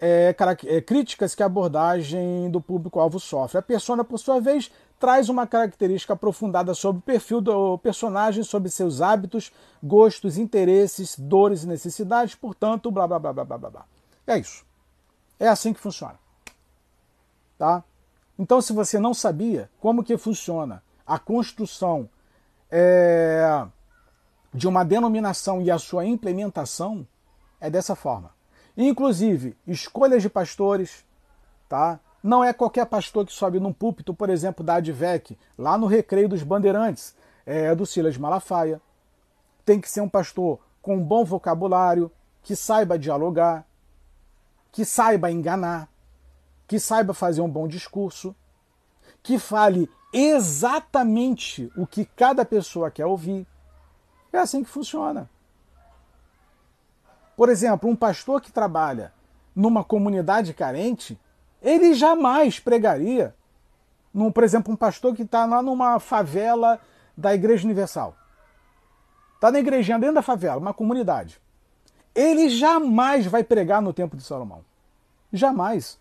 é, 0.00 0.34
é, 0.66 0.80
críticas 0.80 1.34
que 1.34 1.42
a 1.42 1.46
abordagem 1.46 2.50
do 2.50 2.60
público-alvo 2.60 3.18
sofre. 3.18 3.58
A 3.58 3.62
persona, 3.62 4.04
por 4.04 4.18
sua 4.18 4.40
vez, 4.40 4.70
traz 4.98 5.28
uma 5.28 5.46
característica 5.46 6.12
aprofundada 6.12 6.74
sobre 6.74 7.00
o 7.00 7.02
perfil 7.02 7.40
do 7.40 7.78
personagem, 7.78 8.44
sobre 8.44 8.70
seus 8.70 9.00
hábitos, 9.00 9.52
gostos, 9.82 10.38
interesses, 10.38 11.18
dores 11.18 11.64
e 11.64 11.68
necessidades, 11.68 12.34
portanto, 12.34 12.90
blá 12.90 13.06
blá 13.06 13.18
blá 13.18 13.32
blá 13.32 13.44
blá 13.44 13.58
blá. 13.58 13.84
É 14.26 14.38
isso. 14.38 14.64
É 15.38 15.48
assim 15.48 15.72
que 15.72 15.80
funciona. 15.80 16.18
Tá? 17.56 17.82
Então, 18.38 18.60
se 18.60 18.72
você 18.72 18.98
não 18.98 19.12
sabia 19.12 19.68
como 19.80 20.04
que 20.04 20.16
funciona 20.16 20.82
a 21.06 21.18
construção 21.18 22.08
é, 22.70 23.66
de 24.54 24.68
uma 24.68 24.84
denominação 24.84 25.60
e 25.60 25.70
a 25.70 25.78
sua 25.78 26.06
implementação, 26.06 27.06
é 27.60 27.68
dessa 27.68 27.96
forma. 27.96 28.30
Inclusive, 28.76 29.56
escolhas 29.66 30.22
de 30.22 30.30
pastores, 30.30 31.04
tá? 31.68 31.98
Não 32.22 32.44
é 32.44 32.52
qualquer 32.52 32.86
pastor 32.86 33.26
que 33.26 33.32
sobe 33.32 33.58
num 33.58 33.72
púlpito, 33.72 34.14
por 34.14 34.30
exemplo, 34.30 34.64
da 34.64 34.74
Advec, 34.74 35.36
lá 35.56 35.76
no 35.76 35.86
Recreio 35.86 36.28
dos 36.28 36.42
Bandeirantes, 36.42 37.16
é 37.44 37.74
do 37.74 37.86
Silas 37.86 38.16
Malafaia. 38.16 38.80
Tem 39.64 39.80
que 39.80 39.90
ser 39.90 40.00
um 40.00 40.08
pastor 40.08 40.60
com 40.80 40.96
um 40.96 41.02
bom 41.02 41.24
vocabulário, 41.24 42.10
que 42.42 42.54
saiba 42.54 42.98
dialogar, 42.98 43.66
que 44.70 44.84
saiba 44.84 45.30
enganar, 45.30 45.88
que 46.68 46.78
saiba 46.78 47.14
fazer 47.14 47.40
um 47.40 47.48
bom 47.48 47.66
discurso, 47.66 48.36
que 49.22 49.38
fale 49.38 49.90
exatamente 50.12 51.72
o 51.76 51.86
que 51.86 52.04
cada 52.04 52.44
pessoa 52.44 52.90
quer 52.90 53.06
ouvir. 53.06 53.46
É 54.32 54.38
assim 54.38 54.62
que 54.62 54.70
funciona. 54.70 55.28
Por 57.36 57.48
exemplo, 57.48 57.88
um 57.88 57.96
pastor 57.96 58.40
que 58.40 58.52
trabalha 58.52 59.12
numa 59.56 59.82
comunidade 59.82 60.52
carente, 60.52 61.18
ele 61.62 61.94
jamais 61.94 62.60
pregaria, 62.60 63.34
num, 64.12 64.30
por 64.30 64.44
exemplo, 64.44 64.72
um 64.72 64.76
pastor 64.76 65.14
que 65.14 65.22
está 65.22 65.46
lá 65.46 65.62
numa 65.62 65.98
favela 65.98 66.78
da 67.16 67.34
Igreja 67.34 67.64
Universal. 67.64 68.14
Está 69.34 69.50
na 69.50 69.60
igrejinha 69.60 69.98
dentro 69.98 70.16
da 70.16 70.22
favela, 70.22 70.58
uma 70.58 70.74
comunidade. 70.74 71.40
Ele 72.14 72.48
jamais 72.50 73.24
vai 73.24 73.44
pregar 73.44 73.80
no 73.80 73.92
tempo 73.92 74.16
de 74.16 74.22
Salomão. 74.22 74.64
Jamais. 75.32 75.98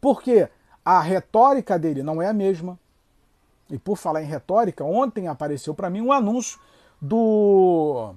Porque 0.00 0.48
a 0.84 1.00
retórica 1.00 1.78
dele 1.78 2.02
não 2.02 2.22
é 2.22 2.28
a 2.28 2.32
mesma. 2.32 2.78
E 3.70 3.78
por 3.78 3.96
falar 3.96 4.22
em 4.22 4.26
retórica, 4.26 4.84
ontem 4.84 5.28
apareceu 5.28 5.74
para 5.74 5.90
mim 5.90 6.00
um 6.00 6.12
anúncio 6.12 6.58
do 7.00 8.14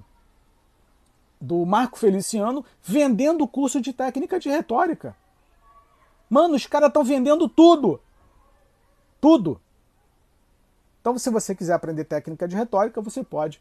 do 1.40 1.66
Marco 1.66 1.98
Feliciano 1.98 2.64
vendendo 2.80 3.42
o 3.42 3.48
curso 3.48 3.80
de 3.80 3.92
técnica 3.92 4.38
de 4.38 4.48
retórica. 4.48 5.16
Mano, 6.30 6.54
os 6.54 6.66
caras 6.66 6.88
estão 6.88 7.02
vendendo 7.02 7.48
tudo. 7.48 8.00
Tudo. 9.20 9.60
Então, 11.00 11.18
se 11.18 11.28
você 11.28 11.52
quiser 11.54 11.74
aprender 11.74 12.04
técnica 12.04 12.46
de 12.46 12.54
retórica, 12.54 13.00
você 13.02 13.24
pode 13.24 13.60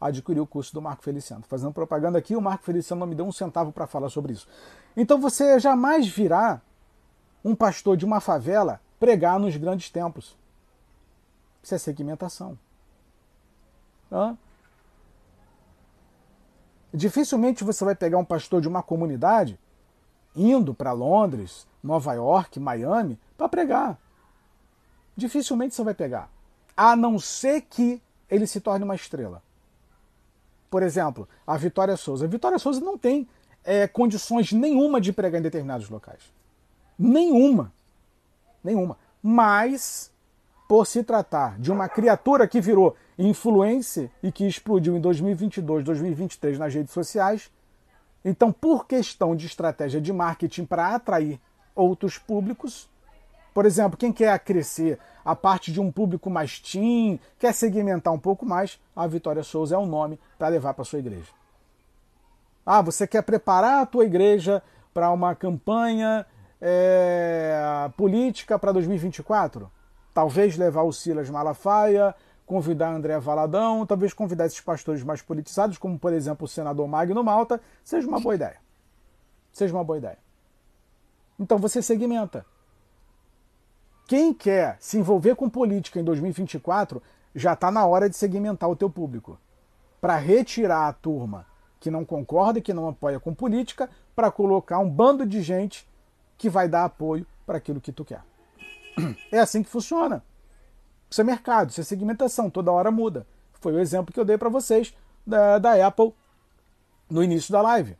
adquirir 0.00 0.40
o 0.40 0.46
curso 0.46 0.74
do 0.74 0.82
Marco 0.82 1.04
Feliciano. 1.04 1.44
Fazendo 1.48 1.72
propaganda 1.72 2.18
aqui, 2.18 2.34
o 2.34 2.40
Marco 2.42 2.64
Feliciano 2.64 3.00
não 3.00 3.06
me 3.06 3.14
deu 3.14 3.24
um 3.24 3.32
centavo 3.32 3.70
para 3.70 3.86
falar 3.86 4.08
sobre 4.08 4.32
isso. 4.32 4.48
Então, 4.96 5.20
você 5.20 5.58
jamais 5.60 6.08
virá 6.08 6.60
um 7.44 7.54
pastor 7.54 7.96
de 7.96 8.04
uma 8.04 8.20
favela 8.20 8.80
pregar 8.98 9.38
nos 9.38 9.56
grandes 9.56 9.90
templos. 9.90 10.36
Isso 11.62 11.74
é 11.74 11.78
segmentação. 11.78 12.58
Hã? 14.10 14.36
Dificilmente 16.92 17.62
você 17.62 17.84
vai 17.84 17.94
pegar 17.94 18.18
um 18.18 18.24
pastor 18.24 18.60
de 18.60 18.68
uma 18.68 18.82
comunidade 18.82 19.58
indo 20.34 20.74
para 20.74 20.92
Londres, 20.92 21.66
Nova 21.82 22.12
York, 22.14 22.58
Miami, 22.58 23.18
para 23.36 23.48
pregar. 23.48 23.98
Dificilmente 25.16 25.74
você 25.74 25.84
vai 25.84 25.94
pegar. 25.94 26.30
A 26.76 26.96
não 26.96 27.18
ser 27.18 27.62
que 27.62 28.02
ele 28.28 28.46
se 28.46 28.60
torne 28.60 28.84
uma 28.84 28.94
estrela. 28.94 29.42
Por 30.70 30.82
exemplo, 30.82 31.28
a 31.46 31.56
Vitória 31.56 31.96
Souza. 31.96 32.24
A 32.24 32.28
Vitória 32.28 32.58
Souza 32.58 32.80
não 32.80 32.96
tem 32.96 33.28
é, 33.64 33.88
condições 33.88 34.52
nenhuma 34.52 35.00
de 35.00 35.12
pregar 35.12 35.40
em 35.40 35.42
determinados 35.42 35.88
locais. 35.88 36.22
Nenhuma. 37.02 37.72
Nenhuma. 38.62 38.98
Mas, 39.22 40.12
por 40.68 40.86
se 40.86 41.02
tratar 41.02 41.58
de 41.58 41.72
uma 41.72 41.88
criatura 41.88 42.46
que 42.46 42.60
virou 42.60 42.94
influência 43.18 44.10
e 44.22 44.30
que 44.30 44.46
explodiu 44.46 44.94
em 44.94 45.00
2022, 45.00 45.82
2023 45.82 46.58
nas 46.58 46.74
redes 46.74 46.92
sociais, 46.92 47.50
então, 48.22 48.52
por 48.52 48.86
questão 48.86 49.34
de 49.34 49.46
estratégia 49.46 49.98
de 49.98 50.12
marketing 50.12 50.66
para 50.66 50.94
atrair 50.94 51.40
outros 51.74 52.18
públicos, 52.18 52.86
por 53.54 53.64
exemplo, 53.64 53.96
quem 53.96 54.12
quer 54.12 54.38
crescer 54.40 54.98
a 55.24 55.34
parte 55.34 55.72
de 55.72 55.80
um 55.80 55.90
público 55.90 56.28
mais 56.28 56.60
teen, 56.60 57.18
quer 57.38 57.54
segmentar 57.54 58.12
um 58.12 58.18
pouco 58.18 58.44
mais, 58.44 58.78
a 58.94 59.06
Vitória 59.06 59.42
Souza 59.42 59.74
é 59.74 59.78
o 59.78 59.82
um 59.82 59.86
nome 59.86 60.20
para 60.38 60.48
levar 60.48 60.74
para 60.74 60.84
sua 60.84 60.98
igreja. 60.98 61.32
Ah, 62.64 62.82
você 62.82 63.06
quer 63.06 63.22
preparar 63.22 63.82
a 63.82 63.86
tua 63.86 64.04
igreja 64.04 64.62
para 64.92 65.10
uma 65.10 65.34
campanha 65.34 66.26
é, 66.60 67.90
política 67.96 68.58
para 68.58 68.72
2024? 68.72 69.70
Talvez 70.12 70.56
levar 70.56 70.82
o 70.82 70.92
Silas 70.92 71.30
Malafaia, 71.30 72.14
convidar 72.44 72.92
André 72.92 73.18
Valadão, 73.18 73.86
talvez 73.86 74.12
convidar 74.12 74.46
esses 74.46 74.60
pastores 74.60 75.02
mais 75.02 75.22
politizados, 75.22 75.78
como 75.78 75.98
por 75.98 76.12
exemplo 76.12 76.44
o 76.44 76.48
senador 76.48 76.86
Magno 76.88 77.22
Malta, 77.22 77.60
seja 77.84 78.08
uma 78.08 78.20
boa 78.20 78.34
ideia. 78.34 78.56
Seja 79.52 79.72
uma 79.74 79.84
boa 79.84 79.98
ideia. 79.98 80.18
Então 81.38 81.58
você 81.58 81.80
segmenta. 81.80 82.44
Quem 84.06 84.34
quer 84.34 84.76
se 84.80 84.98
envolver 84.98 85.36
com 85.36 85.48
política 85.48 86.00
em 86.00 86.04
2024 86.04 87.00
já 87.34 87.52
está 87.52 87.70
na 87.70 87.86
hora 87.86 88.10
de 88.10 88.16
segmentar 88.16 88.68
o 88.68 88.74
teu 88.76 88.90
público. 88.90 89.38
Para 90.00 90.16
retirar 90.16 90.88
a 90.88 90.92
turma 90.92 91.46
que 91.78 91.90
não 91.90 92.04
concorda 92.04 92.58
e 92.58 92.62
que 92.62 92.74
não 92.74 92.88
apoia 92.88 93.18
com 93.18 93.34
política, 93.34 93.88
para 94.14 94.30
colocar 94.30 94.78
um 94.80 94.90
bando 94.90 95.24
de 95.24 95.40
gente 95.40 95.88
que 96.40 96.48
vai 96.48 96.66
dar 96.66 96.86
apoio 96.86 97.26
para 97.44 97.58
aquilo 97.58 97.82
que 97.82 97.92
tu 97.92 98.02
quer. 98.02 98.24
É 99.30 99.38
assim 99.38 99.62
que 99.62 99.68
funciona. 99.68 100.24
Isso 101.08 101.20
é 101.20 101.24
mercado, 101.24 101.68
isso 101.68 101.82
é 101.82 101.84
segmentação, 101.84 102.48
toda 102.48 102.72
hora 102.72 102.90
muda. 102.90 103.26
Foi 103.60 103.74
o 103.74 103.78
exemplo 103.78 104.12
que 104.12 104.18
eu 104.18 104.24
dei 104.24 104.38
para 104.38 104.48
vocês 104.48 104.94
da, 105.26 105.58
da 105.58 105.86
Apple 105.86 106.14
no 107.10 107.22
início 107.22 107.52
da 107.52 107.60
live. 107.60 107.94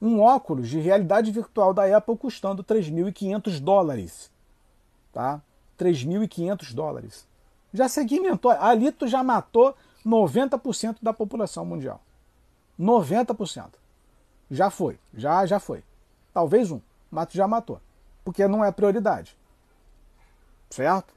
Um 0.00 0.20
óculos 0.20 0.68
de 0.68 0.78
realidade 0.78 1.32
virtual 1.32 1.74
da 1.74 1.96
Apple 1.96 2.16
custando 2.16 2.62
3.500 2.62 3.58
dólares. 3.58 4.30
Tá? 5.12 5.42
3.500 5.76 6.74
dólares. 6.74 7.26
Já 7.72 7.88
segmentou. 7.88 8.52
Ali 8.52 8.92
tu 8.92 9.08
já 9.08 9.24
matou 9.24 9.74
90% 10.06 10.98
da 11.02 11.12
população 11.12 11.64
mundial. 11.64 12.00
90%. 12.78 13.70
Já 14.48 14.70
foi, 14.70 14.96
já 15.12 15.44
já 15.44 15.58
foi. 15.58 15.82
Talvez 16.34 16.72
um, 16.72 16.80
mas 17.10 17.32
já 17.32 17.46
matou. 17.46 17.80
Porque 18.24 18.46
não 18.48 18.64
é 18.64 18.72
prioridade. 18.72 19.38
Certo? 20.68 21.14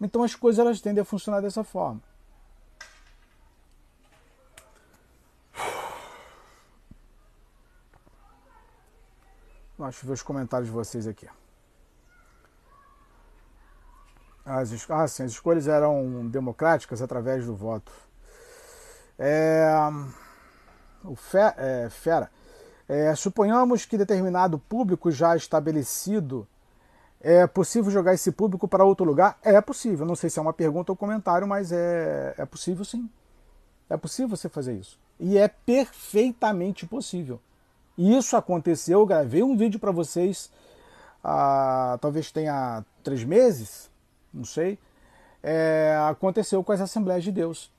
Então 0.00 0.24
as 0.24 0.34
coisas 0.34 0.58
elas 0.58 0.80
tendem 0.80 1.02
a 1.02 1.04
funcionar 1.04 1.40
dessa 1.40 1.62
forma. 1.62 2.02
Deixa 9.78 10.02
eu 10.02 10.08
ver 10.08 10.14
os 10.14 10.22
comentários 10.22 10.68
de 10.68 10.74
vocês 10.74 11.06
aqui. 11.06 11.28
As, 14.44 14.90
ah, 14.90 15.06
sim, 15.06 15.22
as 15.22 15.32
escolhas 15.32 15.68
eram 15.68 16.26
democráticas 16.28 17.00
através 17.00 17.46
do 17.46 17.54
voto. 17.54 17.92
É, 19.16 19.68
o 21.04 21.14
fe, 21.14 21.38
é, 21.56 21.88
Fera. 21.90 22.30
É, 22.88 23.14
suponhamos 23.14 23.84
que 23.84 23.98
determinado 23.98 24.58
público 24.58 25.10
já 25.10 25.36
estabelecido 25.36 26.48
é 27.20 27.46
possível 27.46 27.90
jogar 27.90 28.14
esse 28.14 28.30
público 28.30 28.66
para 28.68 28.84
outro 28.84 29.04
lugar? 29.04 29.38
É 29.42 29.60
possível. 29.60 30.06
Não 30.06 30.16
sei 30.16 30.30
se 30.30 30.38
é 30.38 30.42
uma 30.42 30.52
pergunta 30.52 30.92
ou 30.92 30.96
comentário, 30.96 31.46
mas 31.46 31.72
é, 31.72 32.34
é 32.38 32.46
possível 32.46 32.84
sim. 32.84 33.08
É 33.90 33.96
possível 33.96 34.36
você 34.36 34.48
fazer 34.48 34.74
isso. 34.74 34.98
E 35.18 35.36
é 35.36 35.48
perfeitamente 35.48 36.86
possível. 36.86 37.40
E 37.96 38.16
isso 38.16 38.36
aconteceu. 38.36 39.00
Eu 39.00 39.06
gravei 39.06 39.42
um 39.42 39.56
vídeo 39.56 39.80
para 39.80 39.90
vocês, 39.90 40.50
ah, 41.24 41.98
talvez 42.00 42.30
tenha 42.30 42.84
três 43.02 43.24
meses, 43.24 43.90
não 44.32 44.44
sei. 44.44 44.78
É, 45.42 45.98
aconteceu 46.08 46.62
com 46.62 46.72
as 46.72 46.80
Assembleias 46.80 47.24
de 47.24 47.32
Deus. 47.32 47.72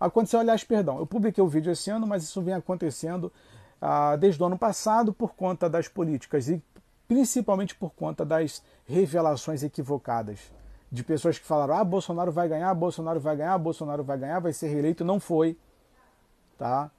Aconteceu, 0.00 0.40
aliás, 0.40 0.64
perdão, 0.64 0.98
eu 0.98 1.06
publiquei 1.06 1.42
o 1.42 1.48
vídeo 1.48 1.72
esse 1.72 1.90
ano, 1.90 2.06
mas 2.06 2.22
isso 2.22 2.40
vem 2.40 2.54
acontecendo 2.54 3.30
ah, 3.80 4.16
desde 4.16 4.42
o 4.42 4.46
ano 4.46 4.58
passado 4.58 5.12
por 5.12 5.34
conta 5.34 5.68
das 5.68 5.88
políticas 5.88 6.48
e 6.48 6.62
principalmente 7.06 7.74
por 7.74 7.90
conta 7.90 8.24
das 8.24 8.62
revelações 8.84 9.62
equivocadas 9.62 10.38
de 10.90 11.02
pessoas 11.02 11.38
que 11.38 11.44
falaram: 11.44 11.74
ah, 11.76 11.84
Bolsonaro 11.84 12.32
vai 12.32 12.48
ganhar, 12.48 12.72
Bolsonaro 12.74 13.20
vai 13.20 13.36
ganhar, 13.36 13.58
Bolsonaro 13.58 14.04
vai 14.04 14.18
ganhar, 14.18 14.40
vai 14.40 14.52
ser 14.52 14.68
reeleito. 14.68 15.04
Não 15.04 15.20
foi. 15.20 15.56
Tá? 16.58 16.90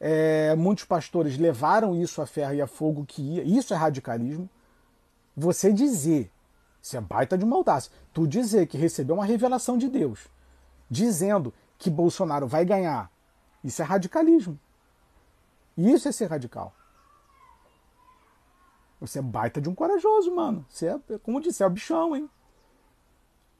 É, 0.00 0.54
muitos 0.54 0.84
pastores 0.84 1.38
levaram 1.38 1.94
isso 1.96 2.22
a 2.22 2.26
ferro 2.26 2.54
e 2.54 2.62
a 2.62 2.66
fogo 2.66 3.04
que 3.06 3.22
ia. 3.22 3.42
Isso 3.42 3.74
é 3.74 3.76
radicalismo. 3.76 4.48
Você 5.36 5.72
dizer, 5.72 6.30
isso 6.82 6.96
é 6.96 7.00
baita 7.00 7.38
de 7.38 7.46
maldade, 7.46 7.90
tu 8.12 8.26
dizer 8.26 8.66
que 8.66 8.76
recebeu 8.76 9.14
uma 9.14 9.24
revelação 9.24 9.78
de 9.78 9.88
Deus, 9.88 10.28
dizendo 10.90 11.54
que 11.78 11.88
Bolsonaro 11.88 12.46
vai 12.46 12.64
ganhar, 12.64 13.10
isso 13.62 13.80
é 13.80 13.84
radicalismo. 13.84 14.58
Isso 15.78 16.08
é 16.08 16.12
ser 16.12 16.26
radical. 16.26 16.74
Você 19.00 19.20
é 19.20 19.22
baita 19.22 19.60
de 19.60 19.68
um 19.68 19.74
corajoso, 19.76 20.34
mano. 20.34 20.66
Você 20.68 20.88
é, 20.88 21.18
como 21.22 21.40
disse, 21.40 21.62
é 21.62 21.66
o 21.66 21.70
bichão, 21.70 22.16
hein? 22.16 22.28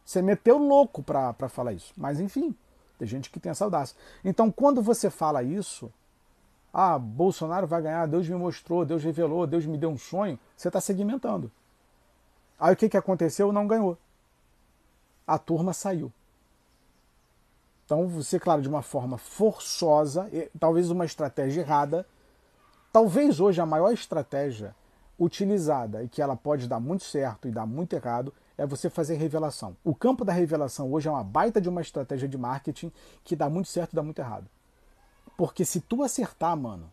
Você 0.04 0.20
meteu 0.20 0.58
louco 0.58 1.00
pra, 1.00 1.32
pra 1.32 1.48
falar 1.48 1.72
isso. 1.72 1.92
Mas 1.96 2.18
enfim, 2.18 2.56
tem 2.98 3.06
gente 3.06 3.30
que 3.30 3.38
tem 3.38 3.50
essa 3.50 3.64
audácia. 3.64 3.96
Então, 4.24 4.50
quando 4.50 4.82
você 4.82 5.08
fala 5.08 5.44
isso, 5.44 5.92
ah, 6.72 6.98
Bolsonaro 6.98 7.68
vai 7.68 7.82
ganhar, 7.82 8.06
Deus 8.06 8.28
me 8.28 8.34
mostrou, 8.34 8.84
Deus 8.84 9.04
revelou, 9.04 9.46
Deus 9.46 9.64
me 9.64 9.78
deu 9.78 9.90
um 9.90 9.98
sonho, 9.98 10.36
você 10.56 10.68
está 10.68 10.80
segmentando. 10.80 11.52
Aí 12.58 12.72
o 12.72 12.76
que, 12.76 12.88
que 12.88 12.96
aconteceu? 12.96 13.52
Não 13.52 13.68
ganhou. 13.68 13.96
A 15.24 15.38
turma 15.38 15.72
saiu. 15.72 16.12
Então, 17.88 18.06
você, 18.06 18.38
claro, 18.38 18.60
de 18.60 18.68
uma 18.68 18.82
forma 18.82 19.16
forçosa, 19.16 20.30
talvez 20.60 20.90
uma 20.90 21.06
estratégia 21.06 21.62
errada, 21.62 22.06
talvez 22.92 23.40
hoje 23.40 23.62
a 23.62 23.64
maior 23.64 23.90
estratégia 23.94 24.76
utilizada 25.18 26.02
e 26.02 26.08
que 26.08 26.20
ela 26.20 26.36
pode 26.36 26.68
dar 26.68 26.80
muito 26.80 27.02
certo 27.04 27.48
e 27.48 27.50
dar 27.50 27.64
muito 27.64 27.94
errado 27.94 28.30
é 28.58 28.66
você 28.66 28.90
fazer 28.90 29.14
revelação. 29.14 29.74
O 29.82 29.94
campo 29.94 30.22
da 30.22 30.34
revelação 30.34 30.92
hoje 30.92 31.08
é 31.08 31.10
uma 31.10 31.24
baita 31.24 31.62
de 31.62 31.68
uma 31.70 31.80
estratégia 31.80 32.28
de 32.28 32.36
marketing 32.36 32.92
que 33.24 33.34
dá 33.34 33.48
muito 33.48 33.70
certo 33.70 33.94
e 33.94 33.96
dá 33.96 34.02
muito 34.02 34.18
errado. 34.18 34.50
Porque 35.34 35.64
se 35.64 35.80
tu 35.80 36.02
acertar, 36.02 36.54
mano, 36.58 36.92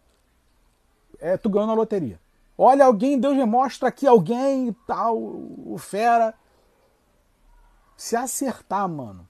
é, 1.19 1.35
tu 1.35 1.49
ganhou 1.49 1.67
na 1.67 1.73
loteria. 1.73 2.17
Olha, 2.57 2.85
alguém, 2.85 3.19
Deus 3.19 3.35
me 3.35 3.43
mostra 3.43 3.89
aqui 3.89 4.07
alguém 4.07 4.73
tal, 4.87 5.17
o 5.17 5.75
fera. 5.77 6.33
Se 7.97 8.15
acertar, 8.15 8.87
mano, 8.87 9.27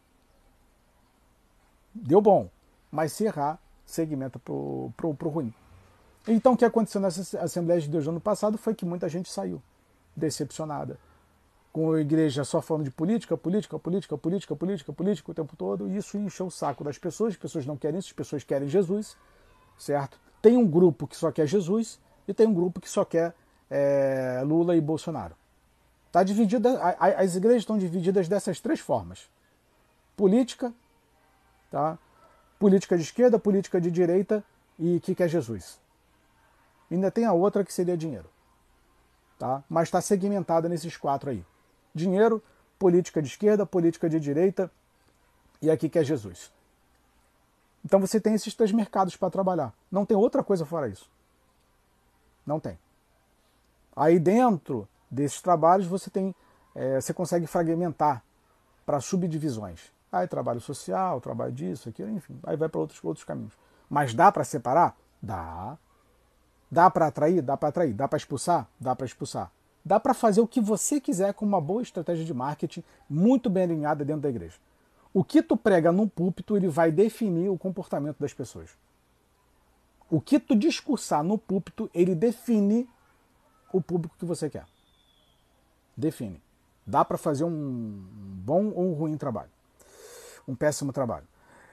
deu 1.95 2.21
bom. 2.21 2.49
Mas 2.91 3.13
se 3.13 3.23
errar, 3.23 3.59
segmenta 3.85 4.37
pro, 4.37 4.91
pro 4.97 5.29
ruim. 5.29 5.53
Então 6.27 6.53
o 6.53 6.57
que 6.57 6.65
aconteceu 6.65 6.99
nessa 6.99 7.39
Assembleia 7.39 7.79
de 7.79 7.87
Deus 7.87 8.03
do 8.03 8.09
ano 8.09 8.21
passado 8.21 8.57
foi 8.57 8.73
que 8.73 8.85
muita 8.85 9.07
gente 9.07 9.31
saiu 9.31 9.61
decepcionada 10.15 10.97
com 11.71 11.91
a 11.91 11.99
igreja 11.99 12.43
só 12.45 12.61
falando 12.61 12.85
de 12.85 12.91
política, 12.91 13.35
política, 13.35 13.77
política, 13.77 14.17
política, 14.17 14.55
política, 14.55 14.93
política 14.93 15.31
o 15.31 15.33
tempo 15.33 15.57
todo, 15.57 15.89
e 15.89 15.97
isso 15.97 16.17
encheu 16.17 16.47
o 16.47 16.51
saco 16.51 16.85
das 16.85 16.97
pessoas, 16.97 17.33
as 17.33 17.37
pessoas 17.37 17.65
não 17.65 17.75
querem 17.75 17.99
isso, 17.99 18.07
as 18.07 18.13
pessoas 18.13 18.45
querem 18.45 18.69
Jesus, 18.69 19.17
certo? 19.77 20.17
Tem 20.41 20.55
um 20.55 20.65
grupo 20.65 21.05
que 21.05 21.17
só 21.17 21.33
quer 21.33 21.45
Jesus 21.45 21.99
e 22.25 22.33
tem 22.33 22.47
um 22.47 22.53
grupo 22.53 22.79
que 22.79 22.89
só 22.89 23.03
quer 23.03 23.35
é, 23.69 24.41
Lula 24.45 24.75
e 24.75 24.81
Bolsonaro. 24.81 25.35
Tá 26.13 26.23
dividida, 26.23 26.79
as 26.97 27.35
igrejas 27.35 27.63
estão 27.63 27.77
divididas 27.77 28.29
dessas 28.29 28.61
três 28.61 28.79
formas: 28.79 29.29
política, 30.15 30.73
tá? 31.75 31.99
política 32.57 32.95
de 32.95 33.03
esquerda, 33.03 33.37
política 33.37 33.81
de 33.81 33.91
direita 33.91 34.41
e 34.79 34.97
que 35.01 35.13
quer 35.13 35.27
Jesus. 35.27 35.77
Ainda 36.89 37.11
tem 37.11 37.25
a 37.25 37.33
outra 37.33 37.65
que 37.65 37.73
seria 37.73 37.97
dinheiro. 37.97 38.29
Tá? 39.37 39.61
Mas 39.69 39.89
está 39.89 39.99
segmentada 39.99 40.69
nesses 40.69 40.95
quatro 40.95 41.29
aí 41.29 41.45
dinheiro, 41.93 42.41
política 42.79 43.21
de 43.21 43.27
esquerda, 43.27 43.65
política 43.65 44.09
de 44.09 44.21
direita 44.21 44.71
e 45.61 45.69
aqui 45.69 45.89
que 45.89 45.99
é 45.99 46.03
Jesus. 46.03 46.49
Então 47.83 47.99
você 47.99 48.21
tem 48.21 48.33
esses 48.33 48.53
três 48.53 48.71
mercados 48.71 49.17
para 49.17 49.29
trabalhar. 49.29 49.73
Não 49.91 50.05
tem 50.05 50.15
outra 50.15 50.41
coisa 50.41 50.65
fora 50.65 50.87
isso. 50.87 51.09
Não 52.45 52.57
tem. 52.57 52.79
Aí 53.93 54.17
dentro 54.17 54.87
desses 55.11 55.41
trabalhos 55.41 55.87
você 55.87 56.09
tem, 56.09 56.33
é, 56.73 57.01
você 57.01 57.13
consegue 57.13 57.45
fragmentar 57.45 58.23
para 58.85 59.01
subdivisões. 59.01 59.93
Aí 60.15 60.27
trabalho 60.27 60.61
social, 60.61 61.19
trabalho 61.19 61.51
disso, 61.51 61.89
aquilo, 61.89 62.09
enfim, 62.09 62.39
aí 62.43 62.55
vai 62.55 62.69
para 62.69 62.79
outros, 62.79 63.03
outros 63.03 63.23
caminhos. 63.23 63.53
Mas 63.89 64.13
dá 64.13 64.31
para 64.31 64.43
separar? 64.43 64.95
Dá. 65.21 65.77
Dá 66.71 66.89
para 66.89 67.07
atrair? 67.07 67.41
Dá 67.41 67.57
para 67.57 67.69
atrair. 67.69 67.93
Dá 67.93 68.07
para 68.07 68.17
expulsar? 68.17 68.67
Dá 68.79 68.95
para 68.95 69.05
expulsar 69.05 69.51
dá 69.85 69.99
para 69.99 70.15
fazer 70.15 70.41
o 70.41 70.47
que 70.47 70.59
você 70.59 70.99
quiser 70.99 71.35
com 71.35 71.45
uma 71.45 71.61
boa 71.61 71.83
estratégia 71.83 72.25
de 72.25 72.33
marketing 72.33 72.83
muito 73.07 73.49
bem 73.51 73.63
alinhada 73.63 74.03
dentro 74.03 74.23
da 74.23 74.29
igreja. 74.29 74.57
O 75.13 75.23
que 75.23 75.43
tu 75.43 75.55
prega 75.55 75.91
no 75.91 76.09
púlpito, 76.09 76.57
ele 76.57 76.67
vai 76.67 76.91
definir 76.91 77.49
o 77.49 77.57
comportamento 77.57 78.17
das 78.19 78.33
pessoas. 78.33 78.71
O 80.09 80.19
que 80.19 80.39
tu 80.39 80.55
discursar 80.55 81.23
no 81.23 81.37
púlpito, 81.37 81.89
ele 81.93 82.15
define 82.15 82.89
o 83.71 83.79
público 83.79 84.15
que 84.17 84.25
você 84.25 84.49
quer. 84.49 84.65
Define. 85.95 86.41
Dá 86.85 87.05
para 87.05 87.17
fazer 87.17 87.43
um 87.43 88.05
bom 88.43 88.71
ou 88.71 88.91
um 88.91 88.93
ruim 88.93 89.17
trabalho. 89.17 89.49
Um 90.47 90.55
péssimo 90.55 90.91
trabalho. 90.91 91.25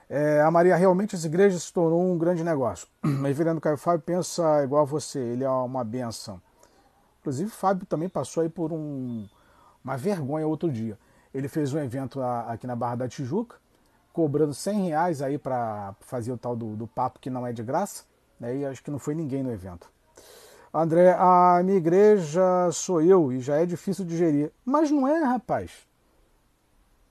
É, 0.09 0.41
a 0.41 0.51
Maria, 0.51 0.75
realmente 0.75 1.15
as 1.15 1.23
igrejas 1.23 1.63
se 1.63 1.73
tornou 1.73 2.01
um 2.01 2.17
grande 2.17 2.43
negócio. 2.43 2.87
O 3.03 3.23
reverendo 3.23 3.61
Caio 3.61 3.77
Fábio 3.77 4.01
pensa 4.01 4.63
igual 4.63 4.83
a 4.83 4.85
você, 4.85 5.19
ele 5.19 5.43
é 5.43 5.49
uma 5.49 5.83
benção. 5.83 6.41
Inclusive, 7.21 7.49
Fábio 7.49 7.85
também 7.85 8.09
passou 8.09 8.43
aí 8.43 8.49
por 8.49 8.71
um, 8.73 9.27
uma 9.83 9.95
vergonha 9.95 10.45
outro 10.45 10.71
dia. 10.71 10.97
Ele 11.33 11.47
fez 11.47 11.73
um 11.73 11.79
evento 11.79 12.21
aqui 12.21 12.67
na 12.67 12.75
Barra 12.75 12.95
da 12.95 13.07
Tijuca, 13.07 13.55
cobrando 14.11 14.53
100 14.53 14.87
reais 14.87 15.21
aí 15.21 15.37
para 15.37 15.95
fazer 16.01 16.31
o 16.31 16.37
tal 16.37 16.55
do, 16.55 16.75
do 16.75 16.85
papo 16.85 17.19
que 17.19 17.29
não 17.29 17.47
é 17.47 17.53
de 17.53 17.63
graça, 17.63 18.03
né? 18.39 18.55
e 18.55 18.65
acho 18.65 18.83
que 18.83 18.91
não 18.91 18.99
foi 18.99 19.15
ninguém 19.15 19.41
no 19.41 19.51
evento. 19.51 19.89
André, 20.71 21.15
a 21.17 21.61
minha 21.63 21.77
igreja 21.77 22.41
sou 22.71 23.01
eu 23.01 23.31
e 23.31 23.39
já 23.39 23.55
é 23.57 23.65
difícil 23.65 24.03
de 24.03 24.17
gerir. 24.17 24.51
Mas 24.65 24.91
não 24.91 25.07
é, 25.07 25.23
rapaz. 25.23 25.71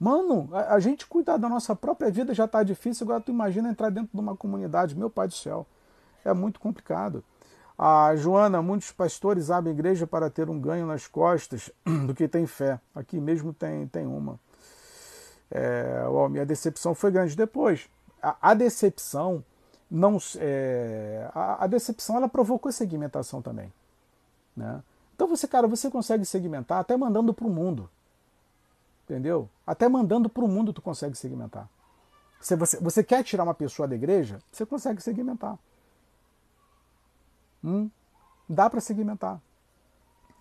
Mano, 0.03 0.49
a, 0.53 0.75
a 0.75 0.81
gente 0.81 1.07
cuidar 1.07 1.37
da 1.37 1.49
nossa 1.49 1.77
própria 1.77 2.11
vida 2.11 2.35
já 2.35 2.47
está 2.47 2.65
difícil, 2.65 3.05
agora 3.05 3.21
tu 3.21 3.31
imagina 3.31 3.69
entrar 3.69 3.89
dentro 3.89 4.11
de 4.13 4.21
uma 4.21 4.37
comunidade, 4.37 4.97
meu 4.97 5.09
pai 5.09 5.29
do 5.29 5.35
céu. 5.35 5.65
É 6.25 6.35
muito 6.35 6.59
complicado. 6.59 7.23
A 7.79 8.17
Joana, 8.17 8.61
muitos 8.61 8.91
pastores 8.91 9.49
abrem 9.49 9.73
igreja 9.73 10.05
para 10.05 10.29
ter 10.29 10.51
um 10.51 10.59
ganho 10.59 10.87
nas 10.89 11.07
costas 11.07 11.71
do 12.05 12.17
que 12.17 12.27
tem 12.27 12.49
fé. 12.49 12.81
Aqui 12.93 13.21
mesmo 13.21 13.55
tem, 13.55 13.87
tem 13.87 14.05
uma. 14.05 14.41
É, 15.49 16.03
ó, 16.09 16.29
minha 16.29 16.45
decepção 16.45 16.97
foi 16.97 17.13
grande. 17.13 17.37
Depois, 17.37 17.89
a, 18.21 18.51
a 18.51 18.55
decepção 18.55 19.45
não 19.89 20.19
é, 20.37 21.31
a, 21.33 21.63
a, 21.63 21.67
decepção 21.69 22.17
ela 22.17 22.29
provocou 22.29 22.73
segmentação 22.73 23.41
também. 23.41 23.73
Né? 24.57 24.83
Então 25.15 25.29
você, 25.29 25.47
cara, 25.47 25.69
você 25.69 25.89
consegue 25.89 26.25
segmentar 26.25 26.81
até 26.81 26.97
mandando 26.97 27.33
para 27.33 27.47
o 27.47 27.51
mundo. 27.51 27.89
Entendeu? 29.05 29.49
Até 29.67 29.89
mandando 29.89 30.29
para 30.29 30.45
o 30.45 30.49
mundo 30.49 30.73
tu 30.73 30.81
consegue 30.81 31.17
segmentar. 31.17 31.69
Se 32.41 32.57
você, 32.57 32.79
você 32.81 33.05
quer 33.05 33.23
tirar 33.23 33.45
uma 33.45 33.55
pessoa 33.55 33.87
da 33.87 33.95
igreja, 33.95 34.39
você 34.51 34.67
consegue 34.67 35.01
segmentar. 35.01 35.59
Hum, 37.63 37.89
dá 38.49 38.69
para 38.69 38.81
segmentar. 38.81 39.41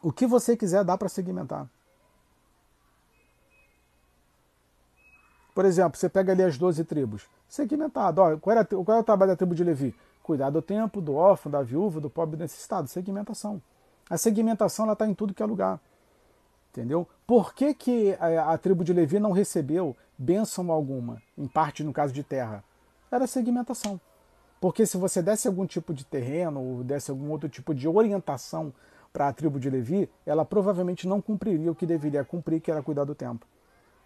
O 0.02 0.12
que 0.12 0.26
você 0.26 0.58
quiser 0.58 0.84
dá 0.84 0.98
para 0.98 1.10
segmentar. 1.10 1.70
Por 5.54 5.66
exemplo, 5.66 6.00
você 6.00 6.10
pega 6.10 6.32
ali 6.32 6.44
as 6.44 6.58
12 6.58 6.84
tribos. 6.86 7.28
Segmentado. 7.48 8.22
Ó, 8.22 8.38
qual, 8.38 8.58
era, 8.58 8.66
qual 8.66 8.98
é 8.98 9.02
o 9.02 9.04
trabalho 9.04 9.32
da 9.32 9.36
tribo 9.36 9.54
de 9.54 9.64
Levi? 9.64 9.96
Cuidar 10.24 10.50
do 10.50 10.62
tempo, 10.62 11.02
do 11.02 11.14
órfão, 11.14 11.52
da 11.52 11.62
viúva, 11.62 12.00
do 12.00 12.10
pobre 12.10 12.38
necessitado. 12.38 12.88
Segmentação. 12.88 13.62
A 14.10 14.18
segmentação 14.18 14.92
está 14.92 15.06
em 15.06 15.14
tudo 15.14 15.34
que 15.34 15.44
é 15.44 15.46
lugar. 15.46 15.80
Entendeu? 16.72 17.06
Por 17.28 17.54
que, 17.54 17.74
que 17.74 18.16
a, 18.18 18.54
a, 18.54 18.58
tribo 18.58 18.84
de 18.84 18.94
Levi 18.94 19.20
não 19.20 19.34
recebeu 19.34 19.96
bênção 20.18 20.72
alguma, 20.72 21.22
em 21.38 21.46
parte 21.46 21.84
no 21.84 21.92
caso 21.92 22.14
de 22.14 22.24
terra? 22.24 22.64
Era 23.12 23.28
segmentação. 23.28 24.00
Porque 24.60 24.86
se 24.86 24.96
você 24.96 25.22
desse 25.22 25.50
algum 25.50 25.66
tipo 25.66 25.94
de 25.94 26.06
terreno 26.06 26.62
ou 26.62 26.84
desse 26.84 27.12
algum 27.12 27.30
outro 27.30 27.50
tipo 27.50 27.76
de 27.76 27.90
orientação 27.90 28.74
para 29.12 29.28
a 29.28 29.34
tribo 29.34 29.60
de 29.60 29.70
Levi, 29.70 30.10
ela 30.26 30.46
provavelmente 30.46 31.06
não 31.06 31.22
cumpriria 31.22 31.70
o 31.70 31.76
que 31.76 31.86
deveria 31.86 32.24
cumprir, 32.24 32.62
que 32.62 32.72
era 32.72 32.82
cuidar 32.82 33.04
do 33.04 33.14
templo. 33.14 33.46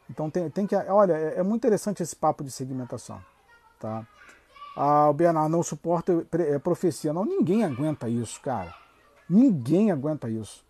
Então 0.10 0.30
tem, 0.32 0.50
tem 0.50 0.66
que. 0.66 0.76
Olha, 0.76 1.14
é, 1.14 1.36
é 1.40 1.44
muito 1.44 1.62
interessante 1.62 2.02
esse 2.02 2.16
papo 2.16 2.44
de 2.44 2.50
segmentação. 2.50 3.22
Tá? 3.80 4.08
Ah, 4.76 5.08
o 5.10 5.14
Bernardo 5.14 5.52
não 5.52 5.62
suporta 5.62 6.26
é, 6.40 6.58
profecia. 6.58 7.14
Não, 7.14 7.26
ninguém 7.26 7.64
aguenta 7.64 8.10
isso, 8.10 8.42
cara. 8.42 8.74
Ninguém 9.30 9.92
aguenta 9.92 10.28
isso. 10.30 10.65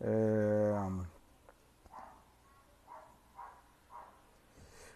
É... 0.00 0.74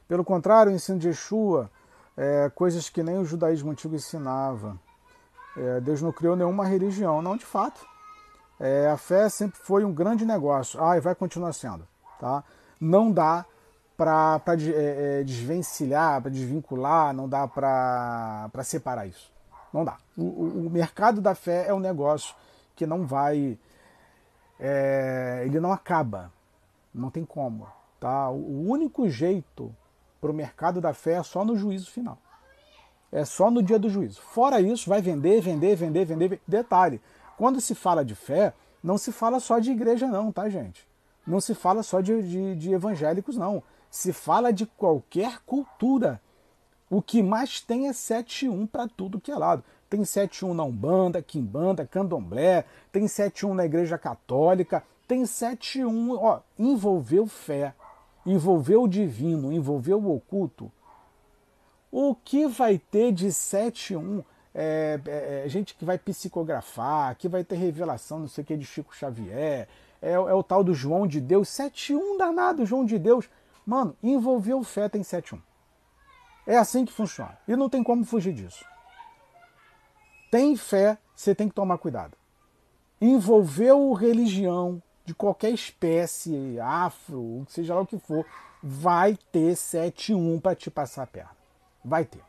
Pelo 0.09 0.25
contrário, 0.25 0.71
o 0.71 0.75
ensino 0.75 0.99
de 0.99 1.09
Yeshua, 1.09 1.71
é, 2.17 2.51
coisas 2.55 2.91
que 2.91 3.03
nem 3.03 3.19
o 3.19 3.25
judaísmo 3.25 3.71
antigo 3.71 3.95
ensinava. 3.95 4.79
É, 5.57 5.81
Deus 5.81 6.03
não 6.03 6.13
criou 6.13 6.37
nenhuma 6.37 6.67
religião. 6.67 7.23
Não, 7.23 7.37
de 7.37 7.47
fato. 7.47 7.85
É, 8.61 8.89
a 8.89 8.97
fé 8.97 9.29
sempre 9.29 9.59
foi 9.63 9.85
um 9.85 9.93
grande 9.93 10.25
negócio. 10.25 10.83
Ah, 10.83 10.97
e 10.97 11.01
vai 11.01 11.15
continuar 11.15 11.53
sendo. 11.53 11.87
Tá? 12.21 12.45
Não 12.81 13.11
dá 13.11 13.45
para 13.97 14.41
é, 14.49 15.21
é, 15.21 15.25
desvencilhar, 15.25 16.21
para 16.21 16.31
desvincular, 16.31 17.15
não 17.15 17.29
dá 17.29 17.47
para 17.47 18.65
separar 18.65 19.07
isso. 19.07 19.31
Não 19.73 19.85
dá. 19.85 19.97
O, 20.17 20.23
o, 20.23 20.67
o, 20.67 20.71
mercado 20.71 21.21
da 21.21 21.35
fé 21.35 21.67
é 21.69 21.75
um 21.75 21.81
negócio 21.81 22.35
que 22.77 22.87
não 22.87 23.07
vai. 23.07 23.59
É, 24.59 25.43
ele 25.45 25.61
não 25.61 25.73
acaba. 25.73 26.33
Não 26.95 27.11
tem 27.11 27.25
como. 27.25 27.67
Tá? 27.99 28.29
O 28.31 28.69
único 28.69 29.09
jeito 29.09 29.75
para 30.21 30.31
o 30.31 30.35
mercado 30.35 30.81
da 30.81 30.93
fé 30.95 31.15
é 31.15 31.23
só 31.23 31.45
no 31.45 31.57
juízo 31.57 31.91
final. 31.91 32.19
É 33.11 33.25
só 33.25 33.51
no 33.51 33.63
dia 33.63 33.79
do 33.79 33.91
juízo. 33.91 34.23
Fora 34.23 34.61
isso, 34.61 34.89
vai 34.89 35.03
vender, 35.03 35.41
vender, 35.41 35.77
vender, 35.77 36.05
vender. 36.05 36.41
Detalhe: 36.47 37.01
quando 37.37 37.61
se 37.61 37.75
fala 37.75 38.05
de 38.05 38.15
fé, 38.15 38.55
não 38.83 38.97
se 38.97 39.13
fala 39.13 39.39
só 39.39 39.59
de 39.59 39.71
igreja, 39.71 40.07
não, 40.07 40.33
tá, 40.33 40.49
gente? 40.49 40.87
Não 41.27 41.41
se 41.41 41.55
fala 41.55 41.83
só 41.83 42.01
de, 42.01 42.23
de, 42.23 42.57
de 42.57 42.73
evangélicos, 42.73 43.37
não. 43.37 43.63
Se 43.91 44.13
fala 44.13 44.53
de 44.53 44.67
qualquer 44.67 45.41
cultura. 45.45 46.21
O 46.91 47.01
que 47.01 47.23
mais 47.23 47.61
tem 47.61 47.89
é 47.89 47.93
7-1 47.93 48.69
para 48.69 48.89
tudo 48.89 49.21
que 49.21 49.31
é 49.31 49.37
lado. 49.37 49.65
Tem 49.93 50.01
7-1 50.01 50.55
na 50.55 50.65
Umbanda, 50.65 51.21
Quimbanda, 51.21 51.87
Candomblé, 51.87 52.65
tem 52.91 53.05
7-1 53.05 53.53
na 53.53 53.67
Igreja 53.67 53.99
Católica, 53.99 54.83
tem 55.07 55.23
7-1, 55.25 56.17
ó, 56.19 56.41
envolveu 56.59 57.27
fé, 57.27 57.75
envolveu 58.25 58.85
o 58.85 58.89
divino, 58.89 59.53
envolveu 59.53 60.03
o 60.03 60.17
oculto. 60.17 60.73
O 61.91 62.15
que 62.15 62.47
vai 62.47 62.79
ter 62.79 63.13
de 63.13 63.27
7-1? 63.27 64.25
É, 64.55 64.99
é, 65.05 65.43
é, 65.45 65.49
gente 65.51 65.75
que 65.75 65.85
vai 65.85 65.99
psicografar, 65.99 67.15
que 67.17 67.29
vai 67.29 67.45
ter 67.45 67.57
revelação, 67.57 68.21
não 68.21 68.29
sei 68.29 68.45
o 68.45 68.47
que, 68.47 68.57
de 68.57 68.65
Chico 68.65 68.97
Xavier, 68.97 69.69
é, 70.01 70.13
é 70.13 70.19
o 70.19 70.43
tal 70.43 70.65
do 70.65 70.73
João 70.73 71.07
de 71.07 71.21
Deus, 71.21 71.51
7-1 71.51 72.17
danado, 72.17 72.65
João 72.65 72.87
de 72.87 72.99
Deus. 72.99 73.29
Mano, 73.67 73.95
envolveu 74.03 74.65
fé 74.65 74.89
tem 74.89 75.03
7-1. 75.03 75.39
É 76.47 76.57
assim 76.57 76.87
que 76.87 76.93
funciona. 76.95 77.37
E 77.47 77.55
não 77.55 77.69
tem 77.69 77.83
como 77.83 78.07
fugir 78.07 78.33
disso. 78.33 78.65
Tem 80.33 80.57
fé, 80.57 80.97
você 81.15 81.35
tem 81.35 81.47
que 81.47 81.55
tomar 81.55 81.77
cuidado. 81.77 82.17
Envolveu 82.99 83.93
religião 83.93 84.83
de 85.05 85.13
qualquer 85.15 85.51
espécie, 85.51 86.59
afro, 86.59 87.45
seja 87.51 87.75
lá 87.75 87.83
o 87.83 87.87
que 87.87 87.99
for, 87.99 88.25
vai 88.63 89.15
ter 89.31 89.53
7-1 89.53 90.41
para 90.41 90.57
te 90.57 90.71
passar 90.71 91.03
a 91.03 91.07
perna. 91.07 91.37
Vai 91.85 92.07
ter. 92.07 92.23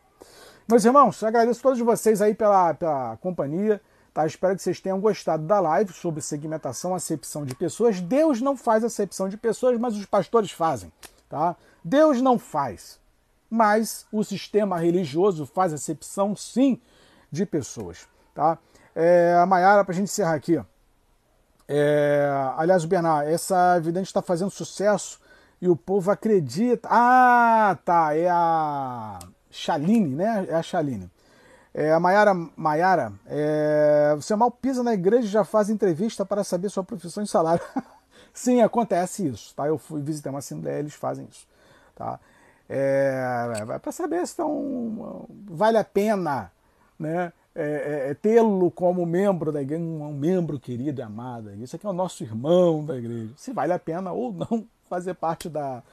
Meus 0.68 0.84
irmãos, 0.84 1.24
agradeço 1.24 1.62
a 1.62 1.64
todos 1.64 1.80
vocês 1.80 2.22
aí 2.22 2.34
pela, 2.34 2.74
pela 2.74 3.16
companhia. 3.22 3.82
Tá? 4.14 4.28
Espero 4.28 4.58
que 4.58 4.62
vocês 4.62 4.82
tenham 4.82 5.00
gostado 5.00 5.46
da 5.46 5.62
live 5.62 5.94
sobre 5.94 6.22
segmentação, 6.22 6.94
acepção 6.94 7.46
de 7.46 7.56
pessoas. 7.56 8.02
Deus 8.02 8.42
não 8.42 8.58
faz 8.58 8.84
acepção 8.84 9.30
de 9.30 9.38
pessoas, 9.38 9.80
mas 9.80 9.96
os 9.96 10.06
pastores 10.06 10.52
fazem. 10.52 10.92
Tá? 11.30 11.56
Deus 11.82 12.22
não 12.22 12.38
faz 12.38 13.02
mas 13.54 14.08
o 14.12 14.24
sistema 14.24 14.80
religioso 14.80 15.46
faz 15.46 15.72
acepção, 15.72 16.36
sim, 16.36 16.82
de 17.34 17.48
pessoas. 17.48 18.08
Tá? 18.36 18.60
É, 18.96 19.36
a 19.42 19.46
Maiara, 19.46 19.84
para 19.84 19.92
a 19.92 19.96
gente 19.96 20.06
encerrar 20.06 20.36
aqui. 20.36 20.64
É, 21.68 22.30
aliás, 22.56 22.84
o 22.84 22.88
Bernard, 22.88 23.32
essa 23.32 23.76
evidente 23.78 24.06
está 24.06 24.22
fazendo 24.22 24.52
sucesso 24.52 25.20
e 25.60 25.68
o 25.68 25.76
povo 25.76 26.12
acredita. 26.12 26.88
Ah, 26.92 27.76
tá, 27.84 28.16
é 28.16 28.30
a 28.30 29.18
Chaline, 29.50 30.16
né? 30.16 30.46
É 30.48 30.54
a 30.54 30.62
Chaline. 30.62 31.10
É, 31.74 31.92
a 31.92 32.00
Maiara, 32.00 32.36
Maiara 32.56 33.12
é, 33.26 34.14
você 34.16 34.36
mal 34.36 34.52
pisa 34.52 34.84
na 34.84 34.94
igreja 34.94 35.28
e 35.28 35.32
já 35.32 35.44
faz 35.44 35.72
entrevista 35.72 36.24
para 36.24 36.44
saber 36.44 36.70
sua 36.70 36.84
profissão 36.84 37.24
e 37.24 37.28
salário. 37.28 37.64
Sim, 38.32 38.62
acontece 38.62 39.28
isso, 39.28 39.56
tá? 39.56 39.66
Eu 39.68 39.80
fui 39.80 40.02
visitar 40.02 40.30
uma 40.30 40.40
assembleia, 40.40 40.80
eles 40.80 40.94
fazem 40.94 41.28
isso, 41.32 41.48
tá? 41.96 42.20
é, 42.70 43.80
para 43.82 43.92
saber 43.92 44.26
se 44.26 44.36
tão, 44.36 45.28
vale 45.46 45.78
a 45.78 45.84
pena 45.84 46.52
né, 47.04 47.34
é, 47.56 47.64
é, 47.64 48.10
é, 48.10 48.14
tê-lo 48.16 48.72
como 48.72 49.06
membro 49.06 49.52
da 49.52 49.62
igreja, 49.62 49.84
um, 49.84 50.04
um, 50.04 50.14
membro 50.14 50.60
querido 50.60 51.00
e 51.00 51.04
amado. 51.04 51.54
Isso 51.62 51.76
aqui 51.76 51.86
é 51.86 51.90
o 51.90 51.94
nosso 51.94 52.24
irmão 52.24 52.84
da 52.84 52.98
igreja. 52.98 53.32
Se 53.38 53.54
vale 53.54 53.74
a 53.74 53.80
pena 53.80 54.12
ou 54.12 54.34
não 54.34 54.66
fazer 54.90 55.14
parte 55.14 55.50
da, 55.50 55.84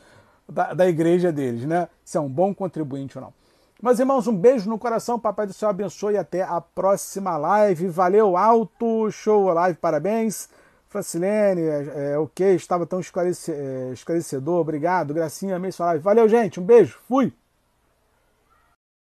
da, 0.49 0.73
da 0.73 0.89
igreja 0.89 1.31
deles, 1.31 1.67
né? 1.67 1.89
Se 2.05 2.17
é 2.17 2.21
um 2.21 2.29
bom 2.29 2.55
contribuinte 2.55 3.19
ou 3.19 3.25
não. 3.25 3.35
Meus 3.83 3.99
irmãos, 3.99 4.27
um 4.27 4.37
beijo 4.37 4.69
no 4.69 4.79
coração, 4.79 5.19
Papai 5.19 5.47
do 5.47 5.53
Céu 5.53 5.69
abençoe 5.69 6.17
até 6.17 6.43
a 6.43 6.61
próxima 6.61 7.37
live. 7.37 7.89
Valeu, 7.89 8.37
alto, 8.37 9.11
show 9.11 9.53
live, 9.53 9.79
parabéns. 9.79 10.49
Francilene, 10.89 11.63
é, 11.63 12.13
é, 12.13 12.19
ok, 12.19 12.55
estava 12.55 12.85
tão 12.85 12.99
esclarece, 12.99 13.53
é, 13.53 13.91
esclarecedor, 13.93 14.61
obrigado, 14.61 15.15
gracinha, 15.15 15.57
abençoado. 15.57 16.01
Valeu, 16.01 16.29
gente, 16.29 16.59
um 16.59 16.65
beijo, 16.65 16.99
fui! 17.07 17.33